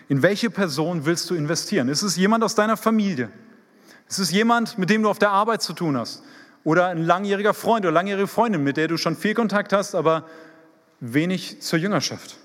In 0.08 0.22
welche 0.22 0.50
Person 0.50 1.06
willst 1.06 1.30
du 1.30 1.36
investieren? 1.36 1.90
Ist 1.90 2.02
es 2.02 2.16
jemand 2.16 2.44
aus 2.44 2.56
deiner 2.56 2.78
Familie? 2.78 3.30
Ist 4.08 4.20
es 4.20 4.32
jemand, 4.32 4.78
mit 4.78 4.90
dem 4.90 5.04
du 5.04 5.10
auf 5.10 5.20
der 5.20 5.32
Arbeit 5.32 5.62
zu 5.62 5.74
tun 5.74 5.98
hast? 5.98 6.24
Oder 6.64 6.88
ein 6.88 7.04
langjähriger 7.04 7.54
Freund 7.54 7.86
oder 7.86 7.92
langjährige 7.92 8.28
Freundin, 8.28 8.64
mit 8.64 8.78
der 8.78 8.88
du 8.88 8.98
schon 8.98 9.18
viel 9.18 9.34
Kontakt 9.34 9.74
hast, 9.74 9.96
aber 9.96 10.26
wenig 11.00 11.62
zur 11.62 11.80
Jüngerschaft? 11.80 12.38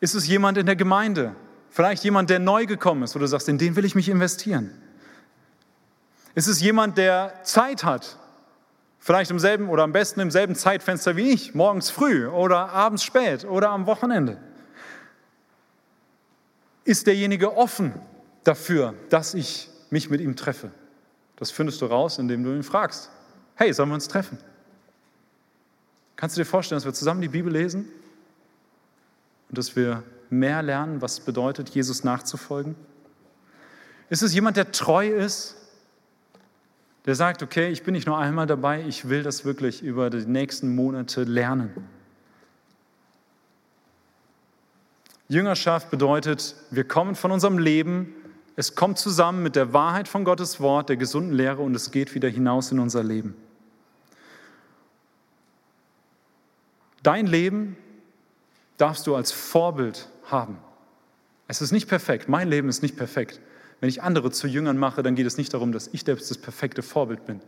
Ist 0.00 0.14
es 0.14 0.26
jemand 0.26 0.58
in 0.58 0.66
der 0.66 0.76
Gemeinde? 0.76 1.34
Vielleicht 1.70 2.04
jemand, 2.04 2.30
der 2.30 2.38
neu 2.38 2.66
gekommen 2.66 3.02
ist, 3.02 3.14
wo 3.14 3.18
du 3.18 3.26
sagst, 3.26 3.48
in 3.48 3.58
den 3.58 3.76
will 3.76 3.84
ich 3.84 3.94
mich 3.94 4.08
investieren. 4.08 4.70
Ist 6.34 6.46
es 6.46 6.60
jemand, 6.60 6.98
der 6.98 7.42
Zeit 7.42 7.84
hat? 7.84 8.18
Vielleicht 8.98 9.30
im 9.30 9.38
selben 9.38 9.68
oder 9.68 9.82
am 9.82 9.92
besten 9.92 10.20
im 10.20 10.30
selben 10.30 10.54
Zeitfenster 10.54 11.16
wie 11.16 11.30
ich, 11.30 11.54
morgens 11.54 11.90
früh 11.90 12.28
oder 12.28 12.70
abends 12.70 13.02
spät 13.02 13.44
oder 13.44 13.70
am 13.70 13.86
Wochenende. 13.86 14.38
Ist 16.84 17.06
derjenige 17.06 17.56
offen 17.56 17.94
dafür, 18.44 18.94
dass 19.08 19.34
ich 19.34 19.68
mich 19.90 20.08
mit 20.08 20.20
ihm 20.20 20.36
treffe? 20.36 20.70
Das 21.36 21.50
findest 21.50 21.80
du 21.82 21.86
raus, 21.86 22.18
indem 22.18 22.44
du 22.44 22.54
ihn 22.54 22.62
fragst. 22.62 23.10
Hey, 23.56 23.72
sollen 23.72 23.88
wir 23.88 23.94
uns 23.94 24.08
treffen? 24.08 24.38
Kannst 26.16 26.36
du 26.36 26.40
dir 26.40 26.46
vorstellen, 26.46 26.76
dass 26.76 26.84
wir 26.84 26.94
zusammen 26.94 27.20
die 27.20 27.28
Bibel 27.28 27.52
lesen 27.52 27.88
und 29.48 29.58
dass 29.58 29.74
wir 29.74 30.04
mehr 30.30 30.62
lernen, 30.62 31.02
was 31.02 31.20
bedeutet, 31.20 31.70
Jesus 31.70 32.04
nachzufolgen? 32.04 32.76
Ist 34.08 34.22
es 34.22 34.32
jemand, 34.32 34.56
der 34.56 34.70
treu 34.70 35.08
ist, 35.08 35.56
der 37.06 37.14
sagt, 37.14 37.42
okay, 37.42 37.70
ich 37.70 37.82
bin 37.82 37.94
nicht 37.94 38.06
nur 38.06 38.18
einmal 38.18 38.46
dabei, 38.46 38.84
ich 38.86 39.08
will 39.08 39.22
das 39.22 39.44
wirklich 39.44 39.82
über 39.82 40.10
die 40.10 40.24
nächsten 40.24 40.74
Monate 40.74 41.24
lernen? 41.24 41.70
Jüngerschaft 45.28 45.90
bedeutet, 45.90 46.54
wir 46.70 46.84
kommen 46.84 47.14
von 47.14 47.32
unserem 47.32 47.58
Leben, 47.58 48.14
es 48.54 48.74
kommt 48.74 48.98
zusammen 48.98 49.42
mit 49.42 49.56
der 49.56 49.72
Wahrheit 49.72 50.06
von 50.06 50.24
Gottes 50.24 50.60
Wort, 50.60 50.90
der 50.90 50.96
gesunden 50.96 51.32
Lehre 51.32 51.62
und 51.62 51.74
es 51.74 51.90
geht 51.90 52.14
wieder 52.14 52.28
hinaus 52.28 52.70
in 52.70 52.78
unser 52.78 53.02
Leben. 53.02 53.34
Dein 57.02 57.26
Leben 57.26 57.76
darfst 58.76 59.06
du 59.06 59.16
als 59.16 59.32
Vorbild 59.32 60.08
haben. 60.26 60.58
Es 61.48 61.62
ist 61.62 61.72
nicht 61.72 61.88
perfekt, 61.88 62.28
mein 62.28 62.48
Leben 62.48 62.68
ist 62.68 62.82
nicht 62.82 62.96
perfekt. 62.96 63.40
Wenn 63.82 63.88
ich 63.88 64.00
andere 64.00 64.30
zu 64.30 64.46
Jüngern 64.46 64.78
mache, 64.78 65.02
dann 65.02 65.16
geht 65.16 65.26
es 65.26 65.38
nicht 65.38 65.52
darum, 65.52 65.72
dass 65.72 65.88
ich 65.90 66.04
selbst 66.04 66.30
das 66.30 66.38
perfekte 66.38 66.84
Vorbild 66.84 67.26
bin. 67.26 67.40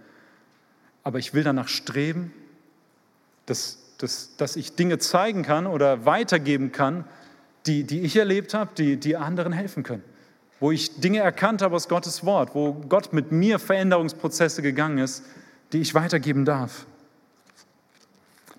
Aber 1.04 1.20
ich 1.20 1.32
will 1.32 1.44
danach 1.44 1.68
streben, 1.68 2.32
dass, 3.46 3.78
dass, 3.98 4.34
dass 4.36 4.56
ich 4.56 4.74
Dinge 4.74 4.98
zeigen 4.98 5.44
kann 5.44 5.68
oder 5.68 6.06
weitergeben 6.06 6.72
kann, 6.72 7.04
die, 7.66 7.84
die 7.84 8.00
ich 8.00 8.16
erlebt 8.16 8.52
habe, 8.52 8.72
die, 8.76 8.96
die 8.96 9.16
anderen 9.16 9.52
helfen 9.52 9.84
können. 9.84 10.02
Wo 10.58 10.72
ich 10.72 10.98
Dinge 10.98 11.20
erkannt 11.20 11.62
habe 11.62 11.76
aus 11.76 11.88
Gottes 11.88 12.26
Wort, 12.26 12.52
wo 12.56 12.72
Gott 12.72 13.12
mit 13.12 13.30
mir 13.30 13.60
Veränderungsprozesse 13.60 14.60
gegangen 14.60 14.98
ist, 14.98 15.22
die 15.72 15.80
ich 15.80 15.94
weitergeben 15.94 16.44
darf. 16.44 16.84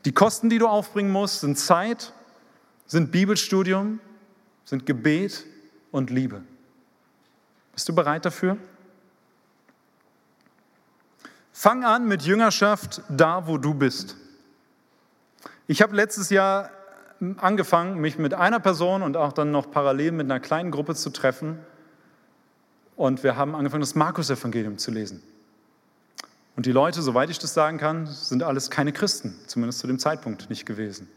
Die 0.05 0.13
Kosten, 0.13 0.49
die 0.49 0.59
du 0.59 0.67
aufbringen 0.67 1.11
musst, 1.11 1.41
sind 1.41 1.59
Zeit, 1.59 2.13
sind 2.88 3.11
Bibelstudium, 3.11 3.99
sind 4.63 4.86
Gebet 4.86 5.43
und 5.91 6.09
Liebe. 6.09 6.41
Bist 7.76 7.89
du 7.89 7.93
bereit 7.93 8.26
dafür? 8.26 8.57
Fang 11.51 11.84
an 11.84 12.07
mit 12.07 12.21
Jüngerschaft 12.21 13.01
da, 13.09 13.47
wo 13.47 13.57
du 13.57 13.73
bist. 13.73 14.15
Ich 15.67 15.82
habe 15.82 15.95
letztes 15.95 16.30
Jahr 16.30 16.71
angefangen, 17.38 17.99
mich 17.99 18.17
mit 18.17 18.34
einer 18.34 18.59
Person 18.59 19.03
und 19.03 19.17
auch 19.17 19.34
dann 19.34 19.51
noch 19.51 19.71
parallel 19.71 20.13
mit 20.13 20.26
einer 20.26 20.39
kleinen 20.39 20.71
Gruppe 20.71 20.95
zu 20.95 21.09
treffen. 21.09 21.59
Und 22.95 23.23
wir 23.23 23.36
haben 23.36 23.55
angefangen, 23.55 23.82
das 23.82 23.95
Markus-Evangelium 23.95 24.78
zu 24.78 24.91
lesen. 24.91 25.21
Und 26.55 26.65
die 26.65 26.71
Leute, 26.71 27.01
soweit 27.01 27.30
ich 27.30 27.39
das 27.39 27.53
sagen 27.53 27.78
kann, 27.78 28.07
sind 28.07 28.41
alles 28.41 28.69
keine 28.69 28.93
Christen, 28.93 29.38
zumindest 29.47 29.80
zu 29.80 29.88
dem 29.88 29.99
Zeitpunkt 29.99 30.49
nicht 30.49 30.65
gewesen. 30.65 31.09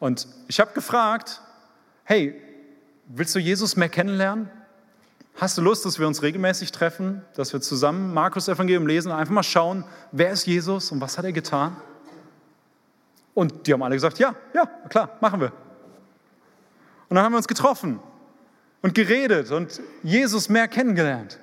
Und 0.00 0.26
ich 0.48 0.58
habe 0.58 0.72
gefragt, 0.72 1.40
hey, 2.02 2.40
willst 3.06 3.34
du 3.36 3.38
Jesus 3.38 3.76
mehr 3.76 3.88
kennenlernen? 3.88 4.50
Hast 5.36 5.56
du 5.56 5.62
Lust, 5.62 5.86
dass 5.86 5.98
wir 5.98 6.06
uns 6.06 6.22
regelmäßig 6.22 6.72
treffen, 6.72 7.22
dass 7.34 7.52
wir 7.52 7.60
zusammen 7.60 8.12
Markus 8.12 8.48
Evangelium 8.48 8.86
lesen 8.86 9.10
und 9.10 9.18
einfach 9.18 9.32
mal 9.32 9.42
schauen, 9.42 9.84
wer 10.12 10.30
ist 10.32 10.46
Jesus 10.46 10.92
und 10.92 11.00
was 11.00 11.16
hat 11.16 11.24
er 11.24 11.32
getan? 11.32 11.76
Und 13.34 13.66
die 13.66 13.72
haben 13.72 13.82
alle 13.82 13.94
gesagt, 13.94 14.18
ja, 14.18 14.34
ja, 14.54 14.66
klar, 14.88 15.16
machen 15.20 15.40
wir. 15.40 15.52
Und 17.08 17.16
dann 17.16 17.24
haben 17.24 17.32
wir 17.32 17.38
uns 17.38 17.48
getroffen 17.48 18.00
und 18.82 18.94
geredet 18.94 19.50
und 19.50 19.80
Jesus 20.02 20.48
mehr 20.48 20.68
kennengelernt. 20.68 21.38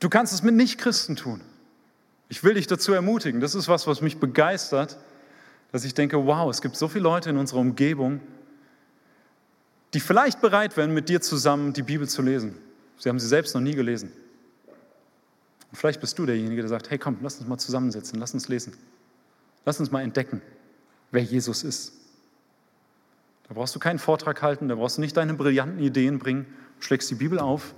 Du 0.00 0.08
kannst 0.08 0.32
es 0.32 0.42
mit 0.42 0.54
Nichtchristen 0.54 1.16
tun. 1.16 1.40
Ich 2.28 2.44
will 2.44 2.54
dich 2.54 2.66
dazu 2.66 2.92
ermutigen. 2.92 3.40
Das 3.40 3.54
ist 3.54 3.68
was, 3.68 3.86
was 3.86 4.00
mich 4.00 4.18
begeistert, 4.18 4.98
dass 5.72 5.84
ich 5.84 5.94
denke, 5.94 6.26
wow, 6.26 6.50
es 6.50 6.62
gibt 6.62 6.76
so 6.76 6.88
viele 6.88 7.04
Leute 7.04 7.30
in 7.30 7.36
unserer 7.36 7.60
Umgebung, 7.60 8.20
die 9.94 10.00
vielleicht 10.00 10.40
bereit 10.40 10.76
wären, 10.76 10.92
mit 10.92 11.08
dir 11.08 11.20
zusammen 11.20 11.72
die 11.72 11.82
Bibel 11.82 12.08
zu 12.08 12.22
lesen. 12.22 12.56
Sie 12.98 13.08
haben 13.08 13.18
sie 13.18 13.28
selbst 13.28 13.54
noch 13.54 13.60
nie 13.60 13.74
gelesen. 13.74 14.12
Und 15.70 15.76
vielleicht 15.76 16.00
bist 16.00 16.18
du 16.18 16.26
derjenige, 16.26 16.62
der 16.62 16.68
sagt, 16.68 16.90
hey 16.90 16.98
komm, 16.98 17.18
lass 17.22 17.38
uns 17.38 17.48
mal 17.48 17.58
zusammensetzen, 17.58 18.18
lass 18.18 18.32
uns 18.34 18.48
lesen. 18.48 18.72
Lass 19.64 19.80
uns 19.80 19.90
mal 19.90 20.02
entdecken, 20.02 20.40
wer 21.10 21.22
Jesus 21.22 21.64
ist. 21.64 21.92
Da 23.48 23.54
brauchst 23.54 23.74
du 23.74 23.78
keinen 23.78 23.98
Vortrag 23.98 24.42
halten, 24.42 24.68
da 24.68 24.74
brauchst 24.74 24.96
du 24.96 25.00
nicht 25.00 25.16
deine 25.16 25.34
brillanten 25.34 25.78
Ideen 25.80 26.18
bringen, 26.18 26.46
schlägst 26.80 27.10
die 27.10 27.14
Bibel 27.14 27.38
auf, 27.38 27.74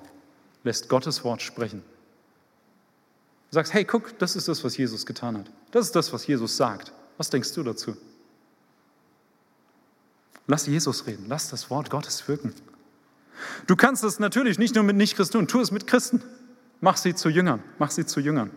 lässt 0.64 0.88
Gottes 0.88 1.24
Wort 1.24 1.42
sprechen. 1.42 1.82
Du 3.50 3.54
sagst, 3.54 3.72
hey, 3.72 3.84
guck, 3.84 4.18
das 4.18 4.36
ist 4.36 4.48
das, 4.48 4.62
was 4.64 4.76
Jesus 4.76 5.06
getan 5.06 5.38
hat. 5.38 5.50
Das 5.70 5.86
ist 5.86 5.96
das, 5.96 6.12
was 6.12 6.26
Jesus 6.26 6.56
sagt. 6.56 6.92
Was 7.18 7.28
denkst 7.28 7.52
du 7.52 7.62
dazu? 7.62 7.96
Lass 10.46 10.66
Jesus 10.66 11.06
reden, 11.06 11.26
lass 11.28 11.50
das 11.50 11.68
Wort 11.68 11.90
Gottes 11.90 12.26
wirken. 12.26 12.54
Du 13.66 13.76
kannst 13.76 14.02
das 14.02 14.18
natürlich 14.18 14.58
nicht 14.58 14.74
nur 14.74 14.84
mit 14.84 14.96
Nichtchristen 14.96 15.40
tun, 15.40 15.48
tu 15.48 15.60
es 15.60 15.70
mit 15.70 15.86
Christen. 15.86 16.22
Mach 16.80 16.96
sie 16.96 17.14
zu 17.14 17.28
Jüngern, 17.28 17.62
mach 17.78 17.90
sie 17.90 18.06
zu 18.06 18.20
Jüngern. 18.20 18.50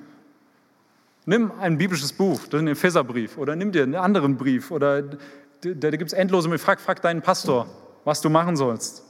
Nimm 1.26 1.52
ein 1.60 1.78
biblisches 1.78 2.14
Buch, 2.14 2.48
den 2.48 2.68
Epheserbrief, 2.68 3.38
oder 3.38 3.56
nimm 3.56 3.72
dir 3.72 3.84
einen 3.84 3.96
anderen 3.96 4.38
Brief, 4.38 4.72
oder 4.72 5.02
da, 5.02 5.90
gibt 5.92 6.12
es 6.12 6.14
endlose 6.14 6.48
Möglichkeiten. 6.48 6.80
Frag, 6.80 6.82
frag 6.82 7.02
deinen 7.02 7.22
Pastor, 7.22 7.68
was 8.06 8.22
du 8.22 8.30
machen 8.30 8.56
sollst. 8.56 9.04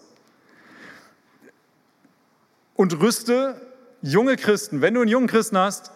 Und 2.76 3.00
rüste 3.00 3.62
junge 4.02 4.36
Christen, 4.36 4.82
wenn 4.82 4.94
du 4.94 5.02
einen 5.02 5.10
jungen 5.10 5.28
Christen 5.28 5.58
hast, 5.58 5.92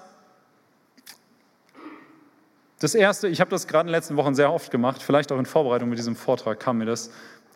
das 2.80 2.96
Erste, 2.96 3.28
ich 3.28 3.40
habe 3.40 3.50
das 3.50 3.68
gerade 3.68 3.82
in 3.82 3.88
den 3.88 3.92
letzten 3.92 4.18
Wochen 4.18 4.36
sehr 4.36 4.52
oft 4.52 4.72
gemacht, 4.72 5.02
vielleicht 5.02 5.32
auch 5.32 5.40
in 5.40 5.46
Vorbereitung 5.46 5.90
mit 5.90 5.98
diesem 5.98 6.16
Vortrag 6.16 6.60
kam 6.60 6.78
mir 6.78 6.86
das. 6.86 7.10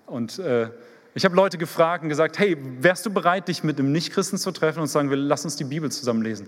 Und 0.06 0.40
äh, 0.40 0.70
ich 1.14 1.26
habe 1.26 1.36
Leute 1.36 1.58
gefragt 1.58 2.04
und 2.04 2.10
gesagt, 2.10 2.40
hey, 2.40 2.58
wärst 2.82 3.06
du 3.06 3.10
bereit, 3.10 3.48
dich 3.48 3.64
mit 3.64 3.80
einem 3.80 3.92
Nichtchristen 3.92 4.38
zu 4.38 4.52
treffen 4.52 4.80
und 4.80 4.88
zu 4.88 4.94
sagen, 4.94 5.10
wir 5.10 5.18
lass 5.18 5.44
uns 5.44 5.56
die 5.56 5.66
Bibel 5.66 5.92
zusammen 5.92 6.22
lesen? 6.22 6.48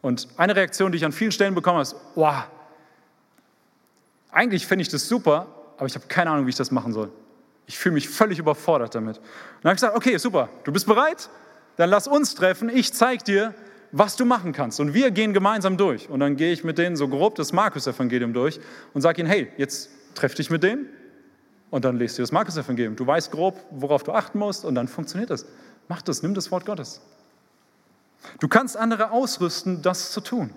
Und 0.00 0.28
eine 0.36 0.56
Reaktion, 0.56 0.92
die 0.92 0.98
ich 0.98 1.04
an 1.04 1.12
vielen 1.12 1.32
Stellen 1.32 1.54
bekomme, 1.54 1.82
ist, 1.82 1.96
wow, 2.14 2.44
eigentlich 4.30 4.66
finde 4.66 4.82
ich 4.82 4.88
das 4.88 5.08
super, 5.08 5.46
aber 5.76 5.86
ich 5.86 5.94
habe 5.94 6.06
keine 6.08 6.30
Ahnung, 6.30 6.46
wie 6.46 6.50
ich 6.50 6.56
das 6.56 6.70
machen 6.70 6.92
soll. 6.92 7.10
Ich 7.66 7.78
fühle 7.78 7.94
mich 7.94 8.08
völlig 8.08 8.38
überfordert 8.38 8.94
damit. 8.94 9.18
Und 9.18 9.24
dann 9.62 9.70
habe 9.70 9.74
ich 9.74 9.80
gesagt, 9.80 9.96
okay, 9.96 10.16
super, 10.18 10.48
du 10.64 10.72
bist 10.72 10.86
bereit? 10.86 11.28
dann 11.78 11.90
lass 11.90 12.08
uns 12.08 12.34
treffen, 12.34 12.68
ich 12.68 12.92
zeige 12.92 13.24
dir, 13.24 13.54
was 13.92 14.16
du 14.16 14.24
machen 14.24 14.52
kannst. 14.52 14.80
Und 14.80 14.94
wir 14.94 15.10
gehen 15.10 15.32
gemeinsam 15.32 15.76
durch. 15.76 16.08
Und 16.10 16.20
dann 16.20 16.36
gehe 16.36 16.52
ich 16.52 16.64
mit 16.64 16.78
denen 16.78 16.96
so 16.96 17.08
grob 17.08 17.34
das 17.36 17.52
Markus-Evangelium 17.52 18.32
durch 18.32 18.60
und 18.94 19.00
sage 19.00 19.20
ihnen, 19.20 19.30
hey, 19.30 19.48
jetzt 19.56 19.90
treff 20.14 20.34
dich 20.34 20.50
mit 20.50 20.62
denen 20.62 20.86
und 21.70 21.84
dann 21.84 21.96
lest 21.96 22.18
du 22.18 22.22
das 22.22 22.32
Markus-Evangelium. 22.32 22.96
Du 22.96 23.06
weißt 23.06 23.30
grob, 23.30 23.58
worauf 23.70 24.02
du 24.02 24.12
achten 24.12 24.38
musst 24.38 24.64
und 24.64 24.74
dann 24.74 24.88
funktioniert 24.88 25.30
das. 25.30 25.46
Mach 25.88 26.02
das, 26.02 26.22
nimm 26.22 26.34
das 26.34 26.50
Wort 26.50 26.66
Gottes. 26.66 27.00
Du 28.40 28.48
kannst 28.48 28.76
andere 28.76 29.10
ausrüsten, 29.10 29.82
das 29.82 30.12
zu 30.12 30.20
tun. 30.20 30.50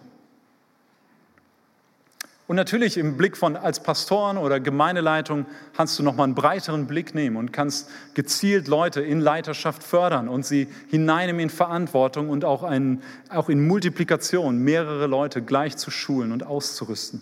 Und 2.52 2.58
natürlich 2.58 2.98
im 2.98 3.16
Blick 3.16 3.38
von 3.38 3.56
als 3.56 3.82
Pastoren 3.82 4.38
oder 4.38 4.60
Gemeindeleitung 4.60 5.46
kannst 5.74 5.98
du 5.98 6.04
nochmal 6.04 6.26
einen 6.26 6.36
breiteren 6.36 6.86
Blick 6.86 7.16
nehmen 7.16 7.38
und 7.38 7.54
kannst 7.54 7.90
gezielt 8.14 8.68
Leute 8.68 9.00
in 9.00 9.22
Leiterschaft 9.22 9.82
fördern 9.82 10.28
und 10.28 10.46
sie 10.46 10.68
hineinnehmen 10.90 11.44
in 11.44 11.50
Verantwortung 11.50 12.28
und 12.28 12.44
auch, 12.44 12.64
ein, 12.64 13.04
auch 13.30 13.48
in 13.48 13.66
Multiplikation 13.66 14.58
mehrere 14.58 15.08
Leute 15.08 15.42
gleich 15.42 15.78
zu 15.78 15.92
schulen 15.92 16.34
und 16.34 16.46
auszurüsten. 16.46 17.22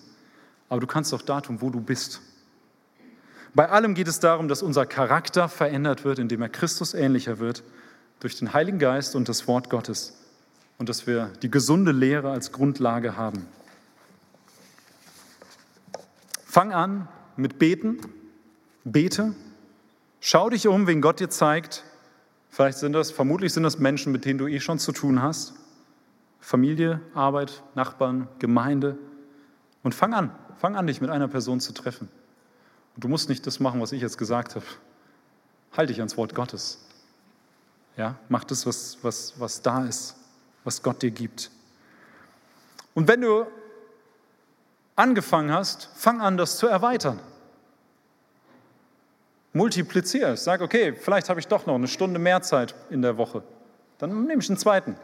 Aber 0.68 0.82
du 0.82 0.88
kannst 0.88 1.14
auch 1.14 1.22
da 1.22 1.42
tun, 1.42 1.58
wo 1.62 1.70
du 1.70 1.80
bist. 1.80 2.22
Bei 3.54 3.70
allem 3.70 3.94
geht 3.94 4.08
es 4.08 4.20
darum, 4.20 4.48
dass 4.48 4.64
unser 4.64 4.88
Charakter 4.88 5.48
verändert 5.48 6.06
wird, 6.06 6.18
indem 6.18 6.42
er 6.42 6.50
Christus 6.50 6.96
ähnlicher 6.96 7.38
wird, 7.38 7.62
durch 8.20 8.40
den 8.40 8.54
Heiligen 8.54 8.80
Geist 8.80 9.16
und 9.16 9.30
das 9.30 9.48
Wort 9.48 9.70
Gottes. 9.70 10.18
Und 10.80 10.90
dass 10.90 11.06
wir 11.06 11.30
die 11.44 11.52
gesunde 11.52 11.92
Lehre 11.92 12.32
als 12.32 12.52
Grundlage 12.52 13.16
haben. 13.16 13.46
Fang 16.50 16.74
an 16.74 17.08
mit 17.36 17.60
Beten, 17.60 18.00
bete, 18.84 19.36
schau 20.20 20.50
dich 20.50 20.68
um, 20.68 20.88
wen 20.88 21.00
Gott 21.00 21.20
dir 21.20 21.30
zeigt. 21.30 21.84
Vielleicht 22.50 22.80
sind 22.80 22.94
das, 22.94 23.12
vermutlich 23.12 23.54
sind 23.54 23.62
das 23.62 23.78
Menschen, 23.78 24.12
mit 24.12 24.26
denen 24.26 24.40
du 24.40 24.48
eh 24.48 24.60
schon 24.60 24.80
zu 24.80 24.92
tun 24.92 25.22
hast. 25.22 25.54
Familie, 26.40 27.02
Arbeit, 27.14 27.62
Nachbarn, 27.76 28.28
Gemeinde. 28.40 28.98
Und 29.84 29.94
fang 29.94 30.16
an, 30.16 30.32
fang 30.58 30.76
an, 30.76 30.88
dich 30.88 31.02
mit 31.02 31.12
einer 31.12 31.28
Person 31.28 31.60
zu 31.60 31.72
treffen. 31.72 32.10
Und 32.96 33.04
du 33.04 33.10
musst 33.10 33.30
nicht 33.30 33.46
das 33.46 33.60
machen, 33.60 33.80
was 33.80 33.92
ich 33.92 34.02
jetzt 34.02 34.18
gesagt 34.18 34.56
habe. 34.56 34.66
Halte 35.78 35.94
dich 35.94 36.00
ans 36.00 36.18
Wort 36.18 36.34
Gottes. 36.34 36.84
Ja, 37.96 38.16
mach 38.28 38.44
das, 38.44 38.66
was, 38.66 38.98
was, 39.04 39.40
was 39.40 39.62
da 39.62 39.86
ist, 39.86 40.16
was 40.64 40.82
Gott 40.82 41.04
dir 41.04 41.12
gibt. 41.12 41.52
Und 42.96 43.08
wenn 43.08 43.22
du 43.22 43.46
angefangen 45.00 45.52
hast, 45.52 45.90
fang 45.96 46.20
an, 46.22 46.38
das 46.38 46.58
zu 46.58 46.68
erweitern. 46.68 47.20
Multiplizier 49.54 50.30
es. 50.30 50.44
Sag, 50.44 50.62
okay, 50.62 50.94
vielleicht 50.94 51.30
habe 51.30 51.40
ich 51.40 51.48
doch 51.48 51.66
noch 51.66 51.76
eine 51.76 51.88
Stunde 51.88 52.20
mehr 52.20 52.42
Zeit 52.42 52.76
in 52.90 53.02
der 53.02 53.18
Woche. 53.18 53.42
Dann 53.98 54.26
nehme 54.26 54.42
ich 54.42 54.50
einen 54.50 54.58
zweiten 54.58 54.96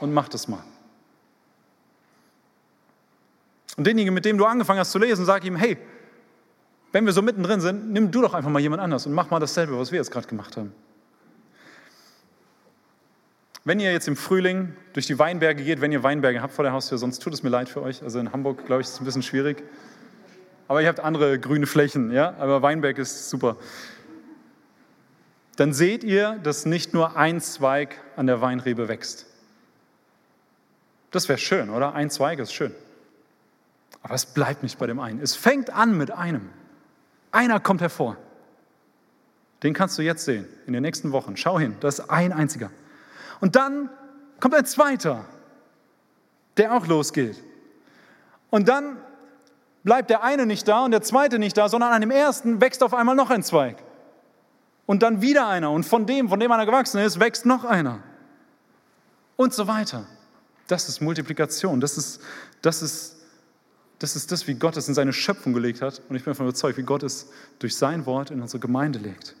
und 0.00 0.12
mach 0.12 0.28
das 0.28 0.48
mal. 0.48 0.62
Und 3.76 3.86
denjenigen, 3.86 4.14
mit 4.14 4.24
dem 4.24 4.38
du 4.38 4.44
angefangen 4.44 4.78
hast 4.78 4.92
zu 4.92 4.98
lesen, 4.98 5.24
sag 5.24 5.44
ihm, 5.44 5.56
hey, 5.56 5.78
wenn 6.92 7.06
wir 7.06 7.12
so 7.12 7.22
mittendrin 7.22 7.60
sind, 7.60 7.90
nimm 7.90 8.10
du 8.10 8.22
doch 8.22 8.34
einfach 8.34 8.50
mal 8.50 8.60
jemand 8.60 8.82
anders 8.82 9.06
und 9.06 9.14
mach 9.14 9.30
mal 9.30 9.40
dasselbe, 9.40 9.76
was 9.78 9.90
wir 9.90 9.98
jetzt 9.98 10.12
gerade 10.12 10.28
gemacht 10.28 10.56
haben. 10.56 10.72
Wenn 13.64 13.80
ihr 13.80 13.92
jetzt 13.92 14.08
im 14.08 14.16
Frühling 14.16 14.76
durch 14.92 15.06
die 15.06 15.18
Weinberge 15.18 15.64
geht, 15.64 15.80
wenn 15.80 15.90
ihr 15.90 16.02
Weinberge 16.02 16.42
habt 16.42 16.52
vor 16.52 16.64
der 16.64 16.72
Haustür, 16.72 16.98
sonst 16.98 17.20
tut 17.20 17.32
es 17.32 17.42
mir 17.42 17.48
leid 17.48 17.70
für 17.70 17.82
euch. 17.82 18.02
Also 18.02 18.18
in 18.18 18.30
Hamburg, 18.30 18.66
glaube 18.66 18.82
ich, 18.82 18.88
ist 18.88 18.94
es 18.94 19.00
ein 19.00 19.06
bisschen 19.06 19.22
schwierig. 19.22 19.62
Aber 20.68 20.82
ihr 20.82 20.88
habt 20.88 21.00
andere 21.00 21.38
grüne 21.38 21.66
Flächen, 21.66 22.10
ja? 22.12 22.34
Aber 22.38 22.60
Weinberg 22.60 22.98
ist 22.98 23.30
super. 23.30 23.56
Dann 25.56 25.72
seht 25.72 26.04
ihr, 26.04 26.38
dass 26.42 26.66
nicht 26.66 26.92
nur 26.92 27.16
ein 27.16 27.40
Zweig 27.40 27.96
an 28.16 28.26
der 28.26 28.40
Weinrebe 28.40 28.88
wächst. 28.88 29.26
Das 31.10 31.28
wäre 31.28 31.38
schön, 31.38 31.70
oder? 31.70 31.94
Ein 31.94 32.10
Zweig 32.10 32.40
ist 32.40 32.52
schön. 32.52 32.74
Aber 34.02 34.14
es 34.14 34.26
bleibt 34.26 34.62
nicht 34.62 34.78
bei 34.78 34.86
dem 34.86 35.00
einen. 35.00 35.20
Es 35.20 35.36
fängt 35.36 35.70
an 35.70 35.96
mit 35.96 36.10
einem. 36.10 36.50
Einer 37.30 37.60
kommt 37.60 37.80
hervor. 37.80 38.18
Den 39.62 39.72
kannst 39.72 39.96
du 39.96 40.02
jetzt 40.02 40.26
sehen, 40.26 40.46
in 40.66 40.74
den 40.74 40.82
nächsten 40.82 41.12
Wochen. 41.12 41.36
Schau 41.38 41.58
hin, 41.58 41.76
das 41.80 42.00
ist 42.00 42.10
ein 42.10 42.32
einziger. 42.32 42.70
Und 43.44 43.56
dann 43.56 43.90
kommt 44.40 44.54
ein 44.54 44.64
zweiter, 44.64 45.26
der 46.56 46.72
auch 46.72 46.86
losgeht. 46.86 47.44
Und 48.48 48.68
dann 48.68 48.96
bleibt 49.82 50.08
der 50.08 50.22
eine 50.22 50.46
nicht 50.46 50.66
da 50.66 50.82
und 50.82 50.92
der 50.92 51.02
zweite 51.02 51.38
nicht 51.38 51.54
da, 51.54 51.68
sondern 51.68 51.92
an 51.92 52.00
dem 52.00 52.10
ersten 52.10 52.62
wächst 52.62 52.82
auf 52.82 52.94
einmal 52.94 53.14
noch 53.14 53.28
ein 53.28 53.42
Zweig. 53.42 53.76
Und 54.86 55.02
dann 55.02 55.20
wieder 55.20 55.46
einer. 55.46 55.72
Und 55.72 55.84
von 55.84 56.06
dem, 56.06 56.30
von 56.30 56.40
dem 56.40 56.52
einer 56.52 56.64
gewachsen 56.64 57.02
ist, 57.02 57.20
wächst 57.20 57.44
noch 57.44 57.66
einer. 57.66 57.98
Und 59.36 59.52
so 59.52 59.66
weiter. 59.66 60.06
Das 60.66 60.88
ist 60.88 61.02
Multiplikation. 61.02 61.82
Das 61.82 61.98
ist, 61.98 62.22
das 62.62 62.80
ist 62.80 63.16
das 63.98 64.16
ist 64.16 64.32
das, 64.32 64.46
wie 64.46 64.54
Gott 64.54 64.78
es 64.78 64.88
in 64.88 64.94
seine 64.94 65.12
Schöpfung 65.12 65.52
gelegt 65.52 65.82
hat. 65.82 66.00
Und 66.08 66.16
ich 66.16 66.24
bin 66.24 66.32
davon 66.32 66.46
überzeugt, 66.46 66.78
wie 66.78 66.82
Gott 66.82 67.02
es 67.02 67.28
durch 67.58 67.76
sein 67.76 68.06
Wort 68.06 68.30
in 68.30 68.40
unsere 68.40 68.60
Gemeinde 68.60 69.00
legt. 69.00 69.36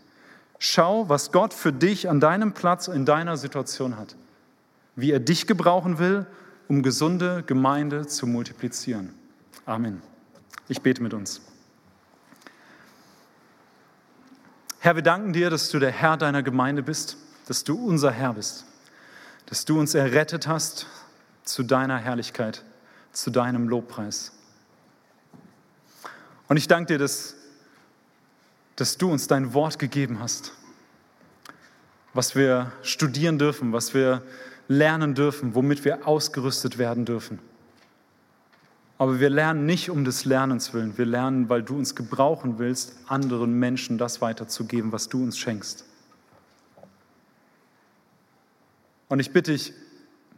Schau, 0.58 1.08
was 1.08 1.32
Gott 1.32 1.52
für 1.52 1.72
dich 1.72 2.08
an 2.08 2.20
deinem 2.20 2.52
Platz 2.52 2.88
in 2.88 3.04
deiner 3.04 3.36
Situation 3.36 3.96
hat. 3.96 4.16
Wie 4.96 5.10
er 5.10 5.20
dich 5.20 5.46
gebrauchen 5.46 5.98
will, 5.98 6.26
um 6.68 6.82
gesunde 6.82 7.42
Gemeinde 7.46 8.06
zu 8.06 8.26
multiplizieren. 8.26 9.12
Amen. 9.66 10.02
Ich 10.68 10.80
bete 10.80 11.02
mit 11.02 11.12
uns. 11.12 11.42
Herr, 14.80 14.96
wir 14.96 15.02
danken 15.02 15.32
dir, 15.32 15.50
dass 15.50 15.70
du 15.70 15.78
der 15.78 15.90
Herr 15.90 16.16
deiner 16.16 16.42
Gemeinde 16.42 16.82
bist, 16.82 17.16
dass 17.46 17.64
du 17.64 17.74
unser 17.86 18.10
Herr 18.10 18.34
bist, 18.34 18.66
dass 19.46 19.64
du 19.64 19.78
uns 19.78 19.94
errettet 19.94 20.46
hast 20.46 20.86
zu 21.42 21.62
deiner 21.62 21.98
Herrlichkeit, 21.98 22.62
zu 23.12 23.30
deinem 23.30 23.68
Lobpreis. 23.68 24.32
Und 26.48 26.56
ich 26.56 26.68
danke 26.68 26.94
dir, 26.94 26.98
dass, 26.98 27.34
dass 28.76 28.96
du 28.96 29.10
uns 29.10 29.26
dein 29.26 29.54
Wort 29.54 29.78
gegeben 29.78 30.20
hast, 30.20 30.52
was 32.12 32.34
wir 32.34 32.72
studieren 32.82 33.38
dürfen, 33.38 33.72
was 33.72 33.94
wir 33.94 34.22
lernen 34.68 35.14
dürfen, 35.14 35.54
womit 35.54 35.84
wir 35.84 36.06
ausgerüstet 36.06 36.78
werden 36.78 37.04
dürfen. 37.04 37.38
Aber 38.98 39.20
wir 39.20 39.30
lernen 39.30 39.66
nicht 39.66 39.90
um 39.90 40.04
des 40.04 40.24
Lernens 40.24 40.72
willen. 40.72 40.96
Wir 40.96 41.06
lernen, 41.06 41.48
weil 41.48 41.62
du 41.62 41.76
uns 41.76 41.94
gebrauchen 41.94 42.58
willst, 42.58 42.94
anderen 43.08 43.58
Menschen 43.58 43.98
das 43.98 44.20
weiterzugeben, 44.20 44.92
was 44.92 45.08
du 45.08 45.22
uns 45.22 45.36
schenkst. 45.36 45.84
Und 49.08 49.18
ich 49.18 49.32
bitte 49.32 49.52
dich 49.52 49.72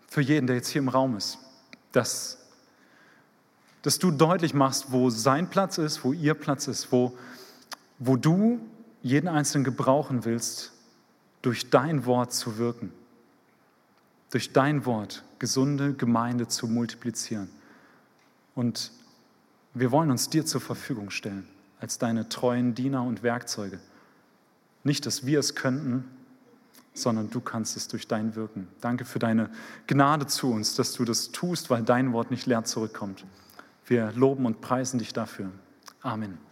für 0.08 0.22
jeden, 0.22 0.46
der 0.46 0.56
jetzt 0.56 0.68
hier 0.68 0.80
im 0.80 0.88
Raum 0.88 1.16
ist, 1.16 1.38
dass 1.92 2.38
dass 3.86 4.00
du 4.00 4.10
deutlich 4.10 4.52
machst, 4.52 4.86
wo 4.90 5.10
sein 5.10 5.48
Platz 5.48 5.78
ist, 5.78 6.02
wo 6.02 6.12
ihr 6.12 6.34
Platz 6.34 6.66
ist, 6.66 6.90
wo, 6.90 7.16
wo 7.98 8.16
du 8.16 8.60
jeden 9.02 9.28
Einzelnen 9.28 9.64
gebrauchen 9.64 10.24
willst, 10.24 10.72
durch 11.42 11.70
dein 11.70 12.06
Wort 12.06 12.32
zu 12.32 12.58
wirken, 12.58 12.92
durch 14.30 14.52
dein 14.52 14.84
Wort 14.84 15.22
gesunde 15.38 15.94
Gemeinde 15.94 16.48
zu 16.48 16.66
multiplizieren. 16.66 17.48
Und 18.54 18.90
wir 19.74 19.92
wollen 19.92 20.10
uns 20.10 20.28
dir 20.30 20.44
zur 20.44 20.60
Verfügung 20.60 21.10
stellen, 21.10 21.46
als 21.80 21.98
deine 21.98 22.28
treuen 22.28 22.74
Diener 22.74 23.02
und 23.02 23.22
Werkzeuge. 23.22 23.78
Nicht, 24.82 25.06
dass 25.06 25.26
wir 25.26 25.38
es 25.38 25.54
könnten, 25.54 26.04
sondern 26.94 27.28
du 27.30 27.40
kannst 27.40 27.76
es 27.76 27.88
durch 27.88 28.08
dein 28.08 28.34
Wirken. 28.34 28.68
Danke 28.80 29.04
für 29.04 29.18
deine 29.18 29.50
Gnade 29.86 30.26
zu 30.26 30.50
uns, 30.50 30.74
dass 30.74 30.94
du 30.94 31.04
das 31.04 31.30
tust, 31.30 31.68
weil 31.70 31.82
dein 31.82 32.12
Wort 32.12 32.30
nicht 32.30 32.46
leer 32.46 32.64
zurückkommt. 32.64 33.24
Wir 33.86 34.12
loben 34.12 34.46
und 34.46 34.60
preisen 34.60 34.98
dich 34.98 35.12
dafür. 35.12 35.50
Amen. 36.00 36.46